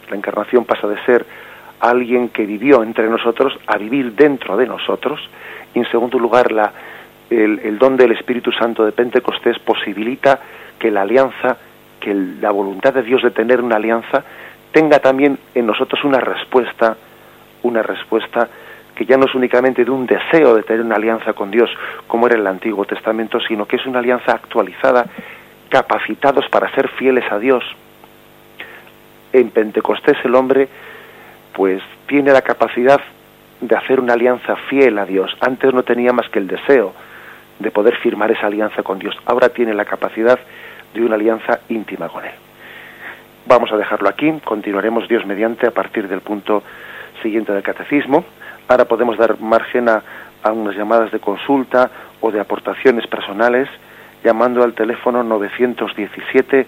La 0.08 0.16
encarnación 0.16 0.64
pasa 0.64 0.86
de 0.86 1.04
ser 1.04 1.26
alguien 1.80 2.28
que 2.28 2.46
vivió 2.46 2.84
entre 2.84 3.08
nosotros 3.08 3.58
a 3.66 3.76
vivir 3.76 4.12
dentro 4.12 4.56
de 4.56 4.68
nosotros. 4.68 5.18
Y 5.74 5.80
en 5.80 5.90
segundo 5.90 6.16
lugar, 6.20 6.52
la, 6.52 6.72
el, 7.28 7.76
don 7.76 7.96
del 7.96 8.12
Espíritu 8.12 8.52
Santo 8.52 8.84
de 8.84 8.92
Pentecostés 8.92 9.58
posibilita 9.58 10.38
que 10.78 10.92
la 10.92 11.02
alianza 11.02 11.56
que 11.98 12.14
la 12.14 12.52
voluntad 12.52 12.94
de 12.94 13.02
Dios 13.02 13.20
de 13.20 13.32
tener 13.32 13.60
una 13.60 13.76
alianza 13.76 14.22
tenga 14.70 15.00
también 15.00 15.40
en 15.56 15.66
nosotros 15.66 16.04
una 16.04 16.20
respuesta, 16.20 16.96
una 17.64 17.82
respuesta 17.82 18.48
que 18.94 19.04
ya 19.04 19.16
no 19.16 19.26
es 19.26 19.34
únicamente 19.34 19.84
de 19.84 19.90
un 19.90 20.06
deseo 20.06 20.54
de 20.54 20.62
tener 20.62 20.82
una 20.82 20.96
alianza 20.96 21.32
con 21.32 21.50
Dios 21.50 21.70
como 22.06 22.26
era 22.26 22.36
en 22.36 22.42
el 22.42 22.46
Antiguo 22.46 22.84
Testamento, 22.84 23.40
sino 23.40 23.66
que 23.66 23.76
es 23.76 23.86
una 23.86 23.98
alianza 23.98 24.32
actualizada, 24.32 25.06
capacitados 25.68 26.48
para 26.48 26.72
ser 26.74 26.88
fieles 26.88 27.24
a 27.30 27.38
Dios. 27.38 27.64
En 29.32 29.50
Pentecostés 29.50 30.16
el 30.24 30.34
hombre 30.34 30.68
pues 31.52 31.82
tiene 32.06 32.32
la 32.32 32.42
capacidad 32.42 33.00
de 33.60 33.76
hacer 33.76 34.00
una 34.00 34.14
alianza 34.14 34.56
fiel 34.68 34.98
a 34.98 35.06
Dios. 35.06 35.36
Antes 35.40 35.72
no 35.72 35.82
tenía 35.82 36.12
más 36.12 36.28
que 36.28 36.38
el 36.38 36.46
deseo 36.46 36.92
de 37.58 37.70
poder 37.70 37.96
firmar 37.96 38.30
esa 38.30 38.46
alianza 38.46 38.82
con 38.82 38.98
Dios. 38.98 39.16
Ahora 39.26 39.48
tiene 39.48 39.74
la 39.74 39.84
capacidad 39.84 40.38
de 40.92 41.02
una 41.02 41.14
alianza 41.14 41.60
íntima 41.68 42.08
con 42.08 42.24
Él. 42.24 42.32
Vamos 43.46 43.70
a 43.72 43.76
dejarlo 43.76 44.08
aquí, 44.08 44.32
continuaremos 44.44 45.08
Dios 45.08 45.26
mediante 45.26 45.66
a 45.66 45.70
partir 45.70 46.08
del 46.08 46.20
punto 46.20 46.62
siguiente 47.22 47.52
del 47.52 47.62
catecismo. 47.62 48.24
Ahora 48.68 48.86
podemos 48.86 49.16
dar 49.18 49.38
margen 49.40 49.88
a, 49.88 50.02
unas 50.52 50.76
llamadas 50.76 51.10
de 51.10 51.20
consulta 51.20 51.90
o 52.20 52.30
de 52.30 52.40
aportaciones 52.40 53.06
personales 53.06 53.68
llamando 54.22 54.62
al 54.62 54.74
teléfono 54.74 55.22
917 55.22 56.66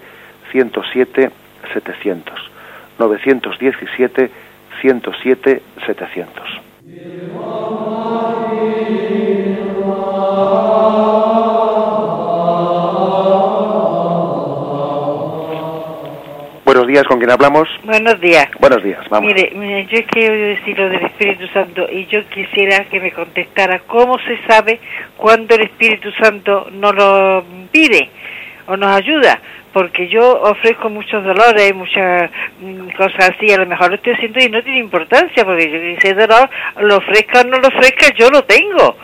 107 0.51 1.31
700. 1.73 2.51
917 2.99 4.31
107 4.81 5.61
700. 5.85 6.61
Buenos 16.67 16.85
días, 16.85 17.05
¿con 17.05 17.17
quién 17.17 17.31
hablamos? 17.31 17.65
Buenos 17.85 18.19
días. 18.19 18.49
Buenos 18.59 18.83
días, 18.83 18.99
vamos. 19.09 19.33
Mire, 19.33 19.87
yo 19.89 20.05
quiero 20.05 20.35
decir 20.35 20.77
lo 20.77 20.89
del 20.89 21.05
Espíritu 21.05 21.47
Santo 21.53 21.87
y 21.89 22.05
yo 22.07 22.27
quisiera 22.27 22.83
que 22.89 22.99
me 22.99 23.13
contestara 23.13 23.83
cómo 23.87 24.17
se 24.19 24.37
sabe 24.45 24.81
cuando 25.15 25.55
el 25.55 25.61
Espíritu 25.61 26.11
Santo 26.21 26.67
nos 26.73 26.93
lo 26.93 27.45
pide 27.71 28.09
o 28.65 28.75
nos 28.75 28.93
ayuda 28.93 29.39
porque 29.73 30.07
yo 30.07 30.41
ofrezco 30.41 30.89
muchos 30.89 31.23
dolores, 31.23 31.73
muchas 31.75 32.29
mm, 32.59 32.89
cosas 32.97 33.31
así, 33.31 33.51
a 33.51 33.57
lo 33.57 33.65
mejor 33.65 33.89
lo 33.89 33.95
estoy 33.95 34.13
haciendo 34.13 34.39
y 34.39 34.49
no 34.49 34.63
tiene 34.63 34.79
importancia, 34.79 35.43
porque 35.43 35.69
yo 35.69 35.77
ese 35.77 36.13
dolor, 36.13 36.49
lo 36.81 36.97
ofrezca 36.97 37.41
o 37.41 37.43
no 37.43 37.57
lo 37.57 37.67
ofrezca, 37.67 38.13
yo 38.15 38.29
lo 38.29 38.43
tengo. 38.43 38.95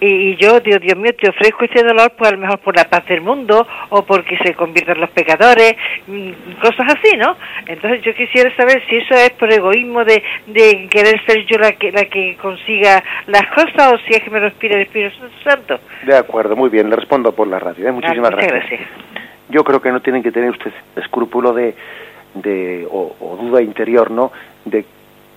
y, 0.00 0.36
yo, 0.36 0.60
Dios, 0.60 0.80
Dios 0.80 0.96
mío, 0.96 1.12
te 1.18 1.30
ofrezco 1.30 1.64
ese 1.64 1.82
dolor, 1.82 2.12
pues 2.16 2.30
a 2.30 2.34
lo 2.34 2.40
mejor 2.40 2.58
por 2.58 2.76
la 2.76 2.84
paz 2.84 3.06
del 3.06 3.20
mundo, 3.20 3.66
o 3.90 4.04
porque 4.04 4.36
se 4.38 4.54
conviertan 4.54 5.00
los 5.00 5.10
pecadores, 5.10 5.74
mm, 6.06 6.30
cosas 6.60 6.94
así, 6.96 7.16
¿no? 7.16 7.36
Entonces 7.66 8.02
yo 8.02 8.14
quisiera 8.14 8.54
saber 8.56 8.82
si 8.88 8.96
eso 8.96 9.14
es 9.14 9.30
por 9.30 9.52
egoísmo 9.52 10.04
de, 10.04 10.22
de 10.46 10.88
querer 10.90 11.20
ser 11.26 11.44
yo 11.46 11.58
la 11.58 11.72
que, 11.72 11.92
la 11.92 12.04
que 12.04 12.36
consiga 12.40 13.02
las 13.26 13.46
cosas, 13.48 13.92
o 13.92 13.98
si 14.06 14.14
es 14.14 14.22
que 14.22 14.30
me 14.30 14.40
lo 14.40 14.46
inspira 14.46 14.76
el 14.76 14.82
Espíritu 14.82 15.16
Santo. 15.44 15.80
De 16.04 16.16
acuerdo, 16.16 16.56
muy 16.56 16.68
bien, 16.68 16.90
le 16.90 16.96
respondo 16.96 17.32
por 17.32 17.48
la 17.48 17.58
radio. 17.58 17.88
¿eh? 17.88 17.92
Muchísimas 17.92 18.30
gracias 18.30 18.80
yo 19.50 19.64
creo 19.64 19.80
que 19.80 19.92
no 19.92 20.00
tienen 20.00 20.22
que 20.22 20.32
tener 20.32 20.50
usted 20.50 20.72
escrúpulo 20.96 21.52
de, 21.52 21.74
de 22.34 22.86
o, 22.90 23.38
duda 23.40 23.62
interior, 23.62 24.10
¿no? 24.10 24.32
De 24.64 24.84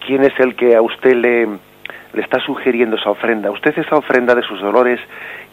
quién 0.06 0.24
es 0.24 0.38
el 0.40 0.56
que 0.56 0.76
a 0.76 0.82
usted 0.82 1.16
le, 1.16 1.46
le 1.46 2.22
está 2.22 2.40
sugiriendo 2.40 2.96
esa 2.96 3.10
ofrenda. 3.10 3.52
Usted 3.52 3.78
esa 3.78 3.96
ofrenda 3.96 4.36
de 4.36 4.44
sus 4.44 4.62
dolores 4.62 5.00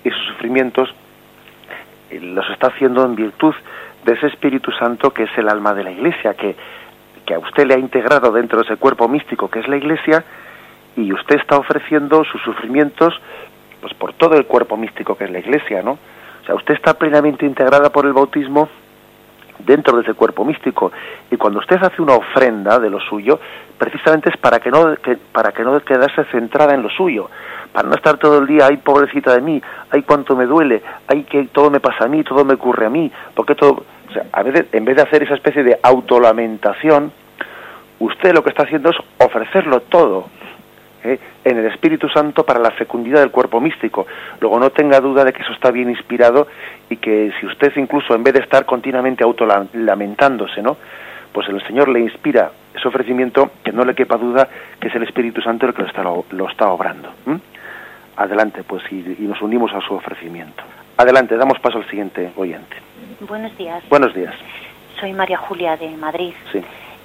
y 0.04 0.10
sus 0.10 0.26
sufrimientos 0.26 0.94
eh, 2.10 2.20
los 2.20 2.48
está 2.50 2.68
haciendo 2.68 3.04
en 3.04 3.14
virtud 3.14 3.54
de 4.04 4.12
ese 4.14 4.26
Espíritu 4.26 4.70
Santo 4.72 5.10
que 5.10 5.24
es 5.24 5.38
el 5.38 5.48
alma 5.48 5.74
de 5.74 5.84
la 5.84 5.90
Iglesia, 5.90 6.34
que, 6.34 6.56
que 7.26 7.34
a 7.34 7.38
usted 7.38 7.66
le 7.66 7.74
ha 7.74 7.78
integrado 7.78 8.32
dentro 8.32 8.58
de 8.58 8.64
ese 8.64 8.76
cuerpo 8.76 9.08
místico 9.08 9.48
que 9.48 9.60
es 9.60 9.68
la 9.68 9.76
Iglesia 9.76 10.24
y 10.96 11.12
usted 11.12 11.36
está 11.36 11.56
ofreciendo 11.56 12.24
sus 12.24 12.42
sufrimientos 12.42 13.20
pues 13.80 13.94
por 13.94 14.12
todo 14.14 14.34
el 14.36 14.46
cuerpo 14.46 14.76
místico 14.76 15.16
que 15.16 15.24
es 15.24 15.30
la 15.30 15.38
Iglesia, 15.38 15.82
¿no? 15.82 15.98
Usted 16.54 16.74
está 16.74 16.94
plenamente 16.94 17.46
integrada 17.46 17.90
por 17.90 18.06
el 18.06 18.12
bautismo 18.12 18.68
dentro 19.66 19.96
de 19.96 20.02
ese 20.02 20.14
cuerpo 20.14 20.44
místico. 20.44 20.92
Y 21.30 21.36
cuando 21.36 21.58
usted 21.58 21.76
hace 21.82 22.00
una 22.00 22.14
ofrenda 22.14 22.78
de 22.78 22.90
lo 22.90 23.00
suyo, 23.00 23.38
precisamente 23.78 24.30
es 24.30 24.36
para 24.36 24.58
que 24.58 24.70
no, 24.70 24.94
para 25.32 25.52
que 25.52 25.62
no 25.62 25.78
quedarse 25.80 26.24
centrada 26.24 26.74
en 26.74 26.82
lo 26.82 26.90
suyo, 26.90 27.28
para 27.72 27.88
no 27.88 27.94
estar 27.94 28.16
todo 28.18 28.38
el 28.38 28.46
día, 28.46 28.66
ay 28.66 28.78
pobrecita 28.78 29.34
de 29.34 29.40
mí, 29.40 29.62
ay 29.90 30.02
cuánto 30.02 30.34
me 30.36 30.46
duele, 30.46 30.82
ay 31.06 31.24
que 31.24 31.44
todo 31.46 31.70
me 31.70 31.80
pasa 31.80 32.04
a 32.04 32.08
mí, 32.08 32.22
todo 32.24 32.44
me 32.44 32.54
ocurre 32.54 32.86
a 32.86 32.90
mí, 32.90 33.10
porque 33.34 33.54
todo, 33.54 33.84
o 34.08 34.12
sea, 34.12 34.24
a 34.32 34.42
veces 34.42 34.66
en 34.72 34.84
vez 34.84 34.96
de 34.96 35.02
hacer 35.02 35.22
esa 35.22 35.34
especie 35.34 35.62
de 35.62 35.78
autolamentación, 35.82 37.12
usted 38.00 38.34
lo 38.34 38.42
que 38.42 38.50
está 38.50 38.64
haciendo 38.64 38.90
es 38.90 38.96
ofrecerlo 39.18 39.80
todo 39.82 40.26
¿eh? 41.04 41.18
en 41.44 41.58
el 41.58 41.66
Espíritu 41.66 42.08
Santo 42.08 42.44
para 42.44 42.60
la 42.60 42.70
fecundidad 42.72 43.20
del 43.20 43.30
cuerpo 43.30 43.60
místico. 43.60 44.06
Luego 44.40 44.58
no 44.58 44.70
tenga 44.70 45.00
duda 45.00 45.24
de 45.24 45.32
que 45.32 45.42
eso 45.42 45.52
está 45.52 45.70
bien 45.70 45.90
inspirado 45.90 46.46
y 46.88 46.96
que 46.96 47.32
si 47.38 47.46
usted 47.46 47.72
incluso 47.76 48.14
en 48.14 48.22
vez 48.22 48.34
de 48.34 48.40
estar 48.40 48.64
continuamente 48.64 49.24
autolamentándose, 49.24 50.62
¿no? 50.62 50.76
pues 51.32 51.48
el 51.48 51.64
Señor 51.66 51.88
le 51.88 52.00
inspira 52.00 52.50
ese 52.74 52.88
ofrecimiento, 52.88 53.52
que 53.64 53.72
no 53.72 53.84
le 53.84 53.94
quepa 53.94 54.16
duda 54.16 54.48
que 54.80 54.88
es 54.88 54.94
el 54.94 55.02
Espíritu 55.04 55.40
Santo 55.40 55.66
el 55.66 55.74
que 55.74 55.82
lo 55.82 55.88
está, 55.88 56.02
lo, 56.02 56.48
está 56.48 56.68
obrando. 56.68 57.10
Adelante, 58.16 58.64
pues, 58.64 58.82
y, 58.90 59.16
y 59.18 59.26
nos 59.26 59.40
unimos 59.40 59.72
a 59.72 59.80
su 59.80 59.94
ofrecimiento. 59.94 60.62
Adelante, 60.96 61.36
damos 61.36 61.58
paso 61.60 61.78
al 61.78 61.88
siguiente 61.88 62.32
oyente. 62.36 62.76
Buenos 63.20 63.56
días. 63.56 63.82
Buenos 63.88 64.14
días. 64.14 64.34
Soy 64.98 65.12
María 65.12 65.38
Julia 65.38 65.76
de 65.76 65.96
Madrid. 65.96 66.34
Sí. 66.52 66.62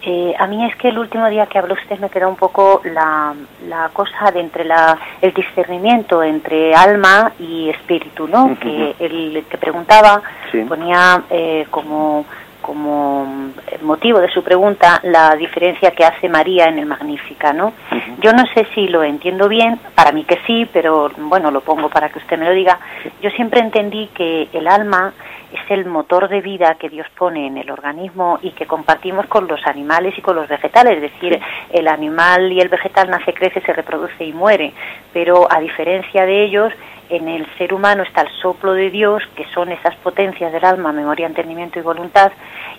Eh, 0.08 0.36
a 0.38 0.46
mí 0.46 0.64
es 0.64 0.76
que 0.76 0.90
el 0.90 1.00
último 1.00 1.28
día 1.30 1.48
que 1.48 1.58
habló 1.58 1.74
usted 1.74 1.98
me 2.00 2.12
quedó 2.12 2.30
un 2.30 2.36
poco 2.36 2.82
la, 2.84 3.34
la 3.68 3.90
cosa 3.90 4.30
de 4.32 4.40
entre 4.40 4.64
la, 4.64 4.96
el 5.20 5.34
discernimiento 5.34 6.22
entre 6.22 6.76
alma 6.76 7.32
y 7.40 7.70
espíritu, 7.70 8.28
¿no? 8.28 8.56
Que 8.60 8.96
el 9.00 9.44
que 9.50 9.58
preguntaba 9.58 10.22
ponía 10.68 11.24
eh, 11.32 11.66
como 11.72 12.26
como 12.66 13.52
motivo 13.84 14.20
de 14.20 14.30
su 14.30 14.44
pregunta 14.44 15.00
la 15.04 15.36
diferencia 15.36 15.92
que 15.92 16.04
hace 16.04 16.28
María 16.28 16.66
en 16.66 16.80
el 16.80 16.88
Magnífica, 16.88 17.54
¿no? 17.54 17.74
Yo 18.22 18.34
no 18.34 18.44
sé 18.56 18.66
si 18.74 18.88
lo 18.88 19.04
entiendo 19.04 19.48
bien, 19.48 19.80
para 19.94 20.12
mí 20.12 20.24
que 20.24 20.40
sí, 20.48 20.68
pero 20.74 21.12
bueno, 21.16 21.52
lo 21.52 21.62
pongo 21.62 21.90
para 21.90 22.10
que 22.10 22.18
usted 22.18 22.40
me 22.40 22.46
lo 22.46 22.52
diga. 22.52 22.80
Yo 23.22 23.30
siempre 23.32 23.60
entendí 23.60 24.08
que 24.16 24.50
el 24.52 24.68
alma 24.68 25.14
es 25.54 25.72
el 25.72 25.86
motor 25.86 26.28
de 26.28 26.42
vida 26.42 26.76
que 26.76 26.90
Dios 26.90 27.08
pone 27.16 27.46
en 27.46 27.58
el 27.58 27.70
organismo 27.70 28.40
y 28.42 28.50
que 28.52 28.66
compartimos 28.66 29.28
con 29.28 29.48
los 29.48 29.66
animales 29.68 30.18
y 30.18 30.22
con 30.22 30.36
los 30.36 30.48
vegetales. 30.48 30.96
Es 30.96 31.14
decir, 31.14 31.40
el 31.72 31.88
animal 31.88 32.52
y 32.52 32.60
el 32.62 32.70
vegetal 32.70 33.12
nace, 33.12 33.32
crece, 33.32 33.62
se 33.62 33.74
reproduce 33.74 34.26
y 34.26 34.34
muere. 34.34 34.74
Pero 35.14 35.48
a 35.50 35.60
diferencia 35.60 36.26
de 36.26 36.46
ellos, 36.46 36.74
en 37.10 37.28
el 37.28 37.48
ser 37.58 37.74
humano 37.74 38.04
está 38.04 38.22
el 38.22 38.30
soplo 38.42 38.74
de 38.74 38.90
Dios, 38.90 39.24
que 39.36 39.46
son 39.54 39.72
esas 39.72 39.96
potencias 39.98 40.52
del 40.52 40.66
alma, 40.66 40.92
memoria, 40.92 41.28
entendimiento 41.28 41.80
y 41.80 41.82
voluntad, 41.82 42.32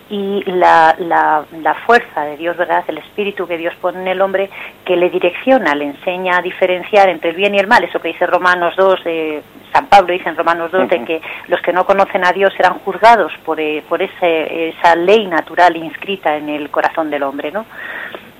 y 0.08 0.42
la, 0.46 0.94
la, 0.98 1.44
la, 1.60 1.74
fuerza 1.74 2.22
de 2.22 2.36
Dios, 2.36 2.56
¿verdad? 2.56 2.84
El 2.86 2.98
espíritu 2.98 3.46
que 3.46 3.58
Dios 3.58 3.74
pone 3.80 4.00
en 4.00 4.08
el 4.08 4.20
hombre, 4.20 4.50
que 4.84 4.96
le 4.96 5.10
direcciona, 5.10 5.74
le 5.74 5.86
enseña 5.86 6.38
a 6.38 6.42
diferenciar 6.42 7.08
entre 7.08 7.30
el 7.30 7.36
bien 7.36 7.54
y 7.54 7.58
el 7.58 7.66
mal, 7.66 7.82
eso 7.82 8.00
que 8.00 8.08
dice 8.08 8.26
Romanos 8.26 8.74
2, 8.76 9.00
eh, 9.04 9.42
San 9.72 9.86
Pablo 9.86 10.12
dice 10.12 10.28
en 10.28 10.36
Romanos 10.36 10.70
2, 10.70 10.88
de 10.88 11.04
que 11.04 11.20
los 11.48 11.60
que 11.60 11.72
no 11.72 11.84
conocen 11.84 12.24
a 12.24 12.32
Dios 12.32 12.52
serán 12.56 12.78
juzgados 12.80 13.32
por, 13.44 13.60
eh, 13.60 13.82
por 13.88 14.00
ese, 14.00 14.68
esa 14.68 14.94
ley 14.94 15.26
natural 15.26 15.76
inscrita 15.76 16.36
en 16.36 16.48
el 16.48 16.70
corazón 16.70 17.10
del 17.10 17.24
hombre, 17.24 17.50
¿no? 17.50 17.66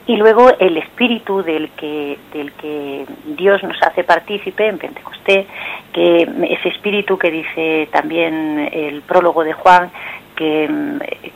Y 0.07 0.17
luego 0.17 0.51
el 0.59 0.77
espíritu 0.77 1.43
del 1.43 1.71
que, 1.71 2.17
del 2.33 2.53
que 2.53 3.07
Dios 3.37 3.63
nos 3.65 3.81
hace 3.83 4.05
partícipe 4.05 4.67
en 4.67 4.79
Pentecostés, 4.79 5.47
que 5.93 6.23
ese 6.49 6.69
espíritu 6.69 7.19
que 7.19 7.31
dice 7.31 7.89
también 7.91 8.69
el 8.73 9.03
prólogo 9.03 9.43
de 9.43 9.53
Juan, 9.53 9.91
que, 10.37 10.71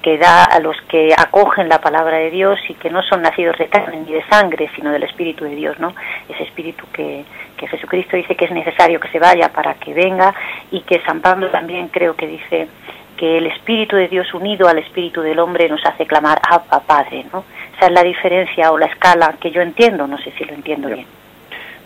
que, 0.02 0.18
da 0.18 0.44
a 0.44 0.60
los 0.60 0.76
que 0.82 1.12
acogen 1.16 1.68
la 1.68 1.80
palabra 1.80 2.18
de 2.18 2.30
Dios 2.30 2.60
y 2.68 2.74
que 2.74 2.90
no 2.90 3.02
son 3.02 3.22
nacidos 3.22 3.56
de 3.58 3.66
carne 3.66 4.04
ni 4.06 4.12
de 4.12 4.22
sangre, 4.26 4.70
sino 4.76 4.92
del 4.92 5.02
Espíritu 5.04 5.44
de 5.44 5.56
Dios, 5.56 5.78
¿no? 5.80 5.94
Ese 6.28 6.42
Espíritu 6.42 6.84
que, 6.92 7.24
que 7.56 7.66
Jesucristo 7.66 8.16
dice 8.16 8.36
que 8.36 8.44
es 8.44 8.50
necesario 8.50 9.00
que 9.00 9.08
se 9.08 9.18
vaya 9.18 9.48
para 9.48 9.74
que 9.74 9.94
venga 9.94 10.34
y 10.70 10.82
que 10.82 11.00
San 11.00 11.22
Pablo 11.22 11.48
también 11.48 11.88
creo 11.88 12.14
que 12.14 12.26
dice 12.26 12.68
que 13.16 13.38
el 13.38 13.46
Espíritu 13.46 13.96
de 13.96 14.08
Dios 14.08 14.32
unido 14.34 14.68
al 14.68 14.78
Espíritu 14.78 15.22
del 15.22 15.38
hombre 15.38 15.68
nos 15.68 15.84
hace 15.86 16.06
clamar 16.06 16.38
a 16.42 16.80
Padre, 16.80 17.24
¿no? 17.32 17.44
Esa 17.80 17.88
es 17.88 17.94
la 17.94 18.02
diferencia 18.02 18.70
o 18.72 18.76
la 18.76 18.84
escala 18.84 19.36
que 19.40 19.50
yo 19.50 19.62
entiendo, 19.62 20.06
no 20.06 20.18
sé 20.18 20.30
si 20.36 20.44
lo 20.44 20.52
entiendo 20.52 20.88
bien. 20.88 21.06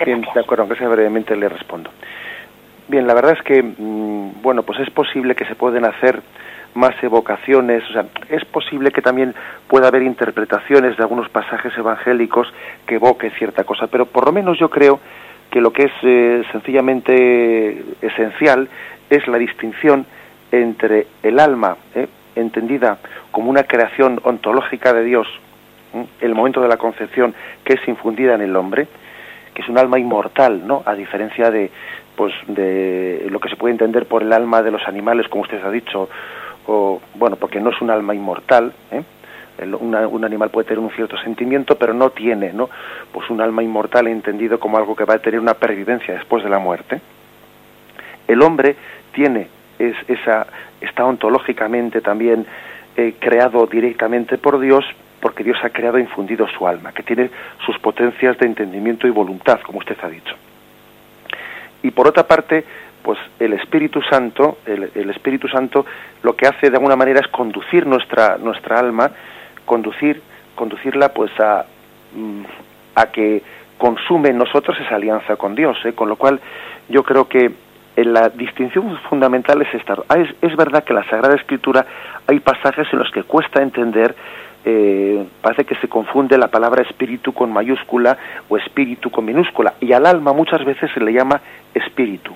Bien, 0.05 0.27
de 0.35 0.41
acuerdo, 0.41 0.63
aunque 0.65 0.77
sea 0.77 0.89
brevemente 0.89 1.37
le 1.37 1.49
respondo. 1.49 1.89
Bien, 2.89 3.07
la 3.07 3.15
verdad 3.15 3.37
es 3.39 3.43
que, 3.43 3.63
mm, 3.63 4.43
bueno, 4.43 4.65
pues 4.65 4.81
es 4.81 4.91
posible 4.91 5.37
que 5.37 5.45
se 5.45 5.55
pueden 5.55 5.85
hacer 5.85 6.21
más 6.75 7.01
evocaciones, 7.01 7.89
o 7.89 7.93
sea, 7.93 8.07
es 8.29 8.45
posible 8.47 8.91
que 8.91 9.03
también 9.03 9.37
pueda 9.69 9.87
haber 9.87 10.03
interpretaciones 10.03 10.97
de 10.97 11.03
algunos 11.05 11.29
pasajes 11.29 11.73
evangélicos 11.79 12.53
que 12.89 12.97
evoque 12.97 13.31
cierta 13.39 13.63
cosa, 13.63 13.87
pero 13.87 14.07
por 14.07 14.27
lo 14.27 14.33
menos 14.33 14.59
yo 14.59 14.69
creo 14.71 14.99
que 15.49 15.61
lo 15.61 15.73
que 15.73 15.85
es 15.85 15.93
eh, 16.03 16.43
sencillamente 16.51 17.85
esencial 18.03 18.69
es 19.11 19.29
la 19.29 19.39
distinción 19.39 20.07
entre 20.51 21.07
el 21.23 21.39
alma, 21.39 21.77
¿eh? 21.95 22.09
entendida 22.35 22.99
como 23.31 23.49
una 23.49 23.63
creación 23.63 24.21
ontológica 24.25 24.93
de 24.93 25.05
Dios, 25.05 25.29
el 26.21 26.35
momento 26.35 26.61
de 26.61 26.69
la 26.69 26.77
concepción 26.77 27.35
que 27.65 27.75
es 27.75 27.89
infundida 27.89 28.35
en 28.35 28.43
el 28.43 28.57
hombre, 28.57 28.87
que 29.53 29.63
es 29.63 29.69
un 29.69 29.79
alma 29.79 29.99
inmortal, 29.99 30.67
¿no? 30.67 30.83
A 30.85 30.95
diferencia 30.95 31.51
de, 31.51 31.71
pues, 32.17 32.33
de 32.49 33.27
lo 33.31 33.41
que 33.41 33.49
se 33.49 33.57
puede 33.57 33.73
entender 33.73 34.07
por 34.07 34.23
el 34.23 34.33
alma 34.33 34.63
de 34.63 34.71
los 34.71 34.87
animales, 34.87 35.29
como 35.29 35.43
usted 35.43 35.63
ha 35.65 35.71
dicho, 35.71 36.09
o, 36.67 37.01
bueno, 37.15 37.37
porque 37.37 37.61
no 37.61 37.71
es 37.71 37.81
un 37.81 37.91
alma 37.91 38.15
inmortal, 38.15 38.73
¿eh? 38.91 39.03
un 39.63 40.25
animal 40.25 40.51
puede 40.51 40.67
tener 40.67 40.81
un 40.81 40.91
cierto 40.91 41.17
sentimiento, 41.19 41.77
pero 41.77 41.95
no 41.95 42.11
tiene, 42.11 42.53
¿no? 42.53 42.69
Pues 43.13 43.31
un 43.31 43.41
alma 43.41 43.63
inmortal 43.63 44.09
entendido 44.09 44.59
como 44.59 44.79
algo 44.79 44.97
que 44.97 45.05
va 45.05 45.15
a 45.15 45.19
tener 45.19 45.39
una 45.39 45.55
pervivencia 45.55 46.15
después 46.15 46.43
de 46.43 46.51
la 46.51 46.59
muerte. 46.59 47.01
El 48.27 48.43
hombre 48.43 48.75
tiene 49.13 49.47
es, 49.79 49.95
esa, 50.09 50.47
está 50.81 51.05
ontológicamente 51.05 52.01
también 52.01 52.47
eh, 52.97 53.15
creado 53.19 53.67
directamente 53.67 54.39
por 54.39 54.61
Dios, 54.61 54.85
porque 55.25 55.43
Dios 55.43 55.57
ha 55.63 55.71
creado 55.71 55.97
e 55.97 56.03
infundido 56.03 56.47
su 56.49 56.69
alma, 56.69 56.93
que 56.93 57.03
tiene 57.03 57.31
sus 57.65 57.79
potencias 57.79 58.37
de 58.37 58.45
entendimiento 58.45 59.07
y 59.07 59.11
voluntad, 59.11 59.59
como 59.63 59.79
usted 59.79 59.97
ha 60.03 60.09
dicho. 60.11 60.35
Y 61.83 61.93
por 61.93 62.07
otra 62.07 62.27
parte, 62.27 62.63
pues 63.03 63.19
el 63.41 63.55
Espíritu 63.55 64.03
Santo, 64.03 64.59
el, 64.67 65.09
Espíritu 65.09 65.49
Santo 65.49 65.87
lo 66.23 66.37
que 66.37 66.47
hace 66.47 66.69
de 66.69 66.77
alguna 66.77 66.95
manera 66.95 67.21
es 67.21 67.29
conducir 67.29 67.87
nuestra, 67.87 68.37
nuestra 68.37 68.79
alma, 68.79 69.13
conducir, 69.65 70.21
conducirla 70.55 71.15
pues 71.15 71.31
a, 71.41 71.65
mm, 72.15 72.43
a 72.95 73.07
que 73.07 73.43
consume 73.79 74.29
en 74.29 74.37
nosotros 74.37 74.77
esa 74.79 74.97
alianza 74.97 75.37
con 75.37 75.55
Dios, 75.55 75.79
¿eh? 75.87 75.95
con 75.95 76.11
lo 76.11 76.17
cual 76.17 76.39
yo 76.91 77.03
creo 77.03 77.29
que 77.31 77.51
la 77.97 78.29
distinción 78.29 78.99
fundamental 79.09 79.63
es 79.63 79.73
esta. 79.73 79.97
Ah, 80.07 80.19
es, 80.19 80.29
es, 80.43 80.55
verdad 80.55 80.85
que 80.85 80.93
en 80.93 80.99
la 80.99 81.09
Sagrada 81.09 81.35
Escritura 81.35 81.87
hay 82.27 82.41
pasajes 82.41 82.89
en 82.93 82.99
los 82.99 83.11
que 83.11 83.23
cuesta 83.23 83.63
entender, 83.63 84.15
eh, 84.65 85.27
parece 85.43 85.65
que 85.65 85.75
se 85.77 85.89
confunde 85.89 86.39
la 86.39 86.49
palabra 86.49 86.83
espíritu 86.83 87.33
con 87.33 87.53
mayúscula 87.53 88.17
o 88.49 88.57
espíritu 88.57 89.11
con 89.11 89.25
minúscula, 89.25 89.75
y 89.81 89.93
al 89.93 90.07
alma 90.07 90.33
muchas 90.33 90.65
veces 90.65 90.91
se 90.93 91.01
le 91.01 91.13
llama 91.13 91.41
espíritu. 91.75 92.33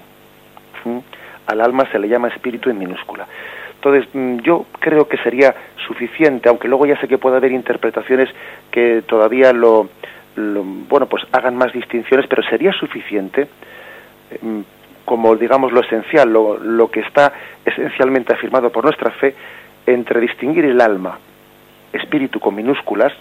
Al 1.46 1.60
alma 1.60 1.86
se 1.90 1.98
le 1.98 2.08
llama 2.08 2.28
espíritu 2.28 2.70
en 2.70 2.78
minúscula. 2.78 3.26
Entonces, 3.74 4.08
mm, 4.12 4.38
yo 4.38 4.66
creo 4.78 5.08
que 5.08 5.16
sería 5.18 5.54
suficiente, 5.86 6.48
aunque 6.48 6.68
luego 6.68 6.86
ya 6.86 7.00
sé 7.00 7.08
que 7.08 7.18
puede 7.18 7.36
haber 7.36 7.52
interpretaciones 7.52 8.28
que 8.70 9.02
todavía 9.06 9.52
lo, 9.52 9.88
bueno, 10.36 11.06
pues 11.06 11.24
hagan 11.32 11.56
más 11.56 11.72
distinciones, 11.72 12.26
pero 12.28 12.42
sería 12.42 12.72
suficiente 12.72 13.48
mm, 14.42 14.60
como 15.04 15.34
digamos 15.36 15.72
lo 15.72 15.80
esencial, 15.80 16.30
lo, 16.30 16.58
lo 16.58 16.90
que 16.90 17.00
está 17.00 17.32
esencialmente 17.64 18.34
afirmado 18.34 18.70
por 18.70 18.84
nuestra 18.84 19.10
fe, 19.12 19.34
entre 19.86 20.20
distinguir 20.20 20.66
el 20.66 20.82
alma, 20.82 21.18
espíritu 21.92 22.40
con 22.40 22.54
minúsculas, 22.54 23.12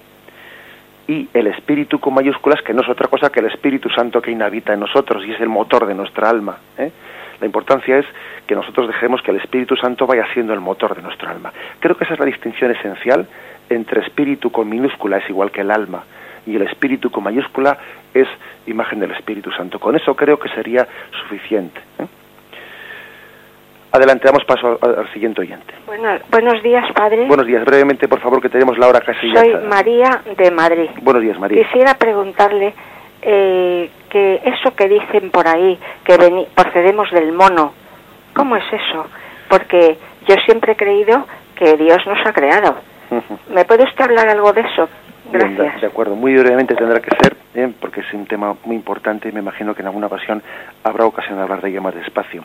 y 1.08 1.30
el 1.34 1.48
espíritu 1.48 2.00
con 2.00 2.14
mayúsculas, 2.14 2.62
que 2.62 2.74
no 2.74 2.82
es 2.82 2.90
otra 2.90 3.08
cosa 3.08 3.30
que 3.30 3.40
el 3.40 3.46
Espíritu 3.46 3.90
Santo 3.90 4.22
que 4.22 4.32
inhabita 4.32 4.74
en 4.74 4.82
nosotros 4.82 5.24
y 5.26 5.32
es 5.32 5.40
el 5.40 5.48
motor 5.48 5.86
de 5.86 5.96
nuestra 5.96 6.30
alma. 6.30 6.58
¿eh? 6.78 6.92
La 7.40 7.46
importancia 7.46 7.98
es 7.98 8.06
que 8.46 8.56
nosotros 8.56 8.88
dejemos 8.88 9.22
que 9.22 9.32
el 9.32 9.38
Espíritu 9.38 9.78
Santo 9.78 10.06
vaya 10.06 10.26
siendo 10.34 10.54
el 10.54 10.60
motor 10.60 10.96
de 10.96 11.02
nuestra 11.02 11.32
alma. 11.32 11.54
Creo 11.80 11.96
que 11.96 12.04
esa 12.04 12.16
es 12.16 12.20
la 12.20 12.26
distinción 12.26 12.72
esencial 12.72 13.26
entre 13.70 14.02
espíritu 14.02 14.52
con 14.52 14.70
minúscula 14.70 15.18
es 15.18 15.30
igual 15.30 15.52
que 15.52 15.62
el 15.62 15.72
alma 15.72 16.04
y 16.46 16.56
el 16.56 16.62
espíritu 16.62 17.12
con 17.12 17.24
mayúscula 17.24 17.78
es 18.14 18.28
imagen 18.66 19.00
del 19.00 19.12
Espíritu 19.12 19.52
Santo. 19.52 19.80
Con 19.80 19.96
eso 19.96 20.16
creo 20.16 20.40
que 20.40 20.50
sería 20.50 20.88
suficiente. 21.24 21.80
¿eh? 22.00 22.06
Adelante, 23.92 24.26
damos 24.26 24.44
paso 24.46 24.78
al, 24.82 25.12
siguiente 25.14 25.42
oyente. 25.42 25.74
Bueno, 25.86 26.10
buenos 26.30 26.62
días, 26.62 26.86
padre. 26.94 27.26
Buenos 27.26 27.48
días, 27.48 27.64
brevemente, 27.64 28.08
por 28.08 28.20
favor, 28.20 28.42
que 28.42 28.50
tenemos 28.50 28.78
la 28.78 28.88
hora 28.88 29.00
casi 29.00 29.32
Soy 29.32 29.56
María 29.70 30.22
de 30.38 30.52
Madrid. 30.52 30.90
Buenos 31.02 31.22
días, 31.24 31.40
María. 31.40 31.64
Quisiera 31.64 31.94
preguntarle 31.94 32.74
eh, 33.22 33.90
que 34.10 34.42
eso 34.44 34.76
que 34.76 34.90
dicen 34.90 35.32
por 35.32 35.48
ahí, 35.48 35.80
que 36.04 36.18
procedemos 36.54 37.10
del 37.12 37.32
mono, 37.32 37.74
¿cómo 38.34 38.58
es 38.58 38.66
eso? 38.72 39.08
Porque 39.50 39.98
yo 40.28 40.36
siempre 40.46 40.74
he 40.74 40.76
creído 40.76 41.26
que 41.56 41.78
Dios 41.78 42.06
nos 42.06 42.26
ha 42.26 42.34
creado. 42.34 42.76
¿Me 43.50 43.64
puede 43.64 43.84
usted 43.84 44.04
hablar 44.04 44.28
algo 44.30 44.52
de 44.52 44.62
eso? 44.62 44.90
Gracias. 45.32 45.82
de, 45.82 45.88
acuerdo, 45.88 46.16
muy 46.16 46.34
brevemente 46.36 46.74
tendrá 46.76 47.02
que 47.02 47.10
ser, 47.22 47.36
¿eh? 47.54 47.70
porque 47.82 48.00
es 48.00 48.14
un 48.14 48.26
tema 48.26 48.56
muy 48.64 48.78
importante 48.78 49.28
y 49.28 49.34
me 49.34 49.42
imagino 49.42 49.76
que 49.76 49.82
en 49.82 49.88
alguna 49.88 50.08
ocasión 50.08 50.42
habrá 50.84 51.06
ocasión 51.06 51.36
de 51.36 51.44
hablar 51.44 51.62
de 51.62 51.70
ello 51.70 51.82
más 51.82 51.96
despacio. 51.96 52.44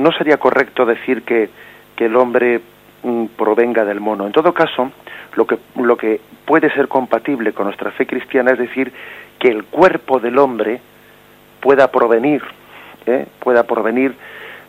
No 0.00 0.12
sería 0.12 0.38
correcto 0.38 0.86
decir 0.86 1.22
que, 1.22 1.50
que 1.96 2.06
el 2.06 2.16
hombre 2.16 2.60
mm, 3.02 3.26
provenga 3.36 3.84
del 3.84 4.00
mono. 4.00 4.26
En 4.26 4.32
todo 4.32 4.52
caso, 4.52 4.90
lo 5.34 5.46
que, 5.46 5.58
lo 5.76 5.96
que 5.96 6.20
puede 6.44 6.70
ser 6.72 6.88
compatible 6.88 7.52
con 7.52 7.66
nuestra 7.66 7.90
fe 7.92 8.06
cristiana 8.06 8.52
es 8.52 8.58
decir 8.58 8.92
que 9.38 9.48
el 9.48 9.64
cuerpo 9.64 10.18
del 10.18 10.38
hombre 10.38 10.80
pueda 11.60 11.90
provenir, 11.90 12.42
¿eh? 13.06 13.26
pueda 13.38 13.64
provenir 13.64 14.14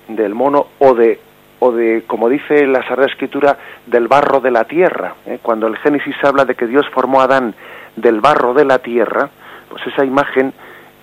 del 0.08 0.36
mono 0.36 0.68
o 0.80 0.94
de 0.94 1.20
o 1.64 1.72
de, 1.72 2.04
como 2.08 2.28
dice 2.28 2.66
la 2.66 2.82
Sagrada 2.82 3.06
Escritura, 3.06 3.56
del 3.86 4.08
barro 4.08 4.40
de 4.40 4.50
la 4.50 4.64
tierra. 4.64 5.14
¿eh? 5.28 5.38
Cuando 5.44 5.68
el 5.68 5.78
Génesis 5.78 6.16
habla 6.24 6.44
de 6.44 6.56
que 6.56 6.66
Dios 6.66 6.88
formó 6.92 7.22
a 7.22 7.26
Adán 7.26 7.54
del 7.96 8.20
barro 8.20 8.56
de 8.56 8.66
la 8.66 8.80
tierra, 8.80 9.30
pues 9.70 9.86
esa 9.86 10.04
imagen, 10.04 10.54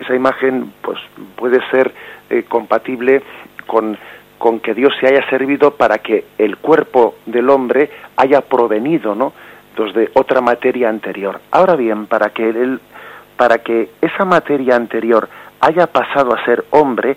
esa 0.01 0.17
imagen, 0.17 0.73
pues 0.83 0.99
puede 1.37 1.61
ser 1.71 1.93
eh, 2.29 2.43
compatible 2.49 3.23
con, 3.69 3.97
con 4.39 4.61
que 4.61 4.75
Dios 4.75 4.95
se 5.01 5.09
haya 5.09 5.29
servido 5.29 5.73
para 5.73 5.99
que 5.99 6.25
el 6.39 6.57
cuerpo 6.57 7.17
del 7.27 7.51
hombre 7.51 7.91
haya 8.17 8.41
provenido, 8.41 9.15
¿no? 9.15 9.33
de 9.87 10.11
otra 10.15 10.41
materia 10.41 10.89
anterior. 10.89 11.41
Ahora 11.53 11.77
bien, 11.77 12.07
para 12.07 12.31
que 12.31 12.79
para 13.37 13.59
que 13.59 13.91
esa 14.01 14.25
materia 14.25 14.75
anterior 14.75 15.29
haya 15.61 15.87
pasado 15.87 16.35
a 16.35 16.45
ser 16.45 16.65
hombre, 16.71 17.17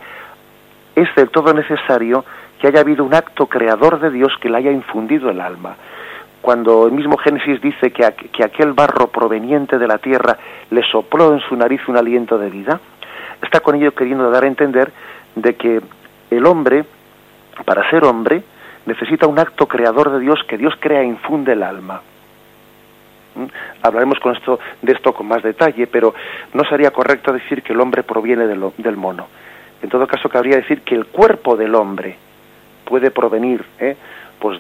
es 0.96 1.14
del 1.16 1.30
todo 1.32 1.54
necesario 1.54 2.24
que 2.60 2.68
haya 2.68 2.82
habido 2.82 3.04
un 3.04 3.16
acto 3.16 3.48
creador 3.48 4.00
de 4.00 4.12
Dios 4.12 4.32
que 4.40 4.50
le 4.50 4.58
haya 4.58 4.72
infundido 4.72 5.32
el 5.32 5.42
alma. 5.42 5.76
Cuando 6.42 6.86
el 6.86 6.92
mismo 6.92 7.18
Génesis 7.18 7.60
dice 7.62 7.92
que, 7.92 8.08
que 8.32 8.44
aquel 8.44 8.74
barro 8.74 9.08
proveniente 9.08 9.80
de 9.80 9.88
la 9.88 9.98
tierra 9.98 10.38
le 10.70 10.84
sopló 10.84 11.34
en 11.34 11.40
su 11.40 11.56
nariz 11.56 11.82
un 11.88 11.98
aliento 11.98 12.38
de 12.38 12.50
vida, 12.52 12.80
está 13.42 13.62
con 13.62 13.76
ello 13.76 13.94
queriendo 13.96 14.30
dar 14.30 14.44
a 14.44 14.48
entender 14.48 14.92
de 15.36 15.56
que 15.56 15.82
el 16.30 16.46
hombre, 16.46 16.86
para 17.66 17.90
ser 17.90 18.04
hombre, 18.04 18.44
necesita 18.86 19.28
un 19.28 19.40
acto 19.40 19.68
creador 19.68 20.12
de 20.12 20.20
Dios 20.20 20.40
que 20.48 20.58
Dios 20.58 20.74
crea 20.80 21.02
e 21.02 21.06
infunde 21.06 21.54
el 21.54 21.64
alma. 21.64 22.02
¿Mm? 23.36 23.46
Hablaremos 23.84 24.20
con 24.20 24.36
esto, 24.36 24.60
de 24.82 24.92
esto 24.92 25.14
con 25.14 25.28
más 25.28 25.44
detalle, 25.44 25.88
pero 25.88 26.14
no 26.54 26.64
sería 26.66 26.92
correcto 26.92 27.32
decir 27.32 27.64
que 27.64 27.74
el 27.74 27.80
hombre 27.80 28.04
proviene 28.04 28.48
del 28.48 28.98
mono. 28.98 29.28
En 29.82 29.90
todo 29.90 30.08
caso, 30.08 30.30
cabría 30.30 30.58
decir 30.58 30.82
que 30.82 30.96
el 30.96 31.08
cuerpo 31.08 31.56
del 31.56 31.74
hombre, 31.76 32.18
puede 32.92 33.10
provenir, 33.10 33.64
¿eh? 33.80 33.96
pues 34.38 34.60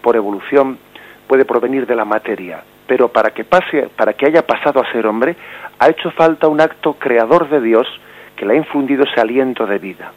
por 0.00 0.14
evolución, 0.14 0.78
puede 1.26 1.44
provenir 1.44 1.86
de 1.86 1.96
la 1.96 2.04
materia. 2.04 2.62
Pero 2.86 3.08
para 3.08 3.30
que 3.30 3.44
pase, 3.44 3.88
para 3.96 4.12
que 4.12 4.26
haya 4.26 4.46
pasado 4.46 4.80
a 4.80 4.92
ser 4.92 5.06
hombre, 5.06 5.34
ha 5.78 5.88
hecho 5.88 6.10
falta 6.12 6.46
un 6.46 6.60
acto 6.60 6.94
creador 6.94 7.48
de 7.48 7.60
Dios 7.60 7.88
que 8.36 8.46
le 8.46 8.54
ha 8.54 8.56
infundido 8.56 9.04
ese 9.04 9.20
aliento 9.20 9.66
de 9.66 9.78
vida. 9.78 10.12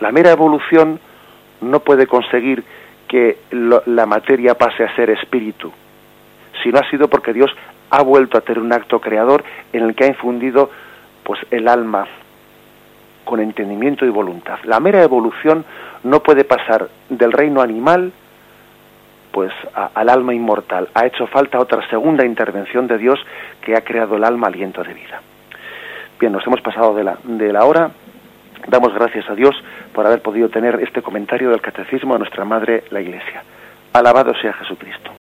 La 0.00 0.12
mera 0.12 0.30
evolución 0.30 1.00
no 1.60 1.80
puede 1.80 2.06
conseguir 2.06 2.64
que 3.08 3.38
la 3.50 4.06
materia 4.06 4.54
pase 4.54 4.84
a 4.84 4.94
ser 4.94 5.10
espíritu, 5.10 5.72
sino 6.62 6.78
ha 6.78 6.88
sido 6.90 7.08
porque 7.08 7.32
Dios 7.32 7.50
ha 7.90 8.02
vuelto 8.02 8.38
a 8.38 8.42
tener 8.42 8.60
un 8.60 8.72
acto 8.72 9.00
creador 9.00 9.42
en 9.72 9.84
el 9.84 9.94
que 9.94 10.04
ha 10.04 10.08
infundido 10.08 10.70
pues 11.24 11.40
el 11.50 11.68
alma 11.68 12.06
con 13.24 13.40
entendimiento 13.40 14.06
y 14.06 14.10
voluntad. 14.10 14.58
La 14.64 14.80
mera 14.80 15.02
evolución 15.02 15.64
no 16.04 16.22
puede 16.22 16.44
pasar 16.44 16.88
del 17.08 17.32
reino 17.32 17.60
animal 17.60 18.12
pues 19.32 19.52
al 19.94 20.08
alma 20.08 20.34
inmortal. 20.34 20.88
Ha 20.94 21.06
hecho 21.06 21.26
falta 21.26 21.60
otra 21.60 21.86
segunda 21.88 22.24
intervención 22.24 22.86
de 22.86 22.98
Dios 22.98 23.18
que 23.62 23.76
ha 23.76 23.82
creado 23.82 24.16
el 24.16 24.24
alma 24.24 24.48
aliento 24.48 24.82
de 24.82 24.94
vida. 24.94 25.20
Bien, 26.18 26.32
nos 26.32 26.46
hemos 26.46 26.60
pasado 26.60 26.94
de 26.94 27.04
la, 27.04 27.18
de 27.22 27.52
la 27.52 27.64
hora. 27.64 27.90
Damos 28.66 28.94
gracias 28.94 29.28
a 29.30 29.34
Dios 29.34 29.54
por 29.92 30.06
haber 30.06 30.22
podido 30.22 30.48
tener 30.48 30.80
este 30.82 31.02
comentario 31.02 31.50
del 31.50 31.60
catecismo 31.60 32.14
de 32.14 32.20
nuestra 32.20 32.44
Madre, 32.44 32.84
la 32.90 33.00
Iglesia. 33.00 33.42
Alabado 33.92 34.34
sea 34.40 34.52
Jesucristo. 34.54 35.17